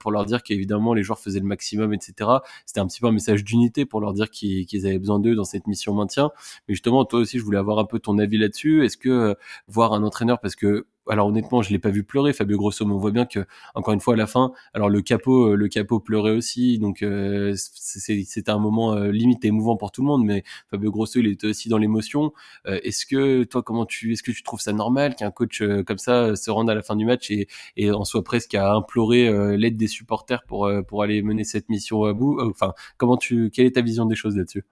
pour 0.00 0.10
leur 0.10 0.24
dire 0.26 0.42
qu'évidemment 0.42 0.94
les 0.94 1.02
joueurs 1.02 1.18
faisaient 1.18 1.40
le 1.40 1.46
maximum, 1.46 1.92
etc. 1.94 2.30
C'était 2.66 2.80
un 2.80 2.86
petit 2.86 3.00
peu 3.00 3.06
un 3.06 3.12
message 3.12 3.44
d'unité 3.44 3.84
pour 3.84 4.00
leur 4.00 4.12
dire 4.12 4.30
qu'ils 4.30 4.86
avaient 4.86 4.98
besoin 4.98 5.18
d'eux 5.18 5.34
dans 5.34 5.44
cette 5.44 5.66
mission 5.66 5.94
maintien. 5.94 6.30
Mais 6.68 6.74
justement, 6.74 7.04
toi 7.04 7.20
aussi, 7.20 7.38
je 7.38 7.44
voulais 7.44 7.58
avoir 7.58 7.78
un 7.78 7.84
peu 7.84 7.98
ton 7.98 8.18
avis 8.18 8.38
là-dessus. 8.38 8.84
Est-ce 8.84 8.96
que 8.96 9.08
euh, 9.08 9.34
voir 9.68 9.92
un 9.92 10.02
entraîneur, 10.02 10.40
parce 10.40 10.56
que 10.56 10.86
alors 11.08 11.26
honnêtement, 11.26 11.62
je 11.62 11.70
l'ai 11.70 11.78
pas 11.78 11.90
vu 11.90 12.04
pleurer, 12.04 12.32
Fabio 12.32 12.56
Grosso, 12.56 12.84
mais 12.86 12.92
on 12.92 12.98
voit 12.98 13.10
bien 13.10 13.26
que 13.26 13.44
encore 13.74 13.94
une 13.94 14.00
fois 14.00 14.14
à 14.14 14.16
la 14.16 14.26
fin, 14.26 14.52
alors 14.74 14.88
le 14.88 15.00
capot, 15.02 15.52
euh, 15.52 15.56
le 15.56 15.68
capot 15.68 16.00
pleurait 16.00 16.30
aussi, 16.30 16.78
donc 16.78 17.02
euh, 17.02 17.54
c'était 17.56 18.50
un 18.50 18.58
moment 18.58 18.94
euh, 18.94 19.10
limite 19.10 19.44
émouvant 19.44 19.76
pour 19.76 19.90
tout 19.90 20.02
le 20.02 20.06
monde, 20.06 20.24
mais 20.24 20.44
Fabio 20.70 20.90
Grosso, 20.92 21.18
il 21.18 21.26
était 21.26 21.48
aussi 21.48 21.68
dans 21.68 21.78
l'émotion. 21.78 22.32
est-ce 22.66 23.06
que 23.06 23.44
toi, 23.44 23.62
comment 23.62 23.86
tu, 23.86 24.12
est-ce 24.12 24.22
que 24.22 24.32
tu 24.32 24.42
trouves 24.42 24.60
ça 24.60 24.72
normal 24.72 25.14
qu'un 25.16 25.30
coach 25.30 25.62
comme 25.86 25.98
ça 25.98 26.36
se 26.36 26.50
rende 26.50 26.70
à 26.70 26.74
la 26.74 26.82
fin 26.82 26.96
du 26.96 27.04
match 27.04 27.30
et, 27.30 27.48
et 27.76 27.90
en 27.90 28.04
soit 28.04 28.24
presque 28.24 28.54
à 28.54 28.72
implorer 28.72 29.56
l'aide 29.56 29.76
des 29.76 29.88
supporters 29.88 30.42
pour 30.44 30.70
pour 30.86 31.02
aller 31.02 31.22
mener 31.22 31.44
cette 31.44 31.68
mission 31.68 32.04
à 32.04 32.12
bout 32.12 32.40
Enfin, 32.40 32.74
comment 32.96 33.16
tu, 33.16 33.50
quelle 33.50 33.66
est 33.66 33.72
ta 33.72 33.82
vision 33.82 34.06
des 34.06 34.16
choses 34.16 34.36
là-dessus? 34.36 34.64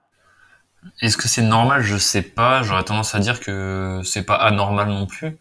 Est-ce 0.99 1.17
que 1.17 1.27
c'est 1.27 1.43
normal? 1.43 1.81
Je 1.81 1.97
sais 1.97 2.21
pas. 2.21 2.63
J'aurais 2.63 2.83
tendance 2.83 3.13
à 3.15 3.19
dire 3.19 3.39
que 3.39 4.01
c'est 4.03 4.25
pas 4.25 4.35
anormal 4.35 4.89
non 4.89 5.05
plus. 5.05 5.37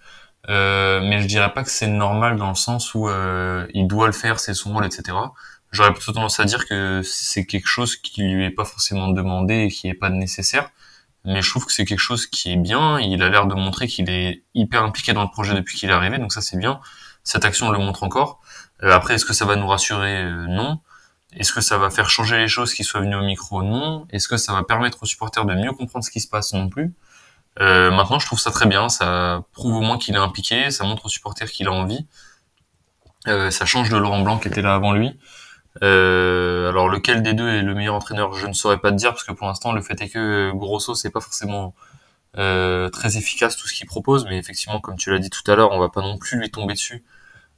Euh, 0.49 1.01
mais 1.03 1.21
je 1.21 1.27
dirais 1.27 1.53
pas 1.53 1.63
que 1.63 1.71
c'est 1.71 1.87
normal 1.87 2.37
dans 2.37 2.49
le 2.49 2.55
sens 2.55 2.95
où 2.95 3.09
euh, 3.09 3.67
il 3.75 3.87
doit 3.87 4.07
le 4.07 4.13
faire, 4.13 4.41
c'est 4.41 4.55
son 4.55 4.73
rôle, 4.73 4.87
etc. 4.87 5.17
J'aurais 5.71 5.93
plutôt 5.93 6.13
tendance 6.13 6.41
à 6.41 6.45
dire 6.45 6.67
que 6.67 7.03
c'est 7.05 7.47
quelque 7.47 7.69
chose 7.69 7.97
qui 7.97 8.23
lui 8.23 8.45
est 8.45 8.51
pas 8.51 8.65
forcément 8.65 9.09
demandé 9.09 9.65
et 9.65 9.69
qui 9.71 9.89
est 9.89 9.95
pas 9.95 10.11
nécessaire. 10.11 10.71
Mais 11.25 11.43
je 11.43 11.51
trouve 11.51 11.67
que 11.67 11.73
c'est 11.73 11.85
quelque 11.85 11.99
chose 11.99 12.27
qui 12.27 12.53
est 12.53 12.57
bien. 12.57 12.99
Il 12.99 13.23
a 13.23 13.29
l'air 13.29 13.47
de 13.47 13.55
montrer 13.55 13.87
qu'il 13.87 14.09
est 14.11 14.43
hyper 14.55 14.83
impliqué 14.83 15.13
dans 15.13 15.23
le 15.23 15.31
projet 15.31 15.55
depuis 15.55 15.77
qu'il 15.79 15.91
est 15.91 15.93
arrivé, 15.93 16.19
donc 16.19 16.33
ça 16.33 16.41
c'est 16.41 16.57
bien. 16.59 16.81
Cette 17.25 17.45
action 17.45 17.71
le 17.71 17.79
montre 17.79 18.03
encore. 18.03 18.41
Euh, 18.83 18.91
après, 18.93 19.15
est-ce 19.15 19.27
que 19.27 19.35
ça 19.35 19.45
va 19.45 19.57
nous 19.57 19.69
rassurer? 19.69 20.25
Non. 20.49 20.81
Est-ce 21.37 21.53
que 21.53 21.61
ça 21.61 21.79
va 21.79 21.91
faire 21.91 22.11
changer 22.11 22.39
les 22.39 22.49
choses 22.49 22.75
qui 22.75 22.83
soient 22.83 23.01
venues 23.01 23.17
au 23.17 23.23
micro? 23.23 23.63
Non. 23.63 24.07
Est-ce 24.11 24.27
que 24.29 24.39
ça 24.39 24.53
va 24.55 24.65
permettre 24.65 25.03
aux 25.03 25.07
supporters 25.07 25.45
de 25.45 25.55
mieux 25.55 25.73
comprendre 25.73 26.05
ce 26.05 26.11
qui 26.11 26.21
se 26.21 26.29
passe? 26.29 26.55
Non 26.55 26.69
plus. 26.69 26.95
Euh, 27.59 27.91
maintenant, 27.91 28.19
je 28.19 28.27
trouve 28.27 28.39
ça 28.39 28.51
très 28.51 28.67
bien. 28.67 28.89
Ça 28.89 29.45
prouve 29.53 29.77
au 29.77 29.81
moins 29.81 29.99
qu'il 29.99 30.15
est 30.15 30.19
impliqué. 30.19 30.71
Ça 30.71 30.85
montre 30.85 31.07
aux 31.07 31.09
supporters 31.09 31.51
qu'il 31.51 31.67
a 31.69 31.73
envie. 31.73 32.07
Euh, 33.29 33.51
ça 33.51 33.67
change 33.67 33.91
de 33.91 33.97
Laurent 33.97 34.23
Blanc 34.23 34.39
qui 34.39 34.49
était 34.49 34.63
là 34.63 34.75
avant 34.75 34.93
lui. 34.93 35.19
Euh, 35.83 36.69
alors 36.69 36.89
lequel 36.89 37.23
des 37.23 37.33
deux 37.33 37.49
est 37.49 37.63
le 37.63 37.75
meilleur 37.75 37.95
entraîneur, 37.95 38.35
je 38.35 38.47
ne 38.47 38.53
saurais 38.53 38.79
pas 38.79 38.91
te 38.91 38.97
dire 38.97 39.11
parce 39.11 39.25
que 39.25 39.33
pour 39.33 39.47
l'instant, 39.47 39.73
le 39.73 39.83
fait 39.83 40.01
est 40.03 40.09
que 40.09 40.53
Grosso, 40.53 40.95
c'est 40.95 41.11
pas 41.11 41.21
forcément 41.21 41.75
euh, 42.39 42.89
très 42.91 43.17
efficace 43.17 43.57
tout 43.57 43.69
ce 43.69 43.75
qu'il 43.75 43.87
propose, 43.87 44.27
mais 44.27 44.39
effectivement, 44.39 44.81
comme 44.81 44.97
tu 44.97 45.11
l'as 45.11 45.19
dit 45.19 45.31
tout 45.31 45.49
à 45.51 45.57
l'heure, 45.57 45.73
on 45.73 45.79
va 45.79 45.89
pas 45.89 46.03
non 46.03 46.19
plus 46.19 46.39
lui 46.39 46.51
tomber 46.51 46.75
dessus 46.75 47.05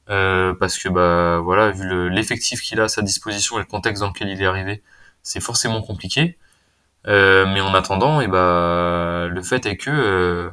euh, 0.09 0.53
parce 0.55 0.77
que 0.77 0.89
bah 0.89 1.39
voilà, 1.39 1.71
vu 1.71 2.09
l'effectif 2.09 2.61
qu'il 2.61 2.79
a 2.81 2.85
à 2.85 2.87
sa 2.87 3.01
disposition 3.01 3.57
et 3.57 3.61
le 3.61 3.65
contexte 3.67 4.01
dans 4.01 4.09
lequel 4.09 4.29
il 4.29 4.41
est 4.41 4.45
arrivé, 4.45 4.83
c'est 5.23 5.39
forcément 5.41 5.81
compliqué. 5.81 6.37
Euh, 7.07 7.45
mais 7.45 7.61
en 7.61 7.73
attendant, 7.73 8.21
et 8.21 8.25
eh 8.25 8.27
ben, 8.27 9.27
le 9.27 9.41
fait 9.43 9.65
est 9.65 9.77
que 9.77 9.89
euh, 9.91 10.49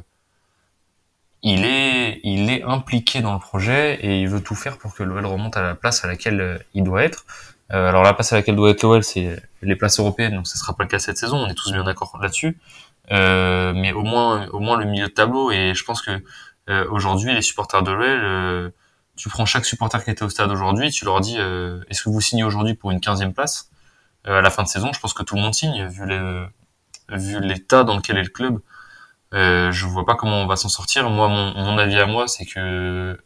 il 1.43 1.65
est, 1.65 2.19
il 2.23 2.49
est 2.51 2.63
impliqué 2.63 3.21
dans 3.21 3.33
le 3.33 3.39
projet 3.39 3.95
et 4.01 4.21
il 4.21 4.27
veut 4.29 4.41
tout 4.41 4.55
faire 4.55 4.77
pour 4.77 4.93
que 4.93 5.03
l'OL 5.03 5.25
remonte 5.25 5.57
à 5.57 5.61
la 5.61 5.75
place 5.75 6.05
à 6.05 6.07
laquelle 6.07 6.41
euh, 6.41 6.57
il 6.73 6.83
doit 6.83 7.03
être. 7.03 7.25
Euh, 7.73 7.87
alors 7.87 8.03
la 8.03 8.13
place 8.13 8.33
à 8.33 8.35
laquelle 8.35 8.55
doit 8.55 8.69
être 8.71 8.83
l'OL, 8.83 9.03
c'est 9.03 9.41
les 9.61 9.75
places 9.75 9.99
européennes, 9.99 10.35
donc 10.35 10.47
ça 10.47 10.57
sera 10.57 10.75
pas 10.75 10.83
le 10.83 10.89
cas 10.89 10.99
cette 10.99 11.17
saison. 11.17 11.37
On 11.37 11.47
est 11.47 11.55
tous 11.55 11.71
bien 11.71 11.83
d'accord 11.83 12.17
là-dessus. 12.21 12.57
Euh, 13.11 13.73
mais 13.73 13.91
au 13.93 14.03
moins, 14.03 14.47
au 14.49 14.59
moins 14.59 14.77
le 14.77 14.85
milieu 14.85 15.07
de 15.07 15.11
tableau. 15.11 15.51
Et 15.51 15.73
je 15.73 15.83
pense 15.83 16.01
que 16.01 16.11
euh, 16.69 16.85
aujourd'hui, 16.91 17.33
les 17.33 17.41
supporters 17.41 17.81
de 17.83 17.91
l'OL, 17.91 18.71
tu 19.15 19.29
prends 19.29 19.45
chaque 19.45 19.65
supporter 19.65 20.03
qui 20.03 20.11
était 20.11 20.23
au 20.23 20.29
stade 20.29 20.51
aujourd'hui, 20.51 20.91
tu 20.91 21.05
leur 21.05 21.21
dis, 21.21 21.37
est-ce 21.89 22.03
que 22.03 22.09
vous 22.09 22.21
signez 22.21 22.43
aujourd'hui 22.43 22.75
pour 22.75 22.91
une 22.91 22.99
15 22.99 23.33
place? 23.33 23.70
À 24.25 24.41
la 24.41 24.49
fin 24.49 24.63
de 24.63 24.67
saison 24.67 24.91
Je 24.93 24.99
pense 24.99 25.13
que 25.13 25.23
tout 25.23 25.35
le 25.35 25.41
monde 25.41 25.53
signe, 25.53 25.87
vu 25.87 26.05
les, 26.05 26.45
vu 27.09 27.39
l'état 27.39 27.83
dans 27.83 27.95
lequel 27.95 28.17
est 28.17 28.23
le 28.23 28.29
club. 28.29 28.59
Euh, 29.33 29.71
je 29.71 29.85
vois 29.85 30.05
pas 30.05 30.15
comment 30.15 30.41
on 30.41 30.47
va 30.47 30.55
s'en 30.55 30.69
sortir. 30.69 31.09
Moi, 31.09 31.27
mon, 31.27 31.53
mon 31.55 31.77
avis 31.77 31.99
à 31.99 32.05
moi, 32.05 32.27
c'est 32.27 32.45
que 32.45 33.17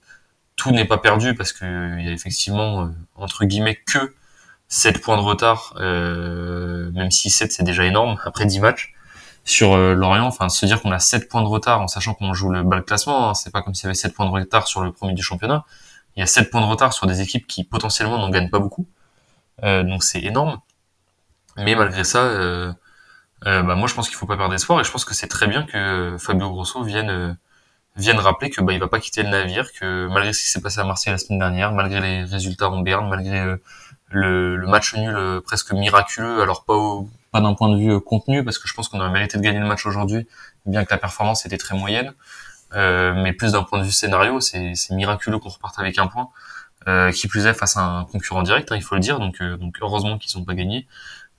tout 0.55 0.71
n'est 0.71 0.85
pas 0.85 0.97
perdu 0.97 1.35
parce 1.35 1.51
que 1.51 1.97
il 1.99 2.05
y 2.05 2.09
a 2.09 2.11
effectivement 2.11 2.83
euh, 2.85 2.87
entre 3.15 3.45
guillemets 3.45 3.75
que 3.75 4.15
7 4.67 5.01
points 5.01 5.17
de 5.17 5.21
retard, 5.21 5.73
euh, 5.77 6.91
même 6.91 7.11
si 7.11 7.29
7 7.29 7.51
c'est 7.51 7.63
déjà 7.63 7.85
énorme 7.85 8.17
après 8.25 8.45
10 8.45 8.59
matchs 8.59 8.93
sur 9.43 9.73
euh, 9.73 9.93
Lorient. 9.93 10.25
Enfin, 10.25 10.49
se 10.49 10.65
dire 10.65 10.81
qu'on 10.81 10.91
a 10.91 10.99
7 10.99 11.29
points 11.29 11.41
de 11.41 11.47
retard 11.47 11.81
en 11.81 11.87
sachant 11.87 12.13
qu'on 12.13 12.33
joue 12.33 12.49
le 12.51 12.63
bas 12.63 12.81
classement, 12.81 13.29
hein, 13.29 13.33
c'est 13.33 13.51
pas 13.51 13.61
comme 13.61 13.75
s'il 13.75 13.85
y 13.85 13.87
avait 13.87 13.95
7 13.95 14.13
points 14.13 14.25
de 14.25 14.31
retard 14.31 14.67
sur 14.67 14.81
le 14.81 14.91
premier 14.91 15.13
du 15.13 15.23
championnat. 15.23 15.65
Il 16.15 16.21
y 16.21 16.23
a 16.23 16.27
7 16.27 16.49
points 16.49 16.61
de 16.61 16.67
retard 16.67 16.93
sur 16.93 17.07
des 17.07 17.21
équipes 17.21 17.47
qui 17.47 17.63
potentiellement 17.63 18.17
n'en 18.17 18.29
gagnent 18.29 18.49
pas 18.49 18.59
beaucoup. 18.59 18.87
Euh, 19.63 19.83
donc 19.83 20.03
c'est 20.03 20.21
énorme. 20.21 20.59
Mais 21.57 21.75
malgré 21.75 22.03
ça, 22.03 22.23
euh, 23.45 23.61
bah 23.61 23.75
moi 23.75 23.87
je 23.87 23.93
pense 23.93 24.07
qu'il 24.07 24.17
faut 24.17 24.25
pas 24.25 24.37
perdre 24.37 24.53
espoir 24.53 24.79
et 24.79 24.83
je 24.83 24.91
pense 24.91 25.05
que 25.05 25.13
c'est 25.13 25.27
très 25.27 25.47
bien 25.47 25.63
que 25.63 26.15
Fabio 26.19 26.49
Grosso 26.49 26.81
vienne 26.83 27.09
euh, 27.09 27.33
vienne 27.95 28.17
rappeler 28.17 28.49
que 28.49 28.61
bah 28.61 28.73
il 28.73 28.79
va 28.79 28.87
pas 28.87 28.99
quitter 28.99 29.23
le 29.23 29.29
navire, 29.29 29.71
que 29.73 30.07
malgré 30.07 30.33
ce 30.33 30.41
qui 30.41 30.49
s'est 30.49 30.61
passé 30.61 30.79
à 30.79 30.83
Marseille 30.83 31.13
la 31.13 31.19
semaine 31.19 31.39
dernière, 31.39 31.71
malgré 31.71 32.01
les 32.01 32.23
résultats 32.23 32.69
en 32.69 32.79
Berne, 32.81 33.07
malgré 33.07 33.39
euh, 33.39 33.57
le, 34.09 34.55
le, 34.55 34.67
match 34.67 34.95
nul 34.95 35.41
presque 35.45 35.73
miraculeux, 35.73 36.41
alors 36.41 36.65
pas 36.65 36.75
pas 37.31 37.41
d'un 37.41 37.53
point 37.53 37.69
de 37.69 37.77
vue 37.77 38.01
contenu 38.01 38.43
parce 38.43 38.57
que 38.57 38.67
je 38.67 38.73
pense 38.73 38.87
qu'on 38.89 38.99
aurait 38.99 39.11
mérité 39.11 39.37
de 39.37 39.43
gagner 39.43 39.59
le 39.59 39.67
match 39.67 39.85
aujourd'hui, 39.85 40.27
bien 40.65 40.85
que 40.85 40.91
la 40.91 40.97
performance 40.97 41.45
était 41.45 41.57
très 41.57 41.75
moyenne, 41.75 42.13
mais 42.73 43.33
plus 43.33 43.53
d'un 43.53 43.63
point 43.63 43.79
de 43.79 43.83
vue 43.83 43.91
scénario, 43.91 44.39
c'est 44.39 44.73
miraculeux 44.91 45.39
qu'on 45.39 45.49
reparte 45.49 45.79
avec 45.79 45.97
un 45.99 46.07
point. 46.07 46.29
qui 47.11 47.27
plus 47.27 47.45
est 47.47 47.53
face 47.53 47.77
à 47.77 47.81
un 47.81 48.05
concurrent 48.05 48.43
direct, 48.43 48.71
hein, 48.71 48.75
il 48.77 48.83
faut 48.83 48.95
le 48.95 49.01
dire. 49.01 49.19
Donc, 49.19 49.41
donc 49.41 49.75
heureusement 49.81 50.17
qu'ils 50.17 50.37
n'ont 50.37 50.45
pas 50.45 50.53
gagné. 50.53 50.87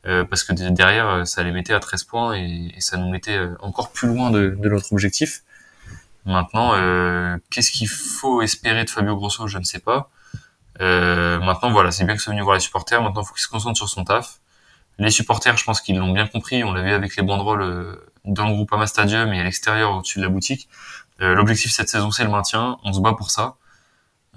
Euh, 0.06 0.24
parce 0.24 0.44
que 0.44 0.52
derrière, 0.52 1.08
euh, 1.08 1.24
ça 1.24 1.42
les 1.42 1.50
mettait 1.50 1.72
à 1.72 1.80
13 1.80 2.04
points 2.04 2.34
et, 2.34 2.72
ça 2.78 2.96
nous 2.96 3.10
mettait 3.10 3.36
euh, 3.36 3.56
encore 3.60 3.90
plus 3.90 4.08
loin 4.08 4.30
de, 4.30 4.56
notre 4.62 4.92
objectif. 4.92 5.42
Maintenant, 6.24 6.72
euh, 6.74 7.36
qu'est-ce 7.50 7.70
qu'il 7.70 7.88
faut 7.88 8.42
espérer 8.42 8.84
de 8.84 8.90
Fabio 8.90 9.16
Grosso? 9.16 9.46
Je 9.46 9.58
ne 9.58 9.64
sais 9.64 9.78
pas. 9.78 10.10
Euh, 10.80 11.38
maintenant, 11.40 11.70
voilà, 11.70 11.90
c'est 11.90 12.04
bien 12.04 12.16
que 12.16 12.22
c'est 12.22 12.30
venu 12.30 12.42
voir 12.42 12.54
les 12.54 12.60
supporters. 12.60 13.02
Maintenant, 13.02 13.22
il 13.22 13.26
faut 13.26 13.34
qu'il 13.34 13.42
se 13.42 13.48
concentre 13.48 13.76
sur 13.76 13.88
son 13.88 14.04
taf. 14.04 14.40
Les 14.98 15.10
supporters, 15.10 15.56
je 15.56 15.64
pense 15.64 15.80
qu'ils 15.80 15.98
l'ont 15.98 16.12
bien 16.12 16.26
compris. 16.26 16.64
On 16.64 16.72
l'a 16.72 16.82
vu 16.82 16.92
avec 16.92 17.16
les 17.16 17.22
banderoles 17.22 17.98
dans 18.24 18.48
le 18.48 18.54
groupe 18.54 18.72
Ama 18.72 18.86
Stadium 18.86 19.32
et 19.32 19.40
à 19.40 19.44
l'extérieur, 19.44 19.92
au-dessus 19.92 20.18
de 20.18 20.24
la 20.24 20.30
boutique. 20.30 20.68
L'objectif 21.18 21.72
cette 21.72 21.88
saison, 21.88 22.10
c'est 22.10 22.24
le 22.24 22.30
maintien. 22.30 22.78
On 22.84 22.92
se 22.92 23.00
bat 23.00 23.12
pour 23.12 23.30
ça. 23.30 23.56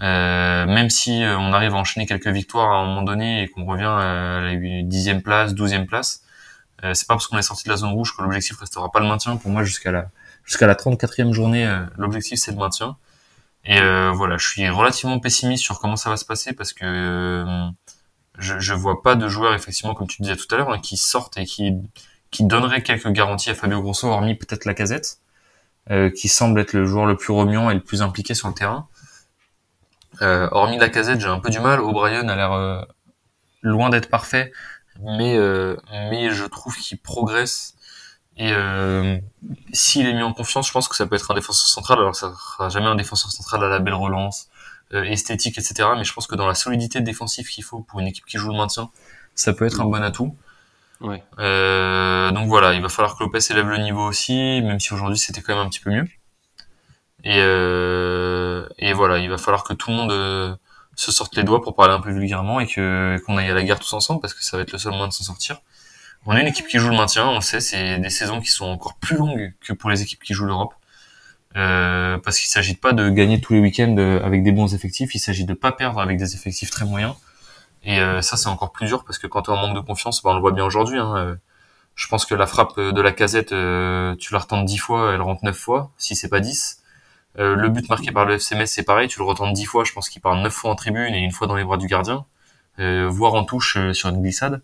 Euh, 0.02 0.66
même 0.66 0.90
si 0.90 1.24
euh, 1.24 1.38
on 1.38 1.52
arrive 1.52 1.74
à 1.76 1.78
enchaîner 1.78 2.06
quelques 2.06 2.28
victoires 2.28 2.72
à 2.72 2.78
un 2.78 2.86
moment 2.86 3.02
donné 3.02 3.44
et 3.44 3.48
qu'on 3.50 3.66
revient 3.66 3.84
à 3.84 4.42
la 4.42 4.56
dixième 4.84 5.22
place, 5.22 5.54
douzième 5.54 5.88
place, 5.88 6.24
euh, 6.84 6.94
c'est 6.94 7.06
pas 7.06 7.16
parce 7.16 7.28
qu'on 7.28 7.38
est 7.38 7.44
sorti 7.44 7.66
de 7.66 7.70
la 7.70 7.78
zone 7.78 7.92
rouge 7.92 8.16
que 8.16 8.22
l'objectif 8.22 8.58
restera 8.58 8.92
pas 8.92 9.02
le 9.02 9.08
maintien. 9.08 9.36
Pour 9.36 9.52
moi, 9.52 9.64
jusqu'à 9.64 9.92
la 9.92 10.10
jusqu'à 10.46 10.68
la 10.68 10.76
34e 10.76 11.34
journée, 11.34 11.70
l'objectif 11.98 12.40
c'est 12.40 12.52
le 12.52 12.58
maintien. 12.58 12.98
Et 13.66 13.80
voilà, 14.14 14.38
je 14.38 14.48
suis 14.48 14.68
relativement 14.70 15.20
pessimiste 15.20 15.64
sur 15.64 15.80
comment 15.80 15.98
ça 15.98 16.10
va 16.10 16.18
se 16.18 16.26
passer 16.26 16.54
parce 16.54 16.74
que 16.74 17.70
je, 18.40 18.58
je 18.58 18.74
vois 18.74 19.04
pas 19.04 19.16
de 19.16 19.28
joueurs 19.28 19.54
effectivement 19.54 19.94
comme 19.94 20.08
tu 20.08 20.22
disais 20.22 20.38
tout 20.38 20.48
à 20.56 20.58
l'heure 20.58 20.72
hein, 20.72 20.80
qui 20.80 20.98
sortent 20.98 21.38
et 21.38 21.46
qui 21.46 21.74
qui 22.32 22.46
donneraient 22.46 22.84
quelques 22.84 23.10
garanties 23.10 23.50
à 23.50 23.56
Fabio 23.56 23.82
Grosso, 23.82 24.08
hormis 24.08 24.36
peut-être 24.36 24.66
la 24.66 24.74
casette, 24.74 25.20
qui 26.16 26.30
semble 26.30 26.60
être 26.62 26.74
le 26.74 26.86
joueur 26.86 27.06
le 27.06 27.16
plus 27.16 27.34
remuant 27.34 27.70
et 27.70 27.76
le 27.76 27.82
plus 27.82 28.02
impliqué 28.02 28.34
sur 28.34 28.48
le 28.48 28.54
terrain. 28.56 28.88
Euh, 30.22 30.50
hormis 30.52 30.78
la 30.78 30.90
casette, 30.90 31.20
j'ai 31.20 31.28
un 31.28 31.40
peu 31.40 31.50
du 31.50 31.60
mal. 31.60 31.80
O'Brien 31.80 32.28
a 32.28 32.36
l'air 32.36 32.52
euh, 32.54 32.82
loin 33.62 33.90
d'être 33.90 34.10
parfait, 34.10 34.52
mais 35.02 35.38
euh, 35.38 35.78
mais 35.92 36.32
je 36.32 36.46
trouve 36.46 36.76
qu'il 36.76 37.00
progresse. 37.00 37.76
Et 38.38 38.54
s'il 39.74 40.08
est 40.08 40.14
mis 40.14 40.24
en 40.24 40.32
confiance, 40.32 40.68
je 40.68 40.72
pense 40.72 40.88
que 40.88 40.96
ça 40.96 41.06
peut 41.06 41.16
être 41.16 41.30
un 41.30 41.36
défenseur 41.36 41.68
central. 41.68 42.00
Alors 42.00 42.16
ça 42.16 42.32
sera 42.34 42.70
jamais 42.70 42.88
un 42.88 42.96
défenseur 42.96 43.30
central 43.32 43.66
à 43.66 43.68
la 43.68 43.80
belle 43.80 43.96
relance, 43.96 44.48
esthétique, 44.94 45.58
etc. 45.58 45.90
Mais 45.98 46.06
je 46.06 46.14
pense 46.14 46.26
que 46.26 46.36
dans 46.36 46.48
la 46.48 46.56
solidité 46.56 47.02
défensive 47.02 47.50
qu'il 47.50 47.66
faut 47.66 47.82
pour 47.82 48.00
une 48.00 48.08
équipe 48.08 48.26
qui 48.26 48.38
joue 48.38 48.50
le 48.50 48.58
maintien, 48.58 48.92
ça 49.36 49.52
peut 49.52 49.66
être 49.66 49.82
un 49.82 49.86
bon 49.86 50.02
atout. 50.02 50.38
Ouais. 51.02 51.24
Euh, 51.40 52.32
donc 52.32 52.48
voilà, 52.48 52.74
il 52.74 52.82
va 52.82 52.90
falloir 52.90 53.18
que 53.18 53.24
Lopez 53.24 53.40
élève 53.50 53.68
le 53.68 53.78
niveau 53.78 54.06
aussi, 54.06 54.62
même 54.62 54.80
si 54.80 54.94
aujourd'hui 54.94 55.18
c'était 55.18 55.42
quand 55.42 55.56
même 55.56 55.66
un 55.66 55.70
petit 55.70 55.80
peu 55.80 55.92
mieux. 55.92 56.08
Et, 57.24 57.38
euh, 57.38 58.19
et 58.80 58.94
voilà, 58.94 59.20
il 59.20 59.30
va 59.30 59.38
falloir 59.38 59.64
que 59.64 59.74
tout 59.74 59.92
le 59.92 59.96
monde 59.96 60.12
euh, 60.12 60.56
se 60.96 61.12
sorte 61.12 61.36
les 61.36 61.44
doigts 61.44 61.62
pour 61.62 61.76
parler 61.76 61.94
un 61.94 62.02
peu 62.02 62.12
vulgairement 62.12 62.60
et 62.60 62.68
que 62.68 63.18
qu'on 63.26 63.38
aille 63.38 63.50
à 63.50 63.54
la 63.54 63.64
guerre 63.64 63.80
tous 63.80 63.94
ensemble 63.94 64.22
parce 64.22 64.34
que 64.34 64.44
ça 64.44 64.58
va 64.58 64.64
être 64.64 64.72
le 64.72 64.78
seul 64.80 64.92
moyen 64.92 65.08
de 65.08 65.14
s'en 65.14 65.24
sortir. 65.24 65.62
On 66.26 66.36
est 66.36 66.42
une 66.42 66.48
équipe 66.48 66.68
qui 66.68 66.80
joue 66.80 66.90
le 66.90 66.98
maintien, 66.98 67.28
on 67.28 67.42
sait, 67.42 67.62
c'est 67.62 67.98
des 68.00 68.10
saisons 68.10 68.42
qui 68.42 68.50
sont 68.50 68.66
encore 68.66 68.96
plus 68.96 69.18
longues 69.18 69.54
que 69.62 69.74
pour 69.74 69.90
les 69.90 70.02
équipes 70.02 70.22
qui 70.22 70.34
jouent 70.34 70.46
l'Europe. 70.46 70.74
Euh, 71.56 72.18
parce 72.20 72.38
qu'il 72.38 72.50
s'agit 72.50 72.76
pas 72.76 72.94
de 72.94 73.10
gagner 73.10 73.42
tous 73.42 73.54
les 73.54 73.60
week-ends 73.60 73.96
euh, 73.98 74.24
avec 74.24 74.44
des 74.44 74.52
bons 74.52 74.76
effectifs, 74.76 75.16
il 75.16 75.20
s'agit 75.20 75.46
de 75.46 75.54
pas 75.54 75.72
perdre 75.72 76.00
avec 76.00 76.18
des 76.18 76.36
effectifs 76.36 76.70
très 76.70 76.86
moyens. 76.86 77.16
Et 77.84 78.00
euh, 78.00 78.22
ça, 78.22 78.38
c'est 78.38 78.50
encore 78.50 78.72
plus 78.72 78.88
dur 78.88 79.04
parce 79.06 79.18
que 79.18 79.28
quand 79.28 79.44
tu 79.44 79.52
en 79.52 79.56
manque 79.56 79.76
de 79.76 79.82
confiance, 79.82 80.22
bah, 80.22 80.32
on 80.32 80.36
le 80.36 80.42
voit 80.42 80.52
bien 80.52 80.66
aujourd'hui. 80.66 81.00
Hein, 81.00 81.16
euh, 81.18 81.36
je 81.96 82.08
pense 82.08 82.26
que 82.26 82.36
la 82.36 82.46
frappe 82.46 82.80
de 82.80 83.02
la 83.02 83.12
casette, 83.12 83.50
tu 83.50 83.54
la 84.34 84.40
retentes 84.40 84.66
10 84.66 84.78
fois, 84.78 85.14
elle 85.14 85.22
rentre 85.22 85.44
9 85.44 85.58
fois, 85.58 85.92
si 85.98 86.16
c'est 86.16 86.30
pas 86.30 86.40
10. 86.40 86.79
Euh, 87.40 87.56
le 87.56 87.70
but 87.70 87.88
marqué 87.90 88.12
par 88.12 88.26
le 88.26 88.38
FCMS, 88.38 88.66
c'est 88.66 88.84
pareil, 88.84 89.08
tu 89.08 89.20
le 89.20 89.26
retentes 89.26 89.54
dix 89.54 89.66
fois, 89.66 89.86
je 89.86 89.94
pense 89.94 90.10
qu'il 90.10 90.22
part 90.22 90.36
neuf 90.36 90.54
fois 90.54 90.72
en 90.72 90.76
tribune 90.76 91.14
et 91.14 91.20
une 91.20 91.32
fois 91.32 91.48
dans 91.48 91.56
les 91.56 91.64
bras 91.64 91.78
du 91.78 91.88
gardien, 91.88 92.26
euh, 92.80 93.08
voire 93.10 93.34
en 93.34 93.46
touche 93.46 93.78
euh, 93.78 93.94
sur 93.94 94.10
une 94.10 94.22
glissade. 94.22 94.62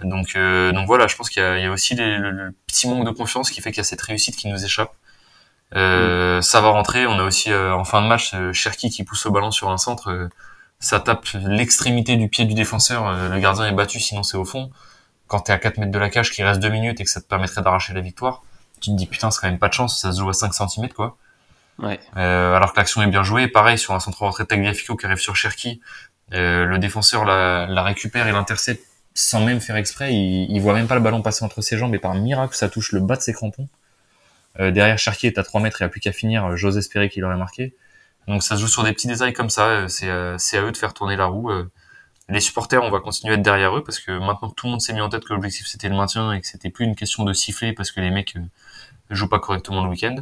Donc, 0.00 0.36
donc 0.36 0.86
voilà, 0.86 1.06
je 1.06 1.16
pense 1.16 1.30
qu'il 1.30 1.42
y, 1.42 1.62
y 1.62 1.64
a, 1.64 1.70
aussi 1.70 1.94
le, 1.94 2.54
petit 2.66 2.86
manque 2.86 3.06
de 3.06 3.10
confiance 3.12 3.50
qui 3.50 3.62
fait 3.62 3.70
qu'il 3.70 3.78
y 3.78 3.80
a 3.80 3.84
cette 3.84 4.02
réussite 4.02 4.36
qui 4.36 4.46
nous 4.48 4.62
échappe. 4.62 4.92
Euh, 5.74 6.42
Ça 6.42 6.60
va 6.60 6.68
rentrer. 6.68 7.06
On 7.06 7.18
a 7.18 7.22
aussi 7.22 7.50
en 7.54 7.82
fin 7.84 8.02
de 8.02 8.06
match 8.06 8.34
Cherki 8.52 8.90
qui 8.90 9.04
pousse 9.04 9.24
au 9.24 9.30
ballon 9.30 9.50
sur 9.50 9.70
un 9.70 9.78
centre. 9.78 10.28
ça 10.80 11.00
tape 11.00 11.24
l'extrémité 11.34 12.16
du 12.16 12.28
pied 12.28 12.44
du 12.44 12.52
défenseur. 12.52 13.30
le 13.30 13.38
gardien 13.40 13.66
est 13.68 13.72
battu, 13.72 13.98
sinon 13.98 14.22
c'est 14.22 14.36
au 14.36 14.44
fond. 14.44 14.70
Quand 15.28 15.40
t'es 15.40 15.52
à 15.54 15.58
4 15.58 15.78
mètres 15.78 15.92
de 15.92 15.98
la 15.98 16.10
cage, 16.10 16.30
qu'il 16.30 16.44
reste 16.44 16.60
2 16.60 16.68
minutes 16.68 17.00
et 17.00 17.04
que 17.04 17.10
ça 17.10 17.22
te 17.22 17.26
permettrait 17.26 17.62
d'arracher 17.62 17.94
la 17.94 18.02
victoire, 18.02 18.42
tu 18.82 18.90
te 18.90 18.96
dis 18.96 19.06
putain, 19.06 19.30
c'est 19.30 19.40
quand 19.40 19.48
même 19.48 19.58
pas 19.58 19.68
de 19.68 19.74
chance. 19.74 19.98
Ça 19.98 20.12
se 20.12 20.20
joue 20.20 20.28
à 20.28 20.34
5 20.34 20.52
cm 20.52 20.90
quoi. 20.90 21.16
Ouais. 21.78 22.00
Euh, 22.16 22.54
alors 22.54 22.72
que 22.72 22.78
l'action 22.78 23.02
est 23.02 23.06
bien 23.06 23.22
jouée. 23.22 23.48
Pareil, 23.48 23.78
sur 23.78 23.94
un 23.94 24.00
centre 24.00 24.22
retrait 24.22 24.44
de 24.44 24.48
Tagliafico 24.48 24.96
qui 24.96 25.06
arrive 25.06 25.18
sur 25.18 25.36
Cherki, 25.36 25.80
euh, 26.32 26.64
le 26.64 26.78
défenseur 26.78 27.24
la, 27.24 27.66
la 27.66 27.82
récupère 27.82 28.26
et 28.26 28.32
l'intercepte 28.32 28.82
sans 29.14 29.44
même 29.44 29.60
faire 29.60 29.76
exprès. 29.76 30.12
Il, 30.14 30.50
il 30.50 30.60
voit 30.60 30.74
même 30.74 30.86
pas 30.86 30.94
le 30.94 31.00
ballon 31.00 31.22
passer 31.22 31.44
entre 31.44 31.60
ses 31.60 31.76
jambes 31.78 31.94
et 31.94 31.98
par 31.98 32.14
miracle, 32.14 32.54
ça 32.54 32.68
touche 32.68 32.92
le 32.92 33.00
bas 33.00 33.16
de 33.16 33.22
ses 33.22 33.32
crampons. 33.32 33.68
Euh, 34.58 34.70
derrière, 34.70 34.98
Cherki 34.98 35.26
est 35.26 35.38
à 35.38 35.42
3 35.42 35.60
mètres 35.60 35.82
et 35.82 35.84
a 35.84 35.88
plus 35.88 36.00
qu'à 36.00 36.12
finir. 36.12 36.56
J'ose 36.56 36.78
espérer 36.78 37.08
qu'il 37.08 37.24
aurait 37.24 37.36
marqué. 37.36 37.74
Donc 38.28 38.42
ça 38.42 38.56
se 38.56 38.60
joue 38.62 38.68
sur 38.68 38.82
des 38.82 38.92
petits 38.92 39.06
détails 39.06 39.32
comme 39.32 39.50
ça. 39.50 39.66
Euh, 39.66 39.88
c'est 39.88 40.08
euh, 40.08 40.36
à 40.36 40.60
eux 40.62 40.72
de 40.72 40.76
faire 40.76 40.94
tourner 40.94 41.16
la 41.16 41.26
roue. 41.26 41.50
Euh. 41.50 41.70
Les 42.28 42.40
supporters, 42.40 42.82
on 42.82 42.90
va 42.90 42.98
continuer 42.98 43.34
à 43.34 43.36
être 43.36 43.42
derrière 43.42 43.76
eux 43.76 43.84
parce 43.84 44.00
que 44.00 44.10
maintenant 44.10 44.50
que 44.50 44.54
tout 44.54 44.66
le 44.66 44.72
monde 44.72 44.80
s'est 44.80 44.92
mis 44.92 45.00
en 45.00 45.08
tête 45.08 45.24
que 45.24 45.32
l'objectif 45.32 45.66
c'était 45.68 45.88
le 45.88 45.94
maintien 45.94 46.32
et 46.32 46.40
que 46.40 46.46
c'était 46.46 46.70
plus 46.70 46.84
une 46.84 46.96
question 46.96 47.22
de 47.22 47.32
siffler 47.32 47.72
parce 47.72 47.92
que 47.92 48.00
les 48.00 48.10
mecs 48.10 48.34
jouent 49.10 49.28
pas 49.28 49.38
correctement 49.38 49.84
le 49.84 49.90
week-end 49.90 50.16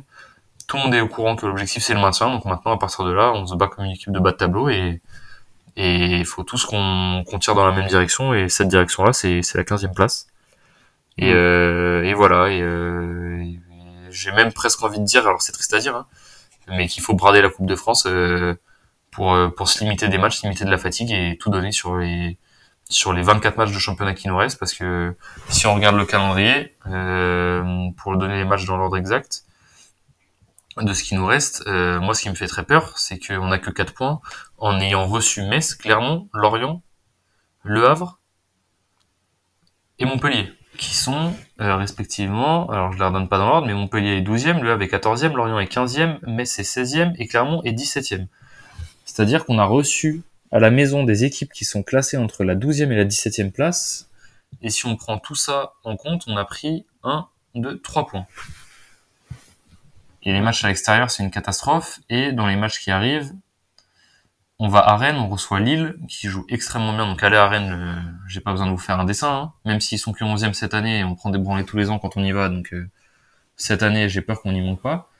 tout 0.66 0.77
le 0.77 0.83
monde 0.85 0.94
est 0.94 1.00
au 1.00 1.09
courant 1.09 1.37
que 1.37 1.46
l'objectif 1.46 1.83
c'est 1.83 1.94
le 1.94 2.00
maintien. 2.00 2.31
Donc 2.31 2.44
maintenant, 2.44 2.72
à 2.72 2.79
partir 2.79 3.05
de 3.05 3.12
là, 3.12 3.33
on 3.33 3.46
se 3.46 3.55
bat 3.55 3.68
comme 3.68 3.85
une 3.85 3.92
équipe 3.92 4.12
de 4.12 4.18
bas 4.18 4.33
de 4.33 4.37
tableau 4.37 4.68
et 4.68 5.00
et 5.77 6.18
il 6.18 6.24
faut 6.24 6.44
tous 6.44 6.64
qu'on 6.66 7.24
tire 7.40 7.55
dans 7.55 7.66
la 7.66 7.72
même 7.72 7.88
direction. 7.88 8.33
Et 8.33 8.48
cette 8.48 8.68
direction-là, 8.68 9.12
c'est 9.12 9.40
la 9.55 9.64
15e 9.64 9.92
place. 9.92 10.29
Et, 11.18 11.33
mmh. 11.33 11.37
euh, 11.37 12.05
et 12.05 12.14
voilà. 12.14 12.48
Et, 12.50 12.61
euh, 12.62 13.44
j'ai 14.11 14.31
même 14.33 14.53
presque 14.53 14.83
envie 14.85 15.00
de 15.00 15.05
dire, 15.05 15.27
alors 15.27 15.42
c'est 15.42 15.53
triste 15.53 15.74
à 15.74 15.81
dire, 15.81 15.96
hein, 15.96 16.07
mais 16.68 16.87
qu'il 16.87 17.03
faut 17.03 17.14
brader 17.14 17.42
la 17.42 17.50
Coupe 17.50 17.66
de 17.66 17.74
France 17.74 18.07
euh, 18.07 18.55
pour 19.11 19.37
pour 19.57 19.68
se 19.68 19.81
limiter 19.83 20.09
des 20.09 20.18
matchs, 20.18 20.38
se 20.38 20.42
limiter 20.42 20.64
de 20.64 20.70
la 20.70 20.79
fatigue 20.79 21.11
et 21.11 21.37
tout 21.38 21.50
donner 21.50 21.72
sur 21.72 21.96
les 21.96 22.38
sur 22.88 23.12
les 23.12 23.22
24 23.22 23.57
matchs 23.57 23.72
de 23.72 23.79
championnat 23.79 24.14
qui 24.14 24.29
nous 24.29 24.37
restent 24.37 24.59
parce 24.59 24.74
que 24.74 25.16
si 25.48 25.66
on 25.66 25.74
regarde 25.74 25.96
le 25.96 26.05
calendrier 26.05 26.77
euh, 26.87 27.90
pour 27.96 28.16
donner 28.16 28.37
les 28.37 28.44
matchs 28.44 28.66
dans 28.66 28.77
l'ordre 28.77 28.96
exact 28.96 29.44
de 30.83 30.93
ce 30.93 31.03
qui 31.03 31.15
nous 31.15 31.27
reste, 31.27 31.63
euh, 31.67 32.01
moi 32.01 32.15
ce 32.15 32.23
qui 32.23 32.31
me 32.31 32.35
fait 32.35 32.47
très 32.47 32.65
peur, 32.65 32.99
c'est 32.99 33.19
qu'on 33.19 33.49
n'a 33.49 33.59
que 33.59 33.71
4 33.71 33.95
points 33.95 34.21
en 34.59 34.81
ayant 34.81 35.07
reçu 35.07 35.43
Metz, 35.43 35.75
Clermont, 35.75 36.29
Lorient, 36.33 36.83
Le 37.63 37.87
Havre 37.87 38.19
et 39.99 40.05
Montpellier, 40.05 40.53
qui 40.77 40.95
sont 40.95 41.33
euh, 41.61 41.77
respectivement, 41.77 42.69
alors 42.71 42.91
je 42.91 42.97
ne 42.97 43.03
les 43.03 43.07
redonne 43.07 43.29
pas 43.29 43.39
dans 43.39 43.49
l'ordre, 43.49 43.67
mais 43.67 43.75
Montpellier 43.75 44.17
est 44.17 44.23
12e, 44.23 44.61
Le 44.61 44.73
Havre 44.73 44.83
est 44.83 44.93
14e, 44.93 45.35
Lorient 45.35 45.61
est 45.61 45.73
15e, 45.73 46.19
Metz 46.27 46.59
est 46.59 46.63
16e 46.63 47.15
et 47.19 47.29
Clermont 47.29 47.63
est 47.63 47.73
17e. 47.73 48.27
C'est-à-dire 49.05 49.45
qu'on 49.45 49.59
a 49.59 49.65
reçu 49.65 50.23
à 50.51 50.59
la 50.59 50.71
maison 50.71 51.05
des 51.05 51.25
équipes 51.25 51.53
qui 51.53 51.65
sont 51.65 51.83
classées 51.83 52.17
entre 52.17 52.45
la 52.45 52.57
12e 52.57 52.91
et 52.91 52.97
la 52.97 53.05
17e 53.05 53.51
place. 53.51 54.09
Et 54.63 54.71
si 54.71 54.87
on 54.87 54.97
prend 54.97 55.19
tout 55.19 55.35
ça 55.35 55.75
en 55.85 55.97
compte, 55.97 56.25
on 56.27 56.37
a 56.37 56.45
pris 56.45 56.87
1, 57.03 57.27
2, 57.55 57.81
3 57.81 58.07
points. 58.07 58.27
Et 60.25 60.33
les 60.33 60.41
matchs 60.41 60.65
à 60.65 60.69
l'extérieur, 60.69 61.11
c'est 61.11 61.23
une 61.23 61.31
catastrophe. 61.31 62.01
Et 62.09 62.33
dans 62.33 62.47
les 62.47 62.57
matchs 62.57 62.81
qui 62.81 62.91
arrivent, 62.91 63.33
on 64.59 64.69
va 64.69 64.79
à 64.81 64.97
Rennes, 64.97 65.17
on 65.17 65.29
reçoit 65.29 65.61
Lille, 65.61 65.97
qui 66.09 66.29
joue 66.29 66.47
extrêmement 66.49 66.95
bien. 66.95 67.07
Donc 67.07 67.23
aller 67.23 67.37
à 67.37 67.49
Rennes, 67.49 68.19
j'ai 68.27 68.41
pas 68.41 68.53
besoin 68.53 68.67
de 68.67 68.71
vous 68.71 68.79
faire 68.79 68.99
un 68.99 69.05
dessin. 69.05 69.33
Hein. 69.33 69.53
Même 69.65 69.81
s'ils 69.81 69.99
sont 69.99 70.13
que 70.13 70.25
11e 70.25 70.55
cette 70.55 70.75
année, 70.75 71.05
on 71.05 71.15
prend 71.15 71.31
des 71.31 71.39
branlées 71.39 71.65
tous 71.65 71.77
les 71.77 71.91
ans 71.91 71.99
quand 71.99 72.17
on 72.17 72.25
y 72.25 72.33
va. 72.33 72.49
Donc 72.49 72.73
euh, 72.73 72.89
cette 73.57 73.83
année, 73.83 74.09
j'ai 74.09 74.23
peur 74.23 74.41
qu'on 74.41 74.53
n'y 74.53 74.63
monte 74.63 74.81
pas. 74.81 75.11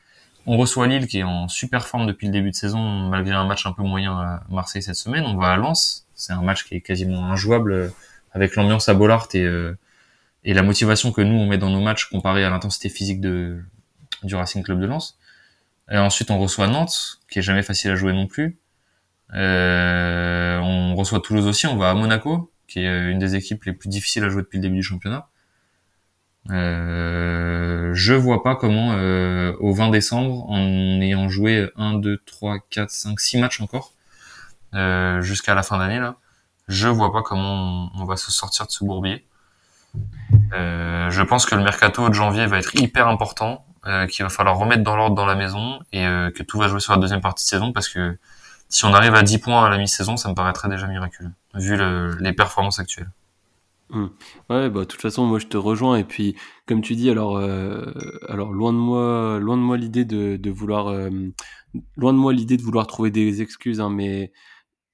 On 0.47 0.57
reçoit 0.57 0.87
Lille, 0.87 1.07
qui 1.07 1.19
est 1.19 1.23
en 1.23 1.49
super 1.49 1.87
forme 1.87 2.07
depuis 2.07 2.27
le 2.27 2.33
début 2.33 2.51
de 2.51 2.57
saison, 2.57 2.79
malgré 3.09 3.35
un 3.35 3.45
match 3.47 3.67
un 3.67 3.73
peu 3.73 3.83
moyen 3.83 4.17
à 4.19 4.43
Marseille 4.51 4.83
cette 4.83 4.97
semaine. 4.97 5.25
On 5.27 5.37
va 5.37 5.53
à 5.53 5.57
Lens, 5.57 6.07
c'est 6.15 6.33
un 6.33 6.43
match 6.43 6.65
qui 6.65 6.77
est 6.77 6.81
quasiment 6.81 7.31
injouable 7.31 7.73
euh, 7.73 7.89
avec 8.33 8.57
l'ambiance 8.57 8.89
à 8.89 8.95
Bollard 8.95 9.29
et, 9.35 9.43
euh, 9.43 9.77
et 10.45 10.55
la 10.55 10.63
motivation 10.63 11.13
que 11.13 11.23
nous, 11.23 11.37
on 11.37 11.47
met 11.47 11.59
dans 11.59 11.71
nos 11.71 11.81
matchs 11.81 12.07
comparé 12.07 12.45
à 12.45 12.51
l'intensité 12.51 12.89
physique 12.89 13.21
de, 13.21 13.63
du 14.25 14.35
Racing 14.35 14.63
Club 14.63 14.81
de 14.81 14.87
Lens. 14.87 15.19
Et 15.91 15.99
ensuite, 15.99 16.31
on 16.31 16.39
reçoit 16.39 16.67
Nantes, 16.67 17.21
qui 17.31 17.39
est 17.41 17.43
jamais 17.43 17.63
facile 17.63 17.91
à 17.91 17.95
jouer 17.95 18.13
non 18.13 18.27
plus. 18.27 18.59
Euh, 19.35 20.59
on 20.59 20.95
reçoit 20.95 21.21
Toulouse 21.21 21.47
aussi, 21.47 21.67
on 21.67 21.77
va 21.77 21.91
à 21.91 21.95
Monaco, 21.95 22.53
qui 22.69 22.81
est 22.81 23.11
une 23.11 23.19
des 23.19 23.35
équipes 23.35 23.65
les 23.65 23.73
plus 23.73 23.89
difficiles 23.89 24.25
à 24.25 24.29
jouer 24.29 24.43
depuis 24.43 24.59
le 24.59 24.63
début 24.63 24.77
du 24.77 24.83
championnat. 24.83 25.29
Euh, 26.51 27.91
je 27.95 28.13
vois 28.13 28.43
pas 28.43 28.55
comment 28.55 28.93
euh, 28.93 29.55
au 29.61 29.73
20 29.73 29.91
décembre, 29.91 30.49
en 30.51 31.01
ayant 31.01 31.29
joué 31.29 31.71
1, 31.77 31.95
2, 31.95 32.19
3, 32.27 32.59
4, 32.71 32.91
5, 32.91 33.21
6 33.21 33.39
matchs 33.39 33.61
encore, 33.61 33.93
euh, 34.75 35.23
jusqu'à 35.23 35.55
la 35.55 35.63
fin 35.63 35.79
d'année 35.79 36.01
là, 36.01 36.17
je 36.69 36.89
vois 36.89 37.13
pas 37.13 37.23
comment 37.23 37.91
on, 37.95 38.05
va 38.05 38.17
se 38.17 38.33
sortir 38.33 38.67
de 38.67 38.73
ce 38.73 38.85
bourbier. 38.85 39.27
Euh, 40.53 41.11
je 41.11 41.23
pense 41.23 41.47
que 41.47 41.55
le 41.55 41.63
mercato 41.63 42.09
de 42.09 42.15
janvier 42.15 42.47
va 42.47 42.59
être 42.59 42.75
hyper 42.75 43.07
important, 43.09 43.65
euh, 43.87 44.07
qu'il 44.07 44.23
va 44.23 44.31
falloir 44.31 44.57
remettre 44.57 44.83
dans 44.83 44.97
l'ordre 44.97 45.15
dans 45.15 45.27
la 45.27 45.35
maison 45.35 45.79
et 45.93 46.07
euh, 46.07 46.31
que 46.31 46.43
tout 46.43 46.59
va 46.59 46.69
jouer 46.69 46.81
sur 46.81 46.93
la 46.93 46.99
deuxième 46.99 47.21
partie 47.21 47.45
de 47.45 47.49
saison 47.49 47.73
parce 47.73 47.89
que 47.89 48.17
si 48.69 48.85
on 48.85 48.95
arrive 48.95 49.15
à 49.15 49.23
10 49.23 49.39
points 49.39 49.65
à 49.65 49.69
la 49.69 49.79
mi-saison, 49.79 50.17
ça 50.17 50.29
me 50.31 50.35
paraîtrait 50.35 50.69
déjà 50.69 50.87
miraculeux, 50.87 51.31
vu 51.55 51.77
le, 51.77 52.17
les 52.19 52.33
performances 52.33 52.79
actuelles. 52.79 53.11
Mmh. 53.91 54.07
Ouais, 54.49 54.71
bah 54.71 54.81
de 54.81 54.85
toute 54.85 55.03
façon, 55.03 55.27
moi 55.27 55.39
je 55.39 55.47
te 55.47 55.59
rejoins 55.59 55.97
et 55.97 56.05
puis 56.05 56.35
comme 56.67 56.81
tu 56.81 56.97
dis, 56.97 57.11
alors 57.11 57.37
euh, 57.37 57.93
alors 58.29 58.53
loin 58.53 58.73
de 58.73 58.79
moi, 58.79 59.39
loin 59.39 59.59
de 59.59 59.63
moi 59.63 59.77
l'idée 59.77 60.07
de, 60.07 60.51
vouloir, 60.51 60.87
loin 61.97 62.13
de 62.13 62.19
moi 62.19 62.33
l'idée 62.33 62.57
de 62.57 62.63
vouloir 62.63 62.87
trouver 62.87 63.11
des 63.11 63.43
excuses, 63.43 63.81
hein, 63.81 63.91
mais 63.91 64.33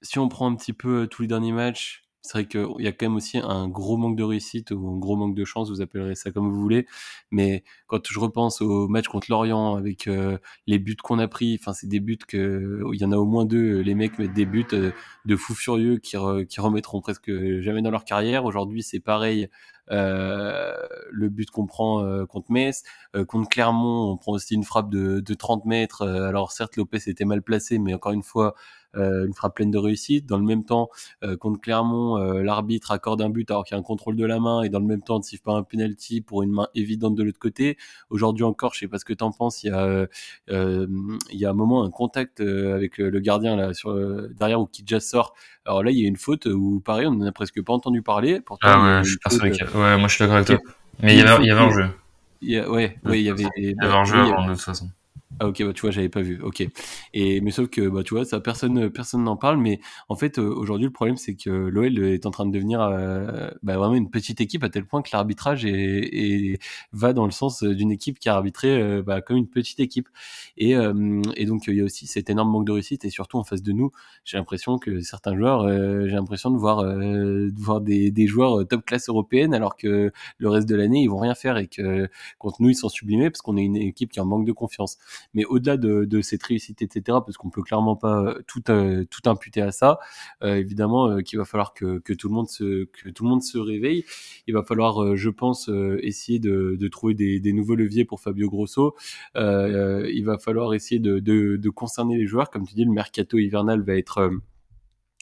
si 0.03 0.19
on 0.19 0.29
prend 0.29 0.51
un 0.51 0.57
petit 0.57 0.73
peu 0.73 1.07
tous 1.07 1.23
les 1.23 1.29
derniers 1.29 1.53
matchs, 1.53 2.03
c'est 2.23 2.33
vrai 2.35 2.47
qu'il 2.47 2.67
y 2.85 2.87
a 2.87 2.93
quand 2.93 3.07
même 3.07 3.17
aussi 3.17 3.39
un 3.39 3.69
gros 3.69 3.97
manque 3.97 4.17
de 4.17 4.23
réussite 4.23 4.71
ou 4.73 4.89
un 4.89 4.99
gros 4.99 5.17
manque 5.17 5.35
de 5.35 5.45
chance, 5.45 5.71
vous 5.71 5.81
appellerez 5.81 6.15
ça 6.15 6.31
comme 6.31 6.51
vous 6.51 6.61
voulez. 6.61 6.87
Mais 7.31 7.65
quand 7.87 8.01
je 8.09 8.19
repense 8.19 8.61
au 8.61 8.89
match 8.89 9.09
contre 9.09 9.31
Lorient 9.31 9.77
avec 9.77 10.07
euh, 10.07 10.39
les 10.67 10.79
buts 10.79 10.97
qu'on 10.97 11.19
a 11.19 11.29
pris, 11.29 11.59
enfin 11.61 11.73
c'est 11.73 11.87
des 11.89 12.01
buts 12.01 12.19
que 12.29 12.83
il 12.93 13.01
y 13.01 13.05
en 13.05 13.13
a 13.13 13.17
au 13.17 13.25
moins 13.25 13.45
deux, 13.47 13.81
les 13.81 13.95
mecs 13.95 14.19
mettent 14.19 14.35
des 14.35 14.47
buts 14.47 14.67
euh, 14.73 14.93
de 15.25 15.37
fous 15.37 15.55
furieux 15.55 15.99
qui, 15.99 16.17
qui 16.49 16.61
remettront 16.61 17.01
presque 17.01 17.31
jamais 17.61 17.83
dans 17.83 17.91
leur 17.91 18.05
carrière. 18.05 18.45
Aujourd'hui 18.45 18.83
c'est 18.83 19.01
pareil. 19.01 19.49
Euh, 19.91 20.73
le 21.11 21.29
but 21.29 21.51
qu'on 21.51 21.67
prend 21.67 22.05
euh, 22.05 22.27
contre 22.27 22.51
Metz, 22.53 22.83
contre 23.27 23.49
Clermont, 23.49 24.13
on 24.13 24.17
prend 24.17 24.33
aussi 24.33 24.55
une 24.55 24.65
frappe 24.65 24.91
de, 24.91 25.21
de 25.21 25.35
30 25.35 25.65
mètres. 25.65 26.07
alors 26.07 26.53
certes 26.53 26.77
Lopez 26.77 26.99
était 27.07 27.25
mal 27.25 27.43
placé, 27.43 27.79
mais 27.79 27.95
encore 27.95 28.13
une 28.13 28.23
fois 28.23 28.55
euh, 28.97 29.27
une 29.27 29.35
frappe 29.35 29.55
pleine 29.55 29.71
de 29.71 29.79
réussite. 29.79 30.27
Dans 30.27 30.39
le 30.39 30.45
même 30.45 30.65
temps, 30.65 30.91
euh, 31.23 31.37
contre 31.37 31.61
Clermont, 31.61 32.19
euh, 32.19 32.43
l'arbitre 32.43 32.91
accorde 32.91 33.23
un 33.23 33.31
but 33.31 33.49
alors 33.51 33.65
qu'il 33.65 33.75
y 33.75 33.77
a 33.77 33.81
un 33.81 33.85
contrôle 33.85 34.17
de 34.17 34.25
la 34.25 34.41
main 34.41 34.63
et 34.63 34.69
dans 34.69 34.81
le 34.81 34.87
même 34.87 35.03
temps 35.03 35.19
ne 35.19 35.23
siffle 35.23 35.43
pas 35.43 35.53
un 35.53 35.63
penalty 35.63 36.21
pour 36.21 36.43
une 36.43 36.51
main 36.51 36.69
évidente 36.75 37.15
de 37.15 37.23
l'autre 37.23 37.39
côté. 37.39 37.77
Aujourd'hui 38.11 38.45
encore, 38.45 38.75
je 38.75 38.81
sais 38.81 38.89
pas 38.89 38.99
ce 38.99 39.05
que 39.05 39.13
tu 39.13 39.23
en 39.23 39.31
penses, 39.31 39.63
il 39.63 39.69
y 39.69 39.71
a 39.71 40.07
il 40.49 41.39
y 41.39 41.45
a 41.45 41.51
un 41.51 41.55
moment 41.55 41.85
un 41.85 41.91
contact 41.91 42.41
avec 42.41 42.99
le 42.99 43.21
gardien 43.21 43.57
là 43.57 43.75
sur 43.75 43.95
derrière 44.35 44.61
où 44.61 44.67
Kidja 44.67 45.01
sort. 45.01 45.35
Alors 45.67 45.83
là, 45.83 45.91
il 45.91 45.99
y 45.99 46.05
a 46.05 46.09
une 46.09 46.17
faute 46.17 46.47
où 46.47 46.81
pareil, 46.85 47.07
on 47.07 47.13
n'en 47.13 47.27
a 47.27 47.33
presque 47.33 47.63
pas 47.63 47.73
entendu 47.73 48.03
parler. 48.03 48.41
Pourtant, 48.41 48.69
ah 48.71 48.99
ouais, 48.99 49.05
je 49.05 49.11
suis 49.11 49.19
persuadé 49.19 49.63
ouais, 49.63 49.97
moi 49.99 50.09
je 50.09 50.15
suis 50.15 50.23
d'accord 50.25 50.37
avec 50.37 50.47
toi. 50.47 50.59
Mais 51.03 51.15
il 51.15 51.19
y 51.19 51.23
avait, 51.23 51.43
il 51.43 51.49
y 51.49 51.51
avait 51.51 51.61
un 51.61 51.71
jeu. 51.71 51.89
Il 52.43 52.51
y 52.51 52.59
a, 52.59 52.71
ouais, 52.71 52.99
ouais, 53.05 53.21
il 53.21 53.25
y 53.25 53.31
avait. 53.31 53.47
Il 53.57 53.65
y 53.71 53.75
avait 53.81 53.95
un 53.95 54.05
jeu 54.05 54.19
avant 54.19 54.47
de 54.47 54.55
toute 54.55 54.63
façon. 54.63 54.89
Ah 55.39 55.47
ok, 55.49 55.63
bah 55.65 55.73
tu 55.73 55.83
vois, 55.83 55.91
j'avais 55.91 56.09
pas 56.11 56.21
vu. 56.21 56.41
Ok. 56.43 56.63
Et 57.15 57.41
mais 57.41 57.51
sauf 57.51 57.69
que 57.71 57.89
bah 57.89 58.03
tu 58.03 58.15
vois, 58.15 58.25
ça 58.27 58.41
personne 58.41 58.91
personne 58.91 59.23
n'en 59.25 59.37
parle. 59.37 59.57
Mais 59.59 59.81
en 60.09 60.17
fait, 60.17 60.39
euh, 60.39 60.43
aujourd'hui, 60.55 60.87
le 60.87 60.93
problème 60.93 61.17
c'est 61.17 61.35
que 61.35 61.49
l'OL 61.51 61.99
est 62.05 62.27
en 62.27 62.31
train 62.31 62.45
de 62.47 62.51
devenir 62.53 62.81
euh, 62.83 63.49
bah, 63.63 63.77
vraiment 63.79 63.95
une 63.95 64.11
petite 64.11 64.41
équipe 64.41 64.65
à 64.65 64.69
tel 64.69 64.85
point 64.85 65.01
que 65.03 65.09
l'arbitrage 65.13 65.65
est, 65.65 66.59
va 66.93 67.13
dans 67.15 67.25
le 67.25 67.31
sens 67.31 67.63
d'une 67.63 67.91
équipe 67.93 68.19
qui 68.19 68.29
a 68.29 68.35
arbitré 68.35 68.69
euh, 68.83 69.03
bah, 69.03 69.23
comme 69.23 69.37
une 69.37 69.49
petite 69.49 69.81
équipe. 69.81 70.09
Et, 70.59 70.73
et 71.37 71.45
donc 71.47 71.67
il 71.69 71.77
y 71.77 71.81
a 71.81 71.85
aussi 71.85 72.07
cet 72.07 72.29
énorme 72.29 72.51
manque 72.51 72.67
de 72.67 72.73
réussite 72.73 73.05
et 73.05 73.11
surtout 73.11 73.39
en 73.39 73.45
face 73.45 73.63
de 73.63 73.73
nous, 73.73 73.93
j'ai 74.25 74.37
l'impression 74.37 74.79
que 74.79 75.01
certains 75.01 75.37
joueurs, 75.37 75.67
j'ai 76.07 76.13
l'impression 76.15 76.51
de 76.51 76.59
voir 76.59 76.83
de 76.85 77.53
voir 77.57 77.81
des, 77.81 78.11
des 78.11 78.27
joueurs 78.27 78.67
top 78.69 78.85
classe 78.85 79.09
européenne 79.09 79.55
alors 79.55 79.77
que 79.77 80.13
le 80.39 80.49
reste 80.49 80.69
de 80.69 80.75
l'année 80.77 81.03
ils 81.03 81.09
vont 81.09 81.19
rien 81.19 81.35
faire 81.35 81.57
et 81.57 81.67
que 81.69 82.09
contre 82.39 82.61
nous 82.63 82.71
ils 82.71 82.75
sont 82.75 82.89
sublimés 82.89 83.31
parce 83.31 83.43
qu'on 83.43 83.57
est 83.57 83.65
une 83.65 83.77
équipe 83.77 84.11
qui 84.13 84.21
en 84.21 84.27
manque 84.27 84.47
de 84.47 84.53
confiance. 84.53 84.99
Mais 85.35 85.45
au-delà 85.45 85.77
de, 85.77 86.05
de, 86.05 86.21
cette 86.21 86.43
réussite, 86.43 86.83
etc., 86.83 87.03
parce 87.25 87.37
qu'on 87.37 87.51
peut 87.51 87.63
clairement 87.63 87.97
pas 87.97 88.23
euh, 88.23 88.43
tout, 88.47 88.63
euh, 88.71 89.05
tout 89.11 89.29
imputer 89.29 89.63
à 89.63 89.73
ça, 89.73 89.99
euh, 90.43 90.57
évidemment 90.57 91.19
qu'il 91.23 91.39
va 91.39 91.45
falloir 91.45 91.75
que, 91.75 91.99
que, 91.99 92.13
tout 92.13 92.29
le 92.29 92.35
monde 92.35 92.49
se, 92.49 92.85
que 92.85 93.09
tout 93.11 93.25
le 93.25 93.31
monde 93.31 93.43
se 93.43 93.59
réveille. 93.59 94.05
Il 94.47 94.55
va 94.55 94.63
falloir, 94.63 95.17
je 95.17 95.31
pense, 95.31 95.71
essayer 96.03 96.39
de, 96.39 96.77
de 96.79 96.89
trouver 96.89 97.15
des, 97.15 97.41
des, 97.41 97.53
nouveaux 97.53 97.75
leviers 97.75 98.05
pour 98.05 98.21
Fabio 98.21 98.49
Grosso. 98.49 98.95
il 99.37 100.23
va 100.25 100.39
falloir 100.39 100.75
essayer 100.75 101.01
de, 101.01 101.19
de, 101.19 101.57
de 101.57 101.71
concerner 101.71 102.17
les 102.17 102.27
joueurs. 102.27 102.51
Comme 102.51 102.67
tu 102.67 102.75
dis, 102.75 102.85
le 102.85 102.93
mercato 102.93 103.39
hivernal 103.39 103.83
va 103.83 103.97
être 103.97 104.31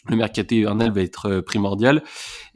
le 0.06 0.16
mercato 0.16 0.54
hivernal 0.54 0.90
va 0.92 1.02
être 1.02 1.26
euh, 1.26 1.42
primordial. 1.42 2.02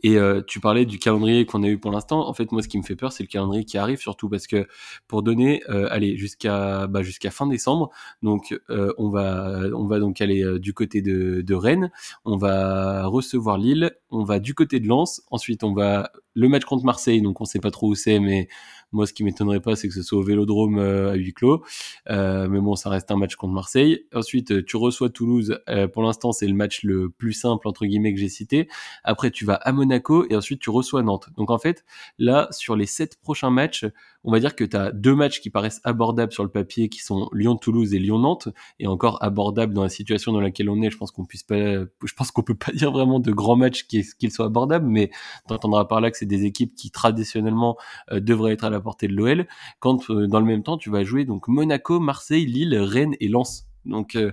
Et 0.03 0.17
euh, 0.17 0.43
tu 0.47 0.59
parlais 0.59 0.85
du 0.85 0.99
calendrier 0.99 1.47
qu'on 1.47 1.63
a 1.63 1.69
eu 1.69 1.79
pour 1.79 1.93
l'instant. 1.93 2.29
En 2.29 2.35
fait, 2.35 2.51
moi, 2.51 2.63
ce 2.63 2.69
qui 2.69 2.79
me 2.79 2.83
fait 2.83 2.97
peur, 2.97 3.13
c'est 3.13 3.23
le 3.23 3.29
calendrier 3.29 3.65
qui 3.65 3.79
arrive, 3.79 3.99
surtout 3.99 4.29
parce 4.29 4.47
que 4.47 4.67
pour 5.07 5.23
donner, 5.23 5.63
euh, 5.69 5.87
allez, 5.91 6.17
jusqu'à 6.17 6.87
bah, 6.87 7.03
jusqu'à 7.03 7.31
fin 7.31 7.47
décembre, 7.47 7.91
donc 8.23 8.59
on 8.99 9.11
va 9.11 9.61
on 9.75 9.87
va 9.87 10.01
donc 10.01 10.21
aller 10.21 10.59
du 10.59 10.75
côté 10.75 11.03
de, 11.03 11.43
de 11.43 11.55
Rennes, 11.55 11.91
on 12.25 12.37
va 12.37 13.07
recevoir 13.07 13.59
Lille, 13.59 13.93
on 14.11 14.25
va 14.25 14.41
du 14.41 14.55
côté 14.55 14.81
de 14.81 14.89
Lens, 14.89 15.23
ensuite 15.31 15.63
on 15.63 15.73
va 15.73 16.11
le 16.35 16.49
match 16.49 16.65
contre 16.65 16.85
Marseille, 16.85 17.23
donc 17.23 17.41
on 17.41 17.45
sait 17.45 17.61
pas 17.61 17.71
trop 17.71 17.89
où 17.89 17.95
c'est, 17.95 18.19
mais 18.19 18.49
moi, 18.93 19.07
ce 19.07 19.13
qui 19.13 19.25
m'étonnerait 19.25 19.61
pas, 19.61 19.75
c'est 19.75 19.89
que 19.89 19.95
ce 19.95 20.03
soit 20.03 20.19
au 20.19 20.23
Vélodrome 20.23 20.79
euh, 20.79 21.13
à 21.13 21.15
huis 21.15 21.33
clos. 21.33 21.65
Euh, 22.11 22.49
mais 22.49 22.61
bon, 22.61 22.77
ça 22.77 22.91
reste 22.91 23.11
un 23.11 23.17
match 23.17 23.37
contre 23.37 23.55
Marseille. 23.55 24.07
Ensuite, 24.15 24.53
euh, 24.53 24.63
tu 24.65 24.77
reçois 24.77 25.09
Toulouse. 25.09 25.59
pour 25.93 26.03
l'instant, 26.03 26.33
c'est 26.33 26.47
le 26.47 26.55
match 26.55 26.83
le 26.83 27.11
plus 27.11 27.33
simple 27.33 27.69
entre 27.69 27.87
guillemets 27.87 28.13
que 28.13 28.21
j'ai 28.21 28.29
cité. 28.29 28.69
Après, 29.05 29.31
tu 29.31 29.45
vas 29.45 29.55
à 29.55 29.73
Monaco 29.73 30.27
et 30.29 30.37
ensuite 30.37 30.61
tu 30.61 30.71
reçois 30.71 31.03
Nantes. 31.03 31.29
Donc 31.37 31.51
en 31.51 31.59
fait, 31.59 31.85
là, 32.19 32.49
sur 32.51 32.77
les 32.77 32.87
sept 32.87 33.19
prochains 33.21 33.51
matchs, 33.51 33.87
on 34.25 34.33
va 34.33 34.41
dire 34.41 34.55
que 34.55 34.65
tu 34.65 34.77
as 34.77 34.93
deux 34.93 35.15
matchs 35.15 35.41
qui 35.41 35.51
paraissent 35.51 35.81
abordables 35.85 36.33
sur 36.33 36.45
le 36.45 36.49
papier, 36.51 36.89
qui 36.89 37.01
sont 37.01 37.29
Lyon-Toulouse 37.33 37.93
et 37.95 37.99
Lyon-Nantes, 37.99 38.49
et 38.79 38.87
encore 38.87 39.23
abordables 39.23 39.75
dans 39.75 39.83
la 39.83 39.89
situation 39.89 40.33
dans 40.33 40.41
laquelle 40.41 40.71
on 40.71 40.81
est. 40.83 40.91
Je 40.91 40.97
pense 40.97 41.11
qu'on 41.11 41.25
puisse 41.25 41.43
pas, 41.43 41.57
je 41.57 42.15
pense 42.17 42.31
qu'on 42.31 42.43
peut 42.43 42.55
pas 42.55 42.73
dire 42.75 42.93
vraiment 42.93 43.21
de 43.21 43.33
grands 43.33 43.57
matchs 43.57 43.87
qu'ils 43.87 44.33
soient 44.33 44.47
abordables, 44.47 44.87
mais 44.87 45.11
t'entendras 45.49 45.87
par 45.87 46.01
là 46.01 46.11
que 46.11 46.19
c'est 46.19 46.27
des 46.27 46.45
équipes 46.45 46.75
qui 46.75 46.91
traditionnellement 46.91 47.77
devraient 48.11 48.53
être 48.53 48.65
à 48.65 48.71
la 48.71 48.79
portée 48.83 49.09
de 49.09 49.15
l'OL, 49.15 49.47
quand 49.81 50.11
euh, 50.11 50.27
dans 50.27 50.41
le 50.41 50.47
même 50.47 50.63
temps 50.63 50.79
tu 50.79 50.91
vas 50.91 51.05
jouer 51.05 51.25
donc 51.25 51.49
Monaco, 51.49 52.01
Marseille, 52.01 52.47
Lille, 52.47 52.77
Rennes 52.77 53.15
et 53.21 53.29
Lens. 53.29 53.67
Donc 53.85 54.15
euh, 54.15 54.33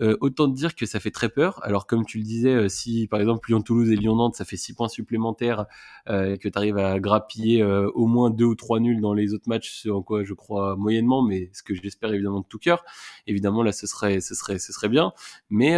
euh, 0.00 0.16
autant 0.20 0.48
te 0.48 0.54
dire 0.54 0.76
que 0.76 0.86
ça 0.86 1.00
fait 1.00 1.10
très 1.10 1.28
peur. 1.28 1.60
Alors 1.64 1.86
comme 1.86 2.04
tu 2.06 2.18
le 2.18 2.24
disais, 2.24 2.68
si 2.68 3.08
par 3.08 3.18
exemple 3.20 3.50
Lyon-Toulouse 3.50 3.90
et 3.90 3.96
Lyon-Nantes, 3.96 4.36
ça 4.36 4.44
fait 4.44 4.56
6 4.56 4.74
points 4.74 4.88
supplémentaires 4.88 5.66
que 6.06 6.48
tu 6.48 6.52
arrives 6.54 6.78
à 6.78 7.00
grappiller 7.00 7.64
au 7.64 8.06
moins 8.06 8.30
deux 8.30 8.44
ou 8.44 8.54
trois 8.54 8.78
nuls 8.78 9.00
dans 9.00 9.12
les 9.12 9.34
autres 9.34 9.48
matchs, 9.48 9.72
ce 9.72 9.88
en 9.88 10.02
quoi 10.02 10.22
je 10.22 10.34
crois 10.34 10.76
moyennement, 10.76 11.22
mais 11.22 11.50
ce 11.52 11.64
que 11.64 11.74
j'espère 11.74 12.12
évidemment 12.12 12.40
de 12.40 12.46
tout 12.48 12.60
cœur. 12.60 12.84
Évidemment 13.26 13.64
là, 13.64 13.72
ce 13.72 13.88
serait, 13.88 14.20
ce 14.20 14.36
serait, 14.36 14.60
ce 14.60 14.72
serait 14.72 14.88
bien. 14.88 15.12
Mais 15.50 15.76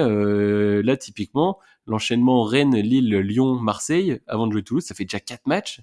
là, 0.82 0.96
typiquement, 0.98 1.58
l'enchaînement 1.86 2.42
Rennes, 2.42 2.76
Lille, 2.76 3.16
Lyon, 3.20 3.54
Marseille, 3.54 4.20
avant 4.26 4.46
de 4.46 4.52
jouer 4.52 4.62
Toulouse, 4.62 4.84
ça 4.84 4.94
fait 4.94 5.04
déjà 5.04 5.20
quatre 5.20 5.46
matchs. 5.46 5.80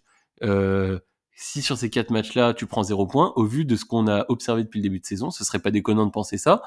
Si 1.39 1.61
sur 1.61 1.77
ces 1.77 1.91
quatre 1.91 2.09
matchs-là, 2.09 2.55
tu 2.55 2.65
prends 2.65 2.81
zéro 2.81 3.05
point, 3.05 3.31
au 3.35 3.45
vu 3.45 3.63
de 3.63 3.75
ce 3.75 3.85
qu'on 3.85 4.07
a 4.07 4.25
observé 4.27 4.63
depuis 4.63 4.79
le 4.79 4.83
début 4.83 4.99
de 4.99 5.05
saison, 5.05 5.29
ce 5.29 5.43
serait 5.43 5.59
pas 5.59 5.69
déconnant 5.69 6.07
de 6.07 6.11
penser 6.11 6.37
ça. 6.39 6.63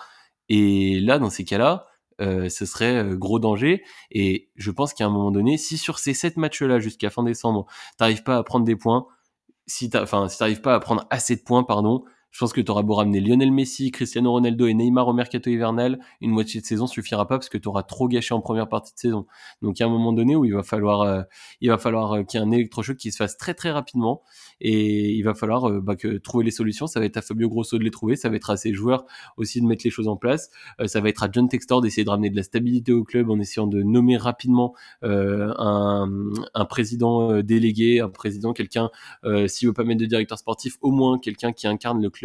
Et 0.49 1.01
là, 1.01 1.19
dans 1.19 1.29
ces 1.29 1.45
cas-là, 1.45 1.87
euh, 2.21 2.49
ce 2.49 2.65
serait 2.67 3.03
euh, 3.03 3.17
gros 3.17 3.41
danger. 3.41 3.83
Et 4.13 4.49
je 4.55 4.71
pense 4.71 4.95
qu'à 4.95 5.07
un 5.07 5.11
moment 5.11 5.33
donné, 5.33 5.59
si 5.59 5.77
sur 5.77 5.99
ces 5.99 6.15
sept 6.15 6.37
matchs-là, 6.37 6.79
jusqu'à 6.79 7.11
fin 7.11 7.25
décembre, 7.25 7.67
t'arrives 7.99 8.23
pas 8.23 8.37
à 8.37 8.45
prendre 8.45 8.65
des 8.65 8.77
points, 8.77 9.07
si 9.67 9.91
enfin, 9.97 10.29
si 10.29 10.39
t'arrives 10.39 10.61
pas 10.61 10.77
à 10.77 10.81
prendre 10.81 11.05
assez 11.11 11.35
de 11.35 11.43
points, 11.43 11.65
pardon, 11.65 12.05
Je 12.31 12.39
pense 12.39 12.53
que 12.53 12.61
tu 12.61 12.71
auras 12.71 12.83
beau 12.83 12.95
ramener 12.95 13.21
Lionel 13.21 13.51
Messi, 13.51 13.91
Cristiano 13.91 14.31
Ronaldo 14.31 14.67
et 14.67 14.75
Neymar 14.75 15.09
au 15.09 15.13
mercato 15.13 15.51
hivernal, 15.51 15.99
une 16.21 16.31
moitié 16.31 16.61
de 16.61 16.67
saison 16.67 16.87
suffira 16.87 17.27
pas 17.27 17.37
parce 17.37 17.49
que 17.49 17.59
tu 17.59 17.69
auras 17.69 17.83
trop 17.83 18.07
gâché 18.09 18.35
en 18.35 18.41
première 18.41 18.69
partie 18.69 18.95
de 18.95 18.99
saison. 18.99 19.27
Donc 19.63 19.79
il 19.79 19.83
y 19.83 19.85
a 19.85 19.87
un 19.87 19.91
moment 19.91 20.13
donné 20.13 20.37
où 20.37 20.45
il 20.45 20.55
va 20.55 20.63
falloir, 20.63 21.03
euh, 21.03 21.23
il 21.61 21.71
va 21.71 21.79
falloir 21.79 22.13
euh, 22.13 22.23
qu'il 22.23 22.39
y 22.39 22.43
ait 22.43 22.47
un 22.47 22.51
électrochoc 22.53 22.97
qui 22.97 23.11
se 23.11 23.17
fasse 23.17 23.37
très 23.37 23.55
très 23.55 23.73
rapidement 23.73 24.23
et 24.61 25.11
il 25.11 25.23
va 25.23 25.35
falloir 25.35 25.69
euh, 25.69 25.81
bah, 25.81 25.97
que 25.97 26.19
trouver 26.19 26.45
les 26.45 26.53
solutions. 26.53 26.87
Ça 26.87 27.01
va 27.01 27.07
être 27.07 27.17
à 27.17 27.23
Fabio 27.23 27.49
Grosso 27.49 27.77
de 27.77 27.83
les 27.83 27.91
trouver, 27.91 28.15
ça 28.15 28.29
va 28.29 28.37
être 28.37 28.51
à 28.51 28.57
ses 28.57 28.73
joueurs 28.73 29.07
aussi 29.37 29.61
de 29.61 29.67
mettre 29.67 29.83
les 29.85 29.91
choses 29.91 30.09
en 30.09 30.17
place. 30.17 30.51
ça 30.87 31.01
va 31.01 31.09
être 31.09 31.25
à 31.25 31.29
John 31.33 31.49
Textor 31.49 31.81
d'essayer 31.81 32.05
de 32.05 32.11
ramener 32.11 32.31
de 32.31 32.37
la 32.37 32.45
stabilité 32.45 32.93
au 32.93 33.03
club 33.03 33.31
en 33.31 33.41
essayant 33.41 33.67
de 33.67 33.83
nommer 33.83 34.17
rapidement 34.17 34.75
un, 35.03 36.09
un, 36.55 36.65
président 36.65 37.43
délégué, 37.43 38.01
un 38.01 38.09
président, 38.09 38.53
quelqu'un, 38.53 38.91
s'il 39.47 39.69
veut 39.69 39.75
pas 39.75 39.85
mettre 39.85 40.01
de 40.01 40.07
directeur 40.07 40.39
sportif, 40.39 40.77
au 40.81 40.91
moins 40.91 41.19
quelqu'un 41.19 41.53
qui 41.53 41.67
incarne 41.67 42.01
le 42.01 42.11
club 42.11 42.20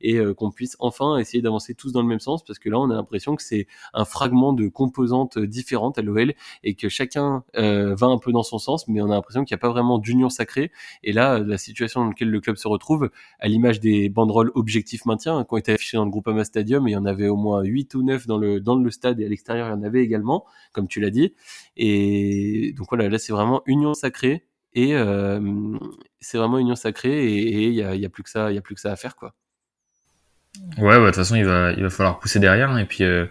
et 0.00 0.16
euh, 0.16 0.34
qu'on 0.34 0.50
puisse 0.50 0.76
enfin 0.78 1.18
essayer 1.18 1.42
d'avancer 1.42 1.74
tous 1.74 1.92
dans 1.92 2.02
le 2.02 2.08
même 2.08 2.20
sens 2.20 2.44
parce 2.44 2.58
que 2.58 2.68
là 2.68 2.78
on 2.78 2.90
a 2.90 2.94
l'impression 2.94 3.36
que 3.36 3.42
c'est 3.42 3.66
un 3.94 4.04
fragment 4.04 4.52
de 4.52 4.68
composantes 4.68 5.38
différentes 5.38 5.98
à 5.98 6.02
l'OL 6.02 6.34
et 6.64 6.74
que 6.74 6.88
chacun 6.88 7.44
euh, 7.56 7.94
va 7.94 8.06
un 8.08 8.18
peu 8.18 8.32
dans 8.32 8.42
son 8.42 8.58
sens 8.58 8.88
mais 8.88 9.00
on 9.00 9.10
a 9.10 9.14
l'impression 9.14 9.44
qu'il 9.44 9.54
n'y 9.54 9.58
a 9.58 9.62
pas 9.62 9.70
vraiment 9.70 9.98
d'union 9.98 10.28
sacrée. 10.28 10.70
Et 11.02 11.12
là 11.12 11.38
la 11.38 11.58
situation 11.58 12.02
dans 12.02 12.08
laquelle 12.08 12.30
le 12.30 12.40
club 12.40 12.56
se 12.56 12.68
retrouve 12.68 13.10
à 13.38 13.48
l'image 13.48 13.80
des 13.80 14.08
banderoles 14.08 14.52
objectifs 14.54 15.04
maintien 15.06 15.36
hein, 15.38 15.44
qui 15.44 15.54
ont 15.54 15.58
été 15.58 15.72
affichées 15.72 15.96
dans 15.96 16.04
le 16.04 16.10
Groupama 16.10 16.44
Stadium 16.44 16.86
et 16.86 16.92
il 16.92 16.94
y 16.94 16.96
en 16.96 17.06
avait 17.06 17.28
au 17.28 17.36
moins 17.36 17.62
8 17.62 17.94
ou 17.94 18.02
9 18.02 18.26
dans 18.26 18.38
le, 18.38 18.60
dans 18.60 18.76
le 18.76 18.90
stade 18.90 19.20
et 19.20 19.26
à 19.26 19.28
l'extérieur 19.28 19.68
il 19.68 19.70
y 19.70 19.74
en 19.74 19.82
avait 19.82 20.02
également 20.02 20.44
comme 20.72 20.88
tu 20.88 21.00
l'as 21.00 21.10
dit. 21.10 21.34
Et 21.76 22.74
donc 22.76 22.88
voilà 22.90 23.08
là 23.08 23.18
c'est 23.18 23.32
vraiment 23.32 23.62
union 23.66 23.94
sacrée 23.94 24.46
et 24.74 24.94
euh, 24.94 25.40
c'est 26.20 26.38
vraiment 26.38 26.58
union 26.58 26.74
sacrée 26.74 27.26
et 27.26 27.66
il 27.66 27.74
y 27.74 27.82
a, 27.82 27.94
y 27.94 28.04
a, 28.04 28.08
plus 28.08 28.22
que 28.22 28.30
ça 28.30 28.50
il 28.50 28.54
y 28.54 28.58
a 28.58 28.62
plus 28.62 28.74
que 28.74 28.80
ça 28.80 28.92
à 28.92 28.96
faire 28.96 29.16
quoi. 29.16 29.34
Ouais 30.78 30.96
bah, 30.96 31.00
de 31.00 31.06
toute 31.06 31.16
façon 31.16 31.34
il 31.36 31.44
va 31.44 31.72
il 31.72 31.82
va 31.82 31.90
falloir 31.90 32.18
pousser 32.18 32.38
derrière 32.38 32.76
et 32.78 32.86
puis 32.86 33.04
euh, 33.04 33.26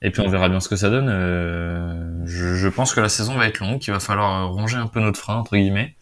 et 0.00 0.10
puis 0.10 0.20
on 0.20 0.28
verra 0.28 0.48
bien 0.48 0.60
ce 0.60 0.68
que 0.68 0.76
ça 0.76 0.90
donne 0.90 1.08
euh, 1.08 2.26
je, 2.26 2.54
je, 2.54 2.68
pense 2.68 2.94
que 2.94 3.00
la 3.00 3.08
saison 3.08 3.36
va 3.36 3.46
être 3.46 3.60
longue 3.60 3.78
qu'il 3.78 3.92
va 3.92 4.00
falloir 4.00 4.50
ronger 4.50 4.76
un 4.76 4.88
peu 4.88 5.00
notre 5.00 5.18
frein 5.18 5.36
entre 5.36 5.56
guillemets 5.56 5.94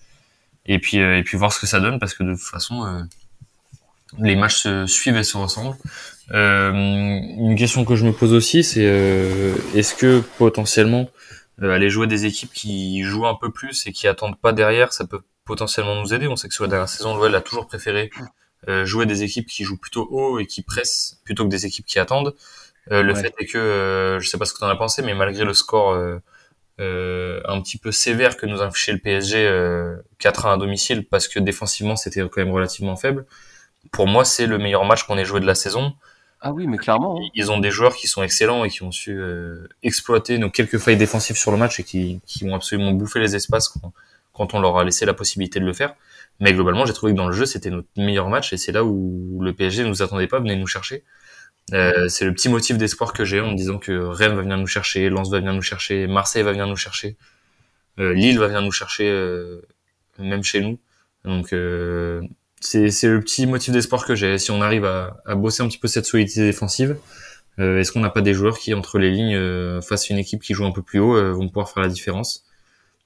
et 0.66 0.78
puis 0.78 0.98
et 0.98 1.22
puis 1.22 1.36
voir 1.36 1.52
ce 1.52 1.60
que 1.60 1.66
ça 1.66 1.80
donne 1.80 1.98
parce 1.98 2.14
que 2.14 2.22
de 2.22 2.32
toute 2.32 2.42
façon 2.42 3.06
les 4.18 4.36
matchs 4.36 4.62
se 4.62 4.86
suivent 4.86 5.16
et 5.16 5.24
se 5.24 5.36
ressemblent. 5.36 5.76
Une 6.32 7.54
question 7.56 7.84
que 7.84 7.96
je 7.96 8.04
me 8.04 8.12
pose 8.12 8.32
aussi 8.32 8.62
c'est 8.62 8.84
est-ce 9.74 9.94
que 9.94 10.20
potentiellement 10.38 11.08
euh, 11.08 11.39
aller 11.68 11.90
jouer 11.90 12.06
des 12.06 12.26
équipes 12.26 12.52
qui 12.52 13.02
jouent 13.02 13.26
un 13.26 13.34
peu 13.34 13.50
plus 13.50 13.86
et 13.86 13.92
qui 13.92 14.08
attendent 14.08 14.38
pas 14.38 14.52
derrière, 14.52 14.92
ça 14.92 15.06
peut 15.06 15.20
potentiellement 15.44 16.00
nous 16.00 16.14
aider. 16.14 16.26
On 16.28 16.36
sait 16.36 16.48
que 16.48 16.54
sur 16.54 16.64
la 16.64 16.70
dernière 16.70 16.88
saison, 16.88 17.16
l'OL 17.16 17.34
a 17.34 17.40
toujours 17.40 17.66
préféré 17.66 18.10
euh, 18.68 18.84
jouer 18.84 19.06
des 19.06 19.22
équipes 19.22 19.46
qui 19.46 19.64
jouent 19.64 19.78
plutôt 19.78 20.06
haut 20.10 20.38
et 20.38 20.46
qui 20.46 20.62
pressent 20.62 21.20
plutôt 21.24 21.44
que 21.44 21.50
des 21.50 21.66
équipes 21.66 21.86
qui 21.86 21.98
attendent. 21.98 22.34
Euh, 22.90 23.02
le 23.02 23.14
fait 23.14 23.34
est 23.38 23.46
que, 23.46 24.18
je 24.20 24.28
sais 24.28 24.38
pas 24.38 24.44
ce 24.44 24.52
que 24.52 24.58
tu 24.58 24.64
en 24.64 24.68
as 24.68 24.76
pensé, 24.76 25.02
mais 25.02 25.14
malgré 25.14 25.44
le 25.44 25.54
score 25.54 25.94
un 26.78 27.60
petit 27.60 27.76
peu 27.76 27.92
sévère 27.92 28.38
que 28.38 28.46
nous 28.46 28.62
a 28.62 28.66
affiché 28.66 28.92
le 28.92 28.98
PSG 28.98 29.46
4-1 30.18 30.54
à 30.54 30.56
domicile, 30.56 31.06
parce 31.06 31.28
que 31.28 31.38
défensivement 31.38 31.96
c'était 31.96 32.20
quand 32.20 32.38
même 32.38 32.52
relativement 32.52 32.96
faible, 32.96 33.26
pour 33.92 34.06
moi 34.06 34.24
c'est 34.24 34.46
le 34.46 34.56
meilleur 34.56 34.84
match 34.84 35.04
qu'on 35.04 35.18
ait 35.18 35.26
joué 35.26 35.40
de 35.40 35.46
la 35.46 35.54
saison. 35.54 35.94
Ah 36.40 36.53
oui, 36.53 36.66
mais 36.66 36.79
clairement. 36.79 37.18
Hein. 37.18 37.29
Ils 37.35 37.50
ont 37.53 37.59
des 37.59 37.70
joueurs 37.70 37.94
qui 37.94 38.07
sont 38.07 38.22
excellents 38.22 38.64
et 38.64 38.70
qui 38.70 38.83
ont 38.83 38.92
su 38.92 39.12
euh, 39.12 39.68
exploiter 39.83 40.38
nos 40.38 40.50
quelques 40.50 40.79
failles 40.79 40.96
défensives 40.96 41.37
sur 41.37 41.50
le 41.50 41.59
match 41.59 41.81
et 41.81 41.85
qui, 41.85 42.20
qui 42.26 42.44
ont 42.44 42.55
absolument 42.55 42.92
bouffé 42.92 43.20
les 43.20 43.37
espaces 43.37 43.68
quand, 43.68 43.92
quand, 44.33 44.55
on 44.55 44.61
leur 44.61 44.79
a 44.79 44.85
laissé 44.85 45.05
la 45.05 45.14
possibilité 45.14 45.61
de 45.61 45.66
le 45.66 45.72
faire. 45.74 45.94
Mais 46.40 46.55
globalement, 46.55 46.87
j'ai 46.87 46.94
trouvé 46.94 47.12
que 47.12 47.18
dans 47.18 47.29
le 47.29 47.35
jeu, 47.35 47.44
c'était 47.44 47.68
notre 47.68 47.88
meilleur 47.96 48.29
match 48.31 48.53
et 48.55 48.57
c'est 48.57 48.72
là 48.72 48.85
où 48.85 49.38
le 49.42 49.53
PSG 49.53 49.83
ne 49.85 49.88
nous 49.88 50.03
attendait 50.03 50.26
pas, 50.26 50.38
venait 50.38 50.57
nous 50.57 50.66
chercher. 50.66 51.05
Euh, 51.72 52.09
c'est 52.09 52.24
le 52.24 52.33
petit 52.33 52.48
motif 52.48 52.79
d'espoir 52.79 53.12
que 53.12 53.24
j'ai 53.24 53.40
en 53.40 53.50
me 53.53 53.57
disant 53.57 53.79
que 53.79 53.92
Rennes 53.92 54.35
va 54.35 54.42
venir 54.42 54.57
nous 54.57 54.66
chercher, 54.66 55.09
Lens 55.09 55.31
va 55.31 55.38
venir 55.38 55.53
nous 55.53 55.62
chercher, 55.62 56.07
Marseille 56.07 56.42
va 56.42 56.53
venir 56.53 56.66
nous 56.66 56.76
chercher, 56.76 57.16
euh, 57.98 58.12
Lille 58.12 58.38
va 58.38 58.48
venir 58.48 58.62
nous 58.62 58.72
chercher, 58.72 59.09
euh, 59.09 59.61
même 60.18 60.42
chez 60.42 60.61
nous. 60.61 60.79
Donc 61.24 61.55
euh, 62.74 62.90
c'est 62.90 63.08
le 63.08 63.20
petit 63.20 63.46
motif 63.46 63.72
d'espoir 63.72 64.04
que 64.06 64.14
j'ai. 64.14 64.38
Si 64.38 64.50
on 64.50 64.60
arrive 64.60 64.84
à, 64.84 65.22
à, 65.26 65.34
bosser 65.34 65.62
un 65.62 65.68
petit 65.68 65.78
peu 65.78 65.88
cette 65.88 66.06
solidité 66.06 66.42
défensive, 66.42 66.96
euh, 67.58 67.78
est-ce 67.80 67.92
qu'on 67.92 68.00
n'a 68.00 68.10
pas 68.10 68.22
des 68.22 68.34
joueurs 68.34 68.58
qui, 68.58 68.74
entre 68.74 68.98
les 68.98 69.10
lignes, 69.10 69.34
euh, 69.34 69.80
face 69.80 70.10
à 70.10 70.14
une 70.14 70.20
équipe 70.20 70.42
qui 70.42 70.54
joue 70.54 70.64
un 70.66 70.72
peu 70.72 70.82
plus 70.82 70.98
haut, 70.98 71.16
euh, 71.16 71.32
vont 71.32 71.48
pouvoir 71.48 71.70
faire 71.70 71.82
la 71.82 71.88
différence? 71.88 72.44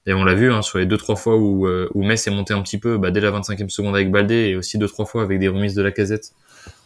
Et 0.07 0.13
on 0.15 0.25
l'a 0.25 0.35
vu 0.35 0.53
hein, 0.53 0.63
sur 0.63 0.79
les 0.79 0.87
deux 0.87 0.99
trois 0.99 1.17
fois 1.17 1.37
où, 1.37 1.67
euh, 1.67 1.89
où 1.95 2.05
Metz 2.05 2.27
est 2.27 2.31
monté 2.31 2.55
un 2.55 2.63
petit 2.63 2.79
peu, 2.79 2.99
bah, 2.99 3.11
dès 3.11 3.21
la 3.21 3.31
25e 3.31 3.69
seconde 3.71 3.95
avec 3.97 4.11
Baldé, 4.11 4.49
et 4.51 4.57
aussi 4.57 4.79
deux 4.79 4.89
trois 4.89 5.07
fois 5.07 5.23
avec 5.23 5.39
des 5.41 5.49
remises 5.49 5.75
de 5.75 5.83
la 5.83 5.93
casette, 5.93 6.33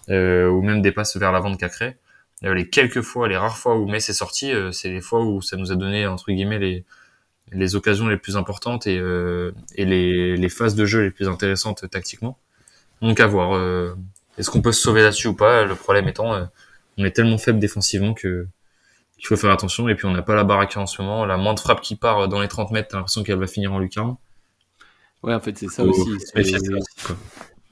ou 0.09 0.63
même 0.63 0.83
des 0.83 0.93
passes 0.93 1.17
vers 1.17 1.33
l'avant 1.33 1.51
de 1.51 1.57
Cacré. 1.57 1.97
les 2.43 2.69
quelques 2.69 3.03
fois, 3.03 3.29
les 3.29 3.37
rares 3.37 3.59
fois 3.59 3.77
où 3.77 3.87
Metz 3.89 4.09
est 4.09 4.13
sorti, 4.15 4.53
c'est 4.73 4.89
les 4.89 5.01
fois 5.01 5.25
où 5.25 5.43
ça 5.43 5.57
nous 5.57 5.73
a 5.73 5.77
donné 5.77 6.07
entre 6.07 6.33
guillemets 6.33 6.59
les 6.59 6.85
les 7.53 7.77
occasions 7.77 8.07
les 8.09 8.19
plus 8.19 8.37
importantes 8.37 8.87
et, 8.87 8.97
et 9.75 9.85
les, 9.85 10.37
les 10.37 10.49
phases 10.49 10.75
de 10.75 10.85
jeu 10.87 11.03
les 11.03 11.11
plus 11.11 11.29
intéressantes 11.29 11.89
tactiquement. 11.91 12.39
Donc 13.03 13.21
à 13.21 13.27
voir. 13.27 13.55
Euh, 13.55 13.95
est-ce 14.37 14.51
qu'on 14.51 14.63
peut 14.63 14.73
se 14.73 14.81
sauver 14.81 15.03
là-dessus 15.03 15.29
ou 15.29 15.35
pas? 15.35 15.65
Le 15.65 15.75
problème 15.75 16.09
étant, 16.09 16.35
euh, 16.35 16.45
on 16.97 17.05
est 17.05 17.11
tellement 17.11 17.39
faible 17.39 17.59
défensivement 17.59 18.15
que 18.15 18.47
qu'il 19.17 19.27
faut 19.27 19.37
faire 19.37 19.51
attention. 19.51 19.89
Et 19.89 19.95
puis 19.95 20.07
on 20.07 20.13
n'a 20.13 20.23
pas 20.23 20.35
la 20.35 20.45
baraque 20.45 20.77
en 20.77 20.87
ce 20.87 21.03
moment. 21.03 21.27
La 21.27 21.37
moindre 21.37 21.61
frappe 21.61 21.81
qui 21.81 21.97
part 21.97 22.29
dans 22.29 22.41
les 22.41 22.49
30 22.49 22.71
mètres, 22.71 22.89
t'as 22.91 22.99
l'impression 22.99 23.23
qu'elle 23.25 23.39
va 23.39 23.47
finir 23.47 23.73
en 23.73 23.79
lucarne. 23.79 24.17
Ouais, 25.23 25.35
en 25.35 25.41
fait, 25.41 25.59
c'est 25.59 25.69
ça 25.69 25.83
aussi. 25.83 26.09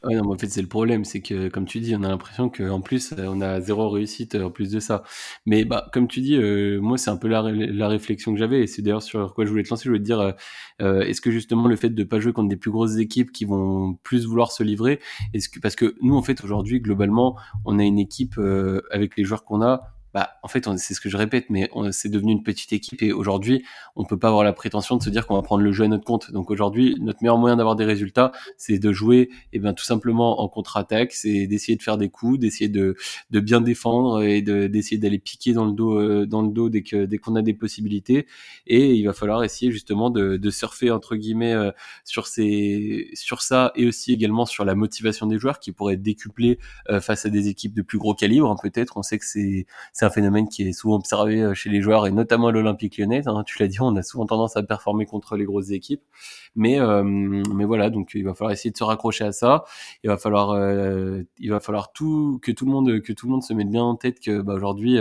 Ouais, 0.06 0.14
non, 0.14 0.30
en 0.30 0.38
fait, 0.38 0.48
c'est 0.48 0.62
le 0.62 0.68
problème, 0.68 1.04
c'est 1.04 1.20
que, 1.20 1.48
comme 1.48 1.64
tu 1.64 1.80
dis, 1.80 1.96
on 1.96 2.02
a 2.04 2.08
l'impression 2.08 2.48
qu'en 2.48 2.80
plus, 2.80 3.12
euh, 3.12 3.26
on 3.28 3.40
a 3.40 3.60
zéro 3.60 3.88
réussite 3.90 4.36
en 4.36 4.50
plus 4.50 4.70
de 4.70 4.78
ça. 4.78 5.02
Mais, 5.46 5.64
bah, 5.64 5.88
comme 5.92 6.06
tu 6.06 6.20
dis, 6.20 6.36
euh, 6.36 6.80
moi, 6.80 6.96
c'est 6.96 7.10
un 7.10 7.16
peu 7.16 7.26
la, 7.28 7.42
la 7.50 7.88
réflexion 7.88 8.32
que 8.32 8.38
j'avais, 8.38 8.60
et 8.62 8.66
c'est 8.68 8.82
d'ailleurs 8.82 9.02
sur 9.02 9.34
quoi 9.34 9.44
je 9.46 9.50
voulais 9.50 9.64
te 9.64 9.70
lancer. 9.70 9.84
Je 9.84 9.88
voulais 9.88 9.98
te 10.00 10.04
dire, 10.04 10.20
euh, 10.20 10.32
euh, 10.82 11.00
est-ce 11.00 11.20
que 11.20 11.30
justement 11.32 11.66
le 11.66 11.74
fait 11.76 11.88
de 11.90 12.04
pas 12.04 12.20
jouer 12.20 12.32
contre 12.32 12.48
des 12.48 12.56
plus 12.56 12.70
grosses 12.70 12.98
équipes 12.98 13.32
qui 13.32 13.44
vont 13.46 13.94
plus 14.04 14.26
vouloir 14.26 14.52
se 14.52 14.62
livrer, 14.62 15.00
est-ce 15.32 15.48
que 15.48 15.58
parce 15.60 15.74
que 15.76 15.96
nous, 16.02 16.14
en 16.16 16.22
fait, 16.22 16.44
aujourd'hui, 16.44 16.80
globalement, 16.80 17.36
on 17.64 17.78
a 17.78 17.82
une 17.84 17.98
équipe 17.98 18.38
avec 18.90 19.16
les 19.16 19.24
joueurs 19.24 19.44
qu'on 19.44 19.62
a 19.62 19.95
bah, 20.16 20.38
en 20.42 20.48
fait, 20.48 20.66
c'est 20.78 20.94
ce 20.94 21.00
que 21.02 21.10
je 21.10 21.16
répète, 21.18 21.50
mais 21.50 21.68
c'est 21.90 22.08
devenu 22.08 22.32
une 22.32 22.42
petite 22.42 22.72
équipe 22.72 23.02
et 23.02 23.12
aujourd'hui, 23.12 23.66
on 23.96 24.06
peut 24.06 24.18
pas 24.18 24.28
avoir 24.28 24.44
la 24.44 24.54
prétention 24.54 24.96
de 24.96 25.02
se 25.02 25.10
dire 25.10 25.26
qu'on 25.26 25.34
va 25.34 25.42
prendre 25.42 25.62
le 25.62 25.72
jeu 25.72 25.84
à 25.84 25.88
notre 25.88 26.04
compte. 26.04 26.32
Donc 26.32 26.50
aujourd'hui, 26.50 26.96
notre 27.02 27.18
meilleur 27.20 27.36
moyen 27.36 27.56
d'avoir 27.56 27.76
des 27.76 27.84
résultats, 27.84 28.32
c'est 28.56 28.78
de 28.78 28.92
jouer, 28.94 29.18
et 29.18 29.30
eh 29.52 29.58
bien 29.58 29.74
tout 29.74 29.84
simplement 29.84 30.40
en 30.40 30.48
contre-attaque, 30.48 31.12
c'est 31.12 31.46
d'essayer 31.46 31.76
de 31.76 31.82
faire 31.82 31.98
des 31.98 32.08
coups, 32.08 32.38
d'essayer 32.38 32.70
de, 32.70 32.96
de 33.30 33.40
bien 33.40 33.60
défendre 33.60 34.22
et 34.22 34.40
d'essayer 34.40 34.96
d'aller 34.96 35.18
piquer 35.18 35.52
dans 35.52 35.66
le 35.66 35.72
dos, 35.72 36.00
euh, 36.00 36.24
dans 36.24 36.40
le 36.40 36.48
dos 36.48 36.70
dès 36.70 36.82
que 36.82 37.04
dès 37.04 37.18
qu'on 37.18 37.36
a 37.36 37.42
des 37.42 37.52
possibilités. 37.52 38.26
Et 38.66 38.94
il 38.94 39.04
va 39.04 39.12
falloir 39.12 39.44
essayer 39.44 39.70
justement 39.70 40.08
de, 40.08 40.38
de 40.38 40.50
surfer 40.50 40.90
entre 40.90 41.16
guillemets 41.16 41.52
euh, 41.52 41.72
sur 42.06 42.26
ces, 42.26 43.10
sur 43.12 43.42
ça 43.42 43.70
et 43.74 43.86
aussi 43.86 44.14
également 44.14 44.46
sur 44.46 44.64
la 44.64 44.74
motivation 44.74 45.26
des 45.26 45.38
joueurs 45.38 45.60
qui 45.60 45.72
pourrait 45.72 45.92
être 45.92 46.02
décuplée 46.02 46.58
euh, 46.88 47.02
face 47.02 47.26
à 47.26 47.28
des 47.28 47.48
équipes 47.48 47.74
de 47.74 47.82
plus 47.82 47.98
gros 47.98 48.14
calibre. 48.14 48.50
Hein, 48.50 48.56
peut-être, 48.62 48.96
on 48.96 49.02
sait 49.02 49.18
que 49.18 49.26
c'est 49.26 49.66
un 50.06 50.10
phénomène 50.10 50.48
qui 50.48 50.62
est 50.62 50.72
souvent 50.72 50.96
observé 50.96 51.42
euh, 51.42 51.54
chez 51.54 51.68
les 51.68 51.82
joueurs 51.82 52.06
et 52.06 52.12
notamment 52.12 52.48
à 52.48 52.52
l'Olympique 52.52 52.96
Lyonnais. 52.96 53.26
Hein, 53.26 53.42
tu 53.44 53.58
l'as 53.60 53.68
dit, 53.68 53.80
on 53.80 53.94
a 53.96 54.02
souvent 54.02 54.26
tendance 54.26 54.56
à 54.56 54.62
performer 54.62 55.04
contre 55.04 55.36
les 55.36 55.44
grosses 55.44 55.70
équipes. 55.70 56.02
Mais 56.54 56.80
euh, 56.80 57.02
mais 57.02 57.64
voilà, 57.64 57.90
donc 57.90 58.12
il 58.14 58.24
va 58.24 58.34
falloir 58.34 58.52
essayer 58.52 58.70
de 58.70 58.76
se 58.76 58.84
raccrocher 58.84 59.24
à 59.24 59.32
ça. 59.32 59.64
Il 60.04 60.08
va 60.08 60.16
falloir 60.16 60.50
euh, 60.52 61.22
il 61.38 61.50
va 61.50 61.60
falloir 61.60 61.92
tout 61.92 62.38
que 62.40 62.50
tout 62.50 62.64
le 62.64 62.72
monde 62.72 63.00
que 63.00 63.12
tout 63.12 63.26
le 63.26 63.32
monde 63.32 63.42
se 63.42 63.52
mette 63.52 63.68
bien 63.68 63.82
en 63.82 63.96
tête 63.96 64.20
que 64.20 64.40
bah, 64.40 64.54
aujourd'hui 64.54 64.98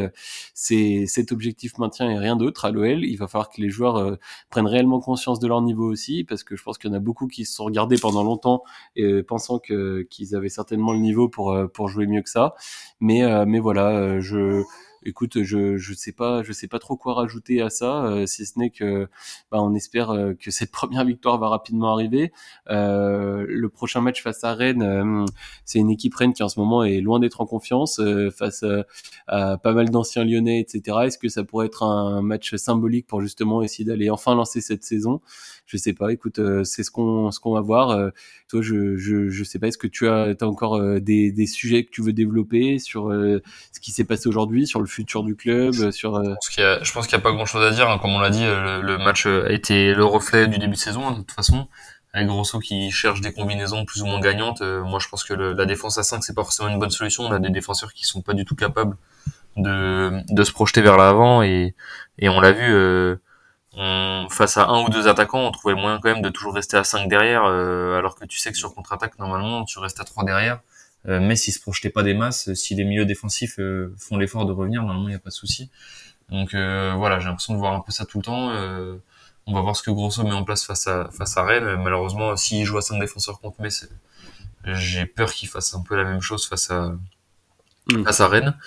c'est 0.54 1.06
cet 1.08 1.32
objectif 1.32 1.78
maintien 1.78 2.10
et 2.10 2.18
rien 2.18 2.36
d'autre 2.36 2.66
à 2.66 2.72
l'OL. 2.72 3.06
Il 3.06 3.16
va 3.16 3.28
falloir 3.28 3.50
que 3.50 3.62
les 3.62 3.70
joueurs 3.70 4.18
prennent 4.50 4.68
réellement 4.68 5.00
conscience 5.00 5.40
de 5.40 5.48
leur 5.48 5.62
niveau 5.62 5.90
aussi 5.90 6.26
parce 6.26 6.44
que 6.44 6.58
je 6.58 6.64
pense 6.64 6.78
qu'il 6.78 6.90
y 6.90 6.94
en 6.94 6.98
a 6.98 7.00
beaucoup 7.00 7.28
qui 7.28 7.46
se 7.46 7.56
sont 7.56 7.64
regardés 7.66 7.98
pendant 7.98 8.24
longtemps 8.24 8.64
et 8.98 9.24
pensant 9.24 9.60
que 9.60 10.02
qu'ils 10.10 10.36
avaient 10.36 10.50
certainement 10.50 10.92
le 10.92 11.00
niveau 11.00 11.30
pour 11.30 11.56
pour 11.74 11.88
jouer 11.88 12.08
mieux 12.08 12.22
que 12.22 12.30
ça. 12.30 12.56
Mais 13.00 13.24
mais 13.46 13.60
voilà, 13.60 14.20
je 14.20 14.64
écoute, 15.06 15.44
je 15.44 15.78
je 15.78 15.94
sais 15.94 16.12
pas, 16.12 16.44
je 16.44 16.52
sais 16.52 16.68
pas 16.68 16.80
trop 16.80 16.98
quoi 16.98 17.14
rajouter 17.14 17.62
à 17.62 17.70
ça, 17.70 18.06
euh, 18.06 18.26
si 18.26 18.46
ce 18.46 18.58
n'est 18.60 18.72
que 18.72 19.08
bah, 19.52 19.62
on 19.62 19.74
espère 19.76 20.10
euh, 20.10 20.34
que 20.34 20.52
cette 20.52 20.72
première 20.72 21.06
victoire 21.06 21.38
va 21.40 21.50
rapidement 21.50 21.94
arriver. 21.94 22.32
Euh, 22.70 23.46
le 23.48 23.70
prochain 23.70 24.02
match 24.02 24.22
face 24.24 24.44
à 24.44 24.54
Rennes, 24.54 25.26
c'est 25.66 25.80
une 25.80 25.92
équipe 25.92 26.16
Rennes 26.16 26.34
qui 26.34 26.44
en 26.44 26.50
ce 26.50 26.60
moment 26.60 26.84
est 26.84 27.02
loin 27.02 27.20
d'être 27.20 27.42
en 27.42 27.46
confiance 27.46 28.02
face 28.36 28.66
à, 29.28 29.58
pas 29.58 29.74
mal 29.74 29.90
d'anciens 29.90 30.26
Lyonnais, 30.26 30.60
etc. 30.60 30.98
Est-ce 31.06 31.18
que 31.18 31.30
ça 31.30 31.44
pourrait 31.44 31.68
être 31.68 31.84
un 31.84 32.22
match 32.22 32.56
symbolique 32.56 33.08
pour 33.08 33.22
justement 33.22 33.62
essayer 33.62 33.86
d'aller 33.86 34.10
enfin 34.10 34.36
lancer 34.36 34.62
cette 34.62 34.84
saison? 34.84 35.22
Je 35.66 35.78
sais 35.78 35.94
pas. 35.94 36.12
Écoute, 36.12 36.40
c'est 36.64 36.84
ce 36.84 36.92
qu'on 36.92 37.32
ce 37.32 37.40
qu'on 37.40 37.54
va 37.54 37.62
voir. 37.62 38.12
toi, 38.48 38.62
je, 38.62 38.98
je 38.98 39.30
je 39.30 39.44
sais 39.44 39.60
pas. 39.60 39.68
Est-ce 39.68 39.78
que 39.78 39.88
tu 39.88 40.08
as, 40.08 40.36
as 40.40 40.46
encore 40.46 40.80
des 41.00 41.32
des 41.32 41.48
sujets 41.48 41.86
que 41.86 41.92
tu 41.92 42.02
veux 42.02 42.14
développer 42.14 42.80
sur 42.80 43.12
ce 43.12 43.80
qui 43.80 43.92
s'est 43.92 44.04
passé 44.06 44.28
aujourd'hui, 44.28 44.68
sur 44.68 44.80
le 44.80 44.88
futur 44.96 45.24
du 45.24 45.36
club 45.36 45.92
sur 45.92 46.16
euh, 46.16 46.36
je 46.42 46.92
pense 46.92 47.08
qu'il 47.08 47.18
n'y 47.18 47.22
a, 47.22 47.24
pas 47.24 47.32
grand 47.32 47.46
chose 47.46 47.66
à 47.66 47.72
dire 47.72 47.90
hein. 47.90 47.98
comme 48.00 48.12
on 48.12 48.20
l'a 48.20 48.30
dit 48.30 48.46
le, 48.46 48.98
match 48.98 49.26
a 49.26 49.52
été 49.52 49.94
le 49.94 50.06
reflet 50.06 50.48
du 50.48 50.58
début 50.58 50.74
de 50.74 50.80
saison 50.80 51.08
hein, 51.08 51.12
de 51.12 51.18
toute 51.18 51.32
façon 51.32 51.68
avec 52.14 52.28
Grosso 52.28 52.60
qui 52.60 52.92
cherche 52.92 53.22
des 53.22 53.34
combinaisons 53.34 53.84
plus 53.84 54.02
ou 54.02 54.06
moins 54.06 54.22
gagnantes. 54.22 54.62
moi, 54.62 55.00
je 55.00 55.10
pense 55.10 55.26
que 55.26 55.34
la 55.34 55.66
défense 55.66 55.98
à 55.98 56.04
5 56.04 56.24
c'est 56.24 56.34
pas 56.34 56.44
forcément 56.44 56.70
une 56.70 56.80
bonne 56.80 56.90
solution. 56.90 57.24
On 57.24 57.32
a 57.34 57.40
des 57.40 57.50
défenseurs 57.50 57.92
qui 57.92 58.06
sont 58.06 58.22
pas 58.22 58.34
du 58.34 58.46
tout 58.46 58.56
capables 58.56 58.96
de, 59.58 60.22
de 60.30 60.44
se 60.46 60.54
projeter 60.54 60.82
vers 60.82 60.96
l'avant 60.96 61.44
et, 61.44 61.76
et 62.18 62.30
on 62.30 62.40
l'a 62.40 62.54
vu 62.54 62.74
face 64.30 64.58
à 64.58 64.68
un 64.68 64.84
ou 64.84 64.90
deux 64.90 65.08
attaquants, 65.08 65.40
on 65.40 65.52
trouvait 65.52 65.76
le 65.76 65.82
moyen 65.82 66.00
quand 66.02 66.10
même 66.10 66.22
de 66.22 66.30
toujours 66.30 66.54
rester 66.54 66.78
à 66.78 66.84
5 66.84 67.08
derrière, 67.08 67.44
euh, 67.46 67.98
alors 67.98 68.16
que 68.16 68.26
tu 68.26 68.40
sais 68.40 68.52
que 68.52 68.58
sur 68.58 68.74
contre-attaque, 68.74 69.18
normalement, 69.20 69.64
tu 69.66 69.80
restes 69.80 70.00
à 70.00 70.04
3 70.04 70.24
derrière. 70.24 70.60
Euh, 71.08 71.20
mais 71.20 71.36
s'ils 71.36 71.54
se 71.54 71.60
projetaient 71.60 71.90
pas 71.90 72.04
des 72.04 72.14
masses, 72.14 72.54
si 72.54 72.76
les 72.76 72.84
milieux 72.84 73.06
défensifs 73.06 73.60
euh, 73.60 73.94
font 73.98 74.18
l'effort 74.18 74.46
de 74.46 74.52
revenir, 74.52 74.82
normalement, 74.82 75.08
il 75.08 75.12
n'y 75.12 75.16
a 75.16 75.20
pas 75.20 75.30
de 75.30 75.36
souci. 75.36 75.70
Donc 76.30 76.56
voilà, 76.56 77.20
j'ai 77.20 77.26
l'impression 77.26 77.54
de 77.54 77.60
voir 77.60 77.74
un 77.74 77.82
peu 77.82 77.92
ça 77.92 78.06
tout 78.06 78.18
le 78.18 78.24
temps. 78.24 78.50
on 79.46 79.54
va 79.54 79.62
voir 79.62 79.76
ce 79.76 79.84
que 79.84 79.92
Grosso 79.92 80.24
met 80.24 80.32
en 80.32 80.44
place 80.44 80.66
face 80.66 80.88
à, 80.88 81.08
face 81.12 81.38
à 81.38 81.44
Rennes. 81.44 81.76
Malheureusement, 81.84 82.36
s'il 82.36 82.66
joue 82.66 82.80
à 82.80 82.82
5 82.82 83.00
défenseurs 83.00 83.40
contre 83.40 83.62
Metz, 83.62 83.88
j'ai 84.66 85.06
peur 85.06 85.32
qu'il 85.32 85.48
fasse 85.50 85.76
un 85.76 85.84
peu 85.84 85.96
la 85.96 86.04
même 86.04 86.22
chose 86.22 86.48
face 86.48 86.72
à, 86.72 86.96
mm. 87.92 88.06
face 88.06 88.22
à 88.22 88.28
Rennes, 88.28 88.58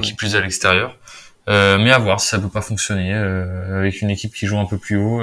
qui 0.00 0.14
plus 0.14 0.36
à 0.36 0.40
l'extérieur. 0.40 0.96
Euh, 1.48 1.78
mais 1.78 1.90
à 1.90 1.98
voir 1.98 2.20
si 2.20 2.28
ça 2.28 2.38
peut 2.38 2.48
pas 2.48 2.62
fonctionner 2.62 3.12
euh, 3.14 3.78
avec 3.78 4.00
une 4.00 4.10
équipe 4.10 4.32
qui 4.32 4.46
joue 4.46 4.58
un 4.58 4.66
peu 4.66 4.78
plus 4.78 4.96
haut. 4.96 5.22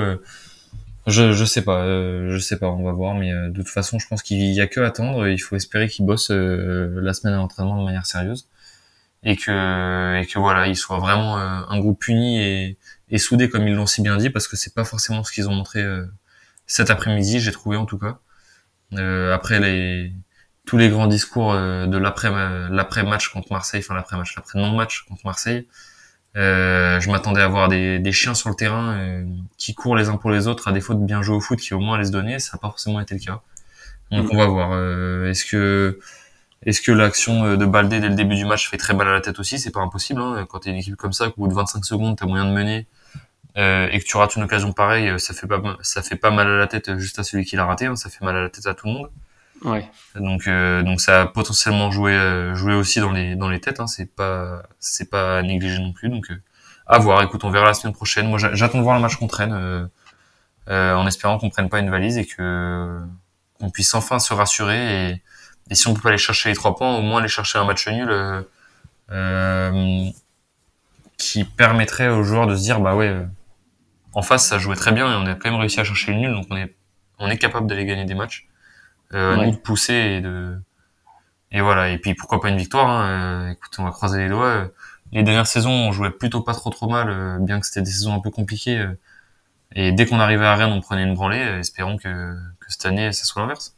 Euh, 1.09 1.31
je 1.31 1.33
je 1.33 1.45
sais 1.45 1.61
pas, 1.63 1.85
je 1.85 2.37
sais 2.39 2.57
pas, 2.57 2.67
on 2.67 2.83
va 2.83 2.91
voir. 2.91 3.15
Mais 3.15 3.31
de 3.31 3.51
toute 3.55 3.69
façon, 3.69 3.99
je 3.99 4.07
pense 4.07 4.21
qu'il 4.23 4.37
y 4.37 4.61
a 4.61 4.67
que 4.67 4.79
attendre. 4.81 5.27
Il 5.27 5.39
faut 5.39 5.55
espérer 5.55 5.87
qu'ils 5.87 6.05
bossent 6.05 6.31
la 6.31 7.13
semaine 7.13 7.33
à 7.33 7.37
l'entraînement 7.37 7.79
de 7.79 7.85
manière 7.85 8.05
sérieuse 8.05 8.47
et 9.23 9.35
que 9.35 10.21
et 10.21 10.25
que 10.25 10.39
voilà, 10.39 10.67
ils 10.67 10.77
soient 10.77 10.99
vraiment 10.99 11.37
un 11.37 11.79
groupe 11.79 12.07
uni 12.07 12.41
et, 12.41 12.77
et 13.09 13.17
soudé 13.17 13.49
comme 13.49 13.67
ils 13.67 13.75
l'ont 13.75 13.85
si 13.87 14.01
bien 14.01 14.17
dit, 14.17 14.29
parce 14.29 14.47
que 14.47 14.55
c'est 14.55 14.73
pas 14.73 14.85
forcément 14.85 15.23
ce 15.23 15.31
qu'ils 15.31 15.49
ont 15.49 15.53
montré 15.53 15.83
cet 16.67 16.89
après-midi. 16.89 17.39
J'ai 17.39 17.51
trouvé 17.51 17.77
en 17.77 17.85
tout 17.85 17.99
cas. 17.99 18.19
après 19.33 19.59
les 19.59 20.13
tous 20.65 20.77
les 20.77 20.89
grands 20.89 21.07
discours 21.07 21.53
de 21.53 21.97
l'après 21.97 22.29
l'après 22.69 23.03
match 23.03 23.29
contre 23.29 23.51
Marseille, 23.51 23.81
enfin 23.83 23.95
l'après 23.95 24.17
match, 24.17 24.35
l'après 24.35 24.59
non 24.59 24.75
match 24.75 25.03
contre 25.07 25.25
Marseille 25.25 25.67
euh, 26.37 26.99
je 26.99 27.09
m'attendais 27.09 27.41
à 27.41 27.47
voir 27.47 27.69
des, 27.69 27.99
des, 27.99 28.11
chiens 28.11 28.35
sur 28.35 28.49
le 28.49 28.55
terrain 28.55 28.93
euh, 28.93 29.25
qui 29.57 29.73
courent 29.73 29.95
les 29.95 30.09
uns 30.09 30.17
pour 30.17 30.29
les 30.29 30.47
autres 30.47 30.67
à 30.67 30.71
défaut 30.71 30.93
de 30.93 31.03
bien 31.03 31.21
jouer 31.21 31.35
au 31.35 31.41
foot 31.41 31.59
qui 31.59 31.73
au 31.73 31.79
moins 31.79 31.95
allaient 31.95 32.05
se 32.05 32.11
donner. 32.11 32.39
Ça 32.39 32.51
n'a 32.53 32.59
pas 32.59 32.69
forcément 32.69 32.99
été 32.99 33.15
le 33.15 33.19
cas. 33.19 33.41
Donc 34.11 34.25
mm. 34.25 34.29
on 34.35 34.37
va 34.37 34.45
voir. 34.45 34.69
Euh, 34.73 35.29
est-ce 35.29 35.45
que 35.45 35.99
est-ce 36.65 36.81
que 36.81 36.91
l'action 36.91 37.55
de 37.55 37.65
Baldé 37.65 37.99
dès 37.99 38.09
le 38.09 38.15
début 38.15 38.35
du 38.35 38.45
match 38.45 38.69
fait 38.69 38.77
très 38.77 38.93
mal 38.93 39.07
à 39.07 39.13
la 39.13 39.21
tête 39.21 39.39
aussi? 39.39 39.57
C'est 39.59 39.71
pas 39.71 39.79
impossible. 39.81 40.21
Hein. 40.21 40.45
Quand 40.49 40.59
t'es 40.59 40.69
une 40.69 40.75
équipe 40.75 40.97
comme 40.97 41.13
ça, 41.13 41.29
qu'au 41.29 41.43
bout 41.43 41.47
de 41.47 41.53
25 41.53 41.85
secondes 41.85 42.17
t'as 42.17 42.25
moyen 42.25 42.45
de 42.45 42.51
mener 42.51 42.87
et 43.55 43.99
que 43.99 44.05
tu 44.05 44.15
rates 44.15 44.35
une 44.37 44.43
occasion 44.43 44.71
pareille, 44.71 45.19
ça 45.19 45.33
fait 45.33 45.47
pas 45.47 45.61
ça 45.81 46.01
fait 46.01 46.15
pas 46.15 46.31
mal 46.31 46.47
à 46.47 46.57
la 46.57 46.67
tête 46.67 46.97
juste 46.97 47.19
à 47.19 47.23
celui 47.23 47.43
qui 47.43 47.55
l'a 47.55 47.65
raté. 47.65 47.87
Hein. 47.87 47.95
Ça 47.95 48.09
fait 48.09 48.23
mal 48.23 48.37
à 48.37 48.43
la 48.43 48.49
tête 48.49 48.67
à 48.67 48.73
tout 48.73 48.87
le 48.87 48.93
monde. 48.93 49.09
Ouais. 49.63 49.89
Donc 50.15 50.47
euh, 50.47 50.83
donc 50.83 51.01
ça 51.01 51.21
a 51.21 51.25
potentiellement 51.27 51.91
joué 51.91 52.13
euh, 52.13 52.55
joué 52.55 52.73
aussi 52.73 52.99
dans 52.99 53.11
les 53.11 53.35
dans 53.35 53.49
les 53.49 53.59
têtes. 53.59 53.79
Hein. 53.79 53.87
C'est 53.87 54.13
pas 54.15 54.63
c'est 54.79 55.09
pas 55.09 55.41
négligé 55.41 55.79
non 55.79 55.91
plus. 55.93 56.09
Donc 56.09 56.31
euh, 56.31 56.41
à 56.87 56.97
voir. 56.99 57.21
Écoute, 57.21 57.43
on 57.43 57.49
verra 57.51 57.67
la 57.67 57.73
semaine 57.73 57.93
prochaine. 57.93 58.27
Moi, 58.29 58.39
j'attends 58.39 58.79
de 58.79 58.83
voir 58.83 58.95
le 58.95 59.01
match 59.01 59.15
qu'on 59.15 59.27
traîne, 59.27 59.53
euh, 60.69 60.93
en 60.95 61.05
espérant 61.07 61.37
qu'on 61.37 61.49
prenne 61.49 61.69
pas 61.69 61.79
une 61.79 61.89
valise 61.91 62.17
et 62.17 62.25
que 62.25 62.99
qu'on 63.59 63.69
puisse 63.69 63.93
enfin 63.93 64.19
se 64.19 64.33
rassurer. 64.33 65.11
Et, 65.11 65.23
et 65.69 65.75
si 65.75 65.87
on 65.87 65.93
peut 65.93 66.01
pas 66.01 66.09
aller 66.09 66.17
chercher 66.17 66.49
les 66.49 66.55
trois 66.55 66.75
points, 66.75 66.97
au 66.97 67.01
moins 67.01 67.19
aller 67.19 67.27
chercher 67.27 67.59
un 67.59 67.65
match 67.65 67.87
nul 67.87 68.45
qui 71.17 71.43
permettrait 71.43 72.07
aux 72.07 72.23
joueurs 72.23 72.47
de 72.47 72.55
se 72.55 72.61
dire 72.61 72.79
bah 72.79 72.95
ouais, 72.95 73.13
en 74.13 74.21
face 74.21 74.47
ça 74.47 74.57
jouait 74.57 74.75
très 74.75 74.91
bien 74.93 75.11
et 75.11 75.15
on 75.15 75.25
a 75.25 75.35
quand 75.35 75.51
même 75.51 75.59
réussi 75.59 75.79
à 75.79 75.83
chercher 75.83 76.13
le 76.13 76.19
nul, 76.19 76.33
donc 76.33 76.47
on 76.49 76.55
est 76.55 76.73
on 77.19 77.29
est 77.29 77.37
capable 77.37 77.67
d'aller 77.67 77.85
gagner 77.85 78.05
des 78.05 78.15
matchs 78.15 78.48
euh, 79.13 79.51
de 79.51 79.57
pousser 79.57 79.93
et 79.93 80.21
de 80.21 80.55
et 81.51 81.61
voilà 81.61 81.89
et 81.89 81.97
puis 81.97 82.13
pourquoi 82.13 82.41
pas 82.41 82.49
une 82.49 82.57
victoire 82.57 82.89
hein. 82.89 83.47
Euh, 83.47 83.51
écoute 83.51 83.71
on 83.79 83.83
va 83.83 83.91
croiser 83.91 84.19
les 84.19 84.29
doigts 84.29 84.69
les 85.11 85.23
dernières 85.23 85.47
saisons 85.47 85.71
on 85.71 85.91
jouait 85.91 86.11
plutôt 86.11 86.41
pas 86.41 86.53
trop 86.53 86.69
trop 86.69 86.87
mal 86.89 87.09
euh, 87.09 87.37
bien 87.39 87.59
que 87.59 87.65
c'était 87.65 87.81
des 87.81 87.91
saisons 87.91 88.13
un 88.13 88.19
peu 88.19 88.29
compliquées 88.29 88.77
euh. 88.77 88.97
et 89.73 89.91
dès 89.91 90.05
qu'on 90.05 90.19
arrivait 90.19 90.45
à 90.45 90.55
Rennes 90.55 90.71
on 90.71 90.81
prenait 90.81 91.03
une 91.03 91.15
branlée 91.15 91.39
espérons 91.59 91.97
que, 91.97 92.33
que 92.59 92.71
cette 92.71 92.85
année 92.85 93.11
ça 93.11 93.25
soit 93.25 93.41
l'inverse 93.41 93.75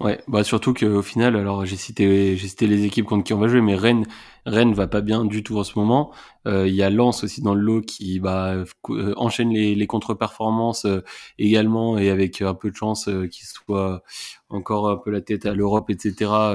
ouais 0.00 0.22
bah 0.26 0.42
surtout 0.42 0.72
qu'au 0.72 1.02
final 1.02 1.36
alors 1.36 1.66
j'ai 1.66 1.76
cité 1.76 2.36
j'ai 2.36 2.48
cité 2.48 2.66
les 2.66 2.84
équipes 2.84 3.06
contre 3.06 3.24
qui 3.24 3.34
on 3.34 3.38
va 3.38 3.48
jouer 3.48 3.60
mais 3.60 3.74
Rennes 3.74 4.06
Rennes 4.46 4.74
va 4.74 4.86
pas 4.86 5.00
bien 5.00 5.24
du 5.24 5.42
tout 5.42 5.58
en 5.58 5.64
ce 5.64 5.78
moment. 5.78 6.12
Euh, 6.46 6.66
il 6.66 6.74
y 6.74 6.82
a 6.82 6.88
Lens 6.88 7.22
aussi 7.22 7.42
dans 7.42 7.54
le 7.54 7.60
lot 7.60 7.82
qui 7.82 8.18
bah, 8.18 8.54
euh, 8.90 9.12
enchaîne 9.16 9.50
les, 9.50 9.74
les 9.74 9.86
contre-performances 9.86 10.86
euh, 10.86 11.04
également 11.38 11.98
et 11.98 12.08
avec 12.08 12.40
un 12.40 12.54
peu 12.54 12.70
de 12.70 12.76
chance 12.76 13.10
qu'il 13.30 13.46
soit 13.46 14.02
encore 14.48 14.90
un 14.90 14.96
peu 14.96 15.10
la 15.10 15.20
tête 15.20 15.46
à 15.46 15.54
l'Europe, 15.54 15.90
etc. 15.90 16.14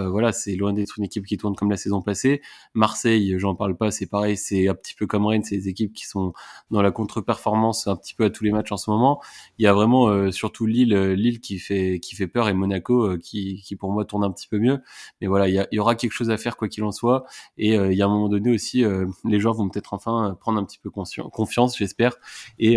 voilà, 0.10 0.34
c'est 0.34 0.56
loin 0.56 0.74
d'être 0.74 0.98
une 0.98 1.06
équipe 1.06 1.26
qui 1.26 1.38
tourne 1.38 1.56
comme 1.56 1.69
la 1.69 1.78
saison 1.78 2.02
passée. 2.02 2.41
Marseille, 2.74 3.36
j'en 3.38 3.56
parle 3.56 3.78
pas, 3.78 3.89
c'est 3.89 4.08
pareil, 4.08 4.36
c'est 4.36 4.67
un 4.67 4.74
petit 4.74 4.95
peu 4.95 5.08
comme 5.08 5.26
Rennes, 5.26 5.43
c'est 5.45 5.56
des 5.56 5.69
équipes 5.69 5.93
qui 5.93 6.06
sont 6.06 6.34
dans 6.71 6.82
la 6.82 6.91
contre-performance 6.91 7.88
un 7.88 7.95
petit 7.95 8.13
peu 8.13 8.26
à 8.26 8.30
tous 8.30 8.43
les 8.43 8.52
matchs 8.52 8.74
en 8.74 8.78
ce 8.78 8.89
moment. 8.89 9.21
Il 9.60 9.63
y 9.63 9.67
a 9.67 9.74
vraiment 9.74 10.30
surtout 10.32 10.65
Lille, 10.65 10.93
Lille 11.13 11.39
qui 11.39 11.58
fait 11.60 12.00
qui 12.02 12.15
fait 12.15 12.28
peur 12.28 12.50
et 12.50 12.54
Monaco 12.54 13.17
qui, 13.17 13.62
qui 13.63 13.76
pour 13.78 13.91
moi 13.91 14.04
tourne 14.04 14.26
un 14.26 14.32
petit 14.32 14.50
peu 14.50 14.60
mieux. 14.60 14.82
Mais 15.21 15.28
voilà, 15.28 15.48
il 15.48 15.56
y, 15.56 15.76
y 15.76 15.80
aura 15.80 15.95
quelque 15.95 16.12
chose 16.12 16.30
à 16.32 16.38
faire 16.38 16.58
quoi 16.58 16.67
qu'il 16.67 16.84
en 16.84 16.91
soit 16.91 17.24
et 17.58 17.74
euh, 17.75 17.91
il 17.91 17.97
y 17.97 18.01
a 18.01 18.05
un 18.05 18.09
moment 18.09 18.29
donné 18.29 18.51
aussi, 18.51 18.83
euh, 18.83 19.05
les 19.23 19.39
joueurs 19.39 19.55
vont 19.55 19.69
peut-être 19.69 19.93
enfin 19.93 20.31
euh, 20.31 20.33
prendre 20.33 20.59
un 20.59 20.63
petit 20.63 20.79
peu 20.79 20.89
confiance, 20.89 21.77
j'espère, 21.77 22.17
et, 22.59 22.75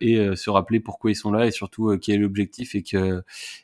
et 0.00 0.36
se 0.36 0.50
rappeler 0.50 0.80
pourquoi 0.80 1.10
ils 1.10 1.16
sont 1.16 1.30
là 1.30 1.46
et 1.46 1.50
surtout 1.50 1.96
quel 2.00 2.16
est 2.16 2.18
l'objectif 2.18 2.74
et 2.74 2.84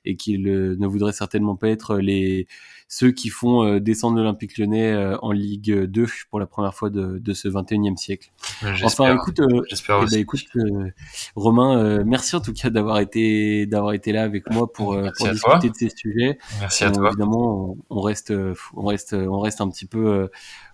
et 0.04 0.16
qu'ils 0.16 0.42
ne 0.42 0.86
voudraient 0.86 1.12
certainement 1.12 1.56
pas 1.56 1.68
être 1.68 1.98
les 1.98 2.46
ceux 2.94 3.10
qui 3.10 3.30
font 3.30 3.64
euh, 3.64 3.80
descendre 3.80 4.18
l'Olympique 4.18 4.58
lyonnais 4.58 4.92
euh, 4.92 5.16
en 5.22 5.32
Ligue 5.32 5.84
2 5.84 6.06
pour 6.28 6.38
la 6.38 6.44
première 6.44 6.74
fois 6.74 6.90
de, 6.90 7.18
de 7.18 7.32
ce 7.32 7.48
21e 7.48 7.96
siècle. 7.96 8.30
Enfin, 8.84 9.14
écoute, 9.14 9.40
euh, 9.40 9.62
eh 9.70 10.10
ben, 10.10 10.18
écoute 10.18 10.44
Romain, 11.34 12.04
merci 12.04 12.36
en 12.36 12.42
tout 12.42 12.52
cas 12.52 12.68
d'avoir 12.68 12.98
été 12.98 13.64
d'avoir 13.64 13.94
été 13.94 14.12
là 14.12 14.24
avec 14.24 14.50
moi 14.50 14.70
pour, 14.70 14.94
pour 15.16 15.28
discuter 15.30 15.70
de 15.70 15.74
ces 15.74 15.88
sujets. 15.88 16.38
Merci 16.60 16.84
à 16.84 16.90
toi. 16.90 17.08
Évidemment, 17.08 17.78
on, 17.88 18.00
reste 18.02 18.30
on 18.74 18.84
reste 18.84 19.14
on 19.14 19.40
reste 19.40 19.62
un 19.62 19.70
petit 19.70 19.86
peu 19.86 20.28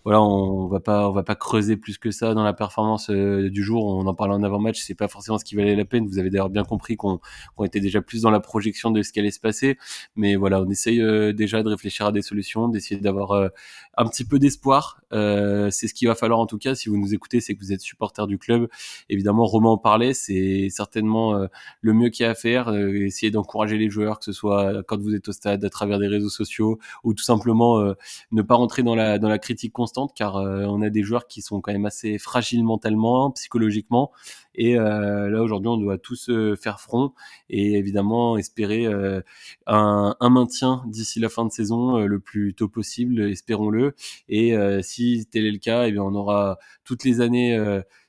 voilà, 0.08 0.22
on 0.22 0.68
va 0.68 0.80
pas, 0.80 1.10
on 1.10 1.12
va 1.12 1.22
pas 1.22 1.34
creuser 1.34 1.76
plus 1.76 1.98
que 1.98 2.10
ça 2.10 2.32
dans 2.32 2.42
la 2.42 2.54
performance 2.54 3.10
euh, 3.10 3.50
du 3.50 3.62
jour. 3.62 3.84
On 3.84 4.06
en 4.06 4.14
parlait 4.14 4.32
en 4.32 4.42
avant-match, 4.42 4.80
c'est 4.80 4.94
pas 4.94 5.06
forcément 5.06 5.36
ce 5.36 5.44
qui 5.44 5.54
valait 5.54 5.76
la 5.76 5.84
peine. 5.84 6.06
Vous 6.06 6.18
avez 6.18 6.30
d'ailleurs 6.30 6.48
bien 6.48 6.64
compris 6.64 6.96
qu'on 6.96 7.20
était 7.62 7.80
déjà 7.80 8.00
plus 8.00 8.22
dans 8.22 8.30
la 8.30 8.40
projection 8.40 8.90
de 8.90 9.02
ce 9.02 9.12
qui 9.12 9.20
allait 9.20 9.30
se 9.30 9.38
passer. 9.38 9.76
Mais 10.16 10.34
voilà, 10.36 10.62
on 10.62 10.70
essaye 10.70 11.02
euh, 11.02 11.34
déjà 11.34 11.62
de 11.62 11.68
réfléchir 11.68 12.06
à 12.06 12.12
des 12.12 12.22
solutions, 12.22 12.68
d'essayer 12.68 12.98
d'avoir 12.98 13.32
euh, 13.32 13.48
un 13.98 14.06
petit 14.08 14.24
peu 14.24 14.38
d'espoir. 14.38 15.02
c'est 15.12 15.88
ce 15.88 15.92
qu'il 15.92 16.08
va 16.08 16.14
falloir 16.14 16.38
en 16.38 16.46
tout 16.46 16.56
cas. 16.56 16.74
Si 16.74 16.88
vous 16.88 16.96
nous 16.96 17.12
écoutez, 17.12 17.42
c'est 17.42 17.54
que 17.54 17.60
vous 17.60 17.74
êtes 17.74 17.82
supporter 17.82 18.26
du 18.26 18.38
club. 18.38 18.66
Évidemment, 19.10 19.44
Romain 19.44 19.68
en 19.68 19.76
parlait, 19.76 20.14
c'est 20.14 20.68
certainement 20.70 21.48
le 21.82 21.92
mieux 21.92 22.08
qu'il 22.08 22.24
y 22.24 22.26
a 22.26 22.30
à 22.30 22.34
faire. 22.34 22.72
essayer 22.72 23.30
d'encourager 23.30 23.76
les 23.76 23.90
joueurs, 23.90 24.20
que 24.20 24.24
ce 24.24 24.32
soit 24.32 24.82
quand 24.84 24.98
vous 24.98 25.14
êtes 25.14 25.28
au 25.28 25.32
stade, 25.32 25.62
à 25.66 25.70
travers 25.70 25.98
des 25.98 26.08
réseaux 26.08 26.30
sociaux, 26.30 26.78
ou 27.04 27.12
tout 27.12 27.24
simplement 27.24 27.92
ne 28.30 28.42
pas 28.42 28.54
rentrer 28.54 28.82
dans 28.82 28.94
la 28.94 29.18
dans 29.18 29.28
la 29.28 29.38
critique 29.38 29.72
constante 29.72 29.97
car 30.06 30.36
euh, 30.36 30.64
on 30.66 30.80
a 30.82 30.90
des 30.90 31.02
joueurs 31.02 31.26
qui 31.26 31.42
sont 31.42 31.60
quand 31.60 31.72
même 31.72 31.86
assez 31.86 32.18
fragiles 32.18 32.62
mentalement, 32.62 33.30
psychologiquement. 33.32 34.12
Et 34.54 34.78
euh, 34.78 35.28
là 35.28 35.42
aujourd'hui, 35.42 35.68
on 35.68 35.76
doit 35.76 35.98
tous 35.98 36.30
euh, 36.30 36.56
faire 36.56 36.80
front 36.80 37.12
et 37.50 37.74
évidemment 37.74 38.36
espérer 38.36 38.86
un, 39.66 40.16
maintien 40.30 40.82
d'ici 40.86 41.20
la 41.20 41.28
fin 41.28 41.44
de 41.44 41.50
saison 41.50 41.98
le 41.98 42.20
plus 42.20 42.54
tôt 42.54 42.68
possible, 42.68 43.20
espérons-le. 43.30 43.94
Et 44.28 44.54
si 44.82 45.26
tel 45.30 45.46
est 45.46 45.50
le 45.50 45.58
cas, 45.58 45.86
eh 45.86 45.92
bien 45.92 46.02
on 46.02 46.14
aura 46.14 46.58
toutes 46.84 47.04
les 47.04 47.20
années 47.20 47.58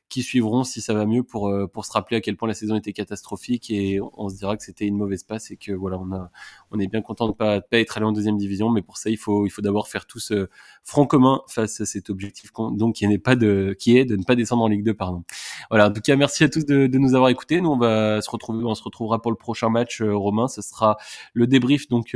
qui 0.09 0.23
suivront 0.23 0.63
si 0.63 0.81
ça 0.81 0.93
va 0.93 1.05
mieux 1.05 1.23
pour 1.23 1.53
pour 1.71 1.85
se 1.85 1.91
rappeler 1.91 2.17
à 2.17 2.21
quel 2.21 2.35
point 2.35 2.47
la 2.47 2.53
saison 2.53 2.75
était 2.75 2.93
catastrophique 2.93 3.69
et 3.69 3.99
on, 4.01 4.27
se 4.29 4.35
dira 4.35 4.57
que 4.57 4.63
c'était 4.63 4.85
une 4.85 4.97
mauvaise 4.97 5.23
passe 5.23 5.51
et 5.51 5.57
que 5.57 5.71
voilà 5.71 5.97
on 5.99 6.11
a 6.11 6.31
on 6.71 6.79
est 6.79 6.87
bien 6.87 7.01
content 7.01 7.27
de 7.27 7.33
pas 7.33 7.61
pas 7.61 7.79
être 7.79 7.97
allé 7.97 8.05
en 8.05 8.11
deuxième 8.11 8.37
division 8.37 8.69
mais 8.69 8.81
pour 8.81 8.97
ça 8.97 9.09
il 9.09 9.17
faut 9.17 9.45
il 9.45 9.49
faut 9.49 9.61
d'abord 9.61 9.87
faire 9.87 10.05
tous 10.05 10.31
euh, 10.31 10.49
front 10.83 11.05
commun 11.05 11.41
face 11.47 11.81
à 11.81 11.85
cet 11.85 12.09
objectif 12.09 12.51
donc 12.53 12.95
qui 12.95 13.07
n'est 13.07 13.17
pas 13.17 13.35
de 13.35 13.75
qui 13.77 13.97
est 13.97 14.05
de 14.05 14.15
ne 14.15 14.23
pas 14.23 14.35
descendre 14.35 14.63
en 14.63 14.67
Ligue 14.67 14.83
2 14.83 14.93
pardon. 14.93 15.23
Voilà. 15.69 15.87
En 15.89 15.93
tout 15.93 16.01
cas 16.01 16.15
merci 16.15 16.43
à 16.43 16.49
tous 16.49 16.65
de, 16.65 16.87
de 16.87 16.97
nous 16.97 17.15
avoir 17.15 17.29
écoutés. 17.29 17.61
Nous 17.61 17.69
on 17.69 17.77
va 17.77 18.21
se 18.21 18.29
retrouver 18.29 18.63
on 18.63 18.75
se 18.75 18.83
retrouvera 18.83 19.21
pour 19.21 19.31
le 19.31 19.37
prochain 19.37 19.69
match 19.69 20.01
euh, 20.01 20.15
Romain. 20.15 20.47
Ce 20.47 20.61
sera 20.61 20.97
le 21.33 21.47
débrief 21.47 21.87
donc 21.89 22.15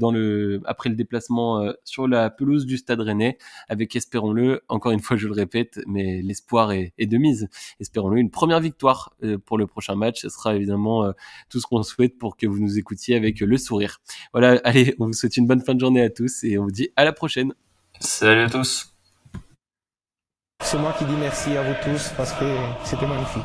dans 0.00 0.12
le 0.12 0.60
après 0.64 0.88
le 0.88 0.96
déplacement 0.96 1.72
sur 1.84 2.08
la 2.08 2.30
pelouse 2.30 2.66
du 2.66 2.78
Stade 2.78 3.00
Rennais 3.00 3.38
avec 3.68 3.94
espérons-le 3.96 4.62
encore 4.68 4.92
une 4.92 5.00
fois 5.00 5.16
je 5.16 5.26
le 5.26 5.34
répète 5.34 5.80
mais 5.86 6.22
l'espoir 6.22 6.72
est, 6.72 6.92
est 6.98 7.06
de 7.06 7.18
mise. 7.18 7.48
Espérons-le 7.80 8.18
une 8.18 8.30
première 8.30 8.60
victoire 8.60 9.14
euh, 9.22 9.38
pour 9.38 9.58
le 9.58 9.66
prochain 9.66 9.94
match. 9.94 10.20
Ce 10.20 10.28
sera 10.28 10.54
évidemment 10.54 11.04
euh, 11.04 11.12
tout 11.48 11.60
ce 11.60 11.66
qu'on 11.66 11.82
souhaite 11.82 12.18
pour 12.18 12.36
que 12.36 12.46
vous 12.46 12.58
nous 12.58 12.78
écoutiez 12.78 13.16
avec 13.16 13.40
le 13.40 13.56
sourire. 13.56 13.91
Voilà, 14.32 14.60
allez, 14.64 14.94
on 14.98 15.06
vous 15.06 15.12
souhaite 15.12 15.36
une 15.36 15.46
bonne 15.46 15.62
fin 15.62 15.74
de 15.74 15.80
journée 15.80 16.02
à 16.02 16.10
tous 16.10 16.44
et 16.44 16.58
on 16.58 16.64
vous 16.64 16.70
dit 16.70 16.90
à 16.96 17.04
la 17.04 17.12
prochaine. 17.12 17.54
Salut 18.00 18.42
à 18.42 18.50
tous. 18.50 18.94
C'est 20.62 20.78
moi 20.78 20.94
qui 20.98 21.04
dis 21.04 21.16
merci 21.18 21.56
à 21.56 21.62
vous 21.62 21.74
tous 21.82 22.10
parce 22.16 22.32
que 22.32 22.44
c'était 22.84 23.06
magnifique. 23.06 23.42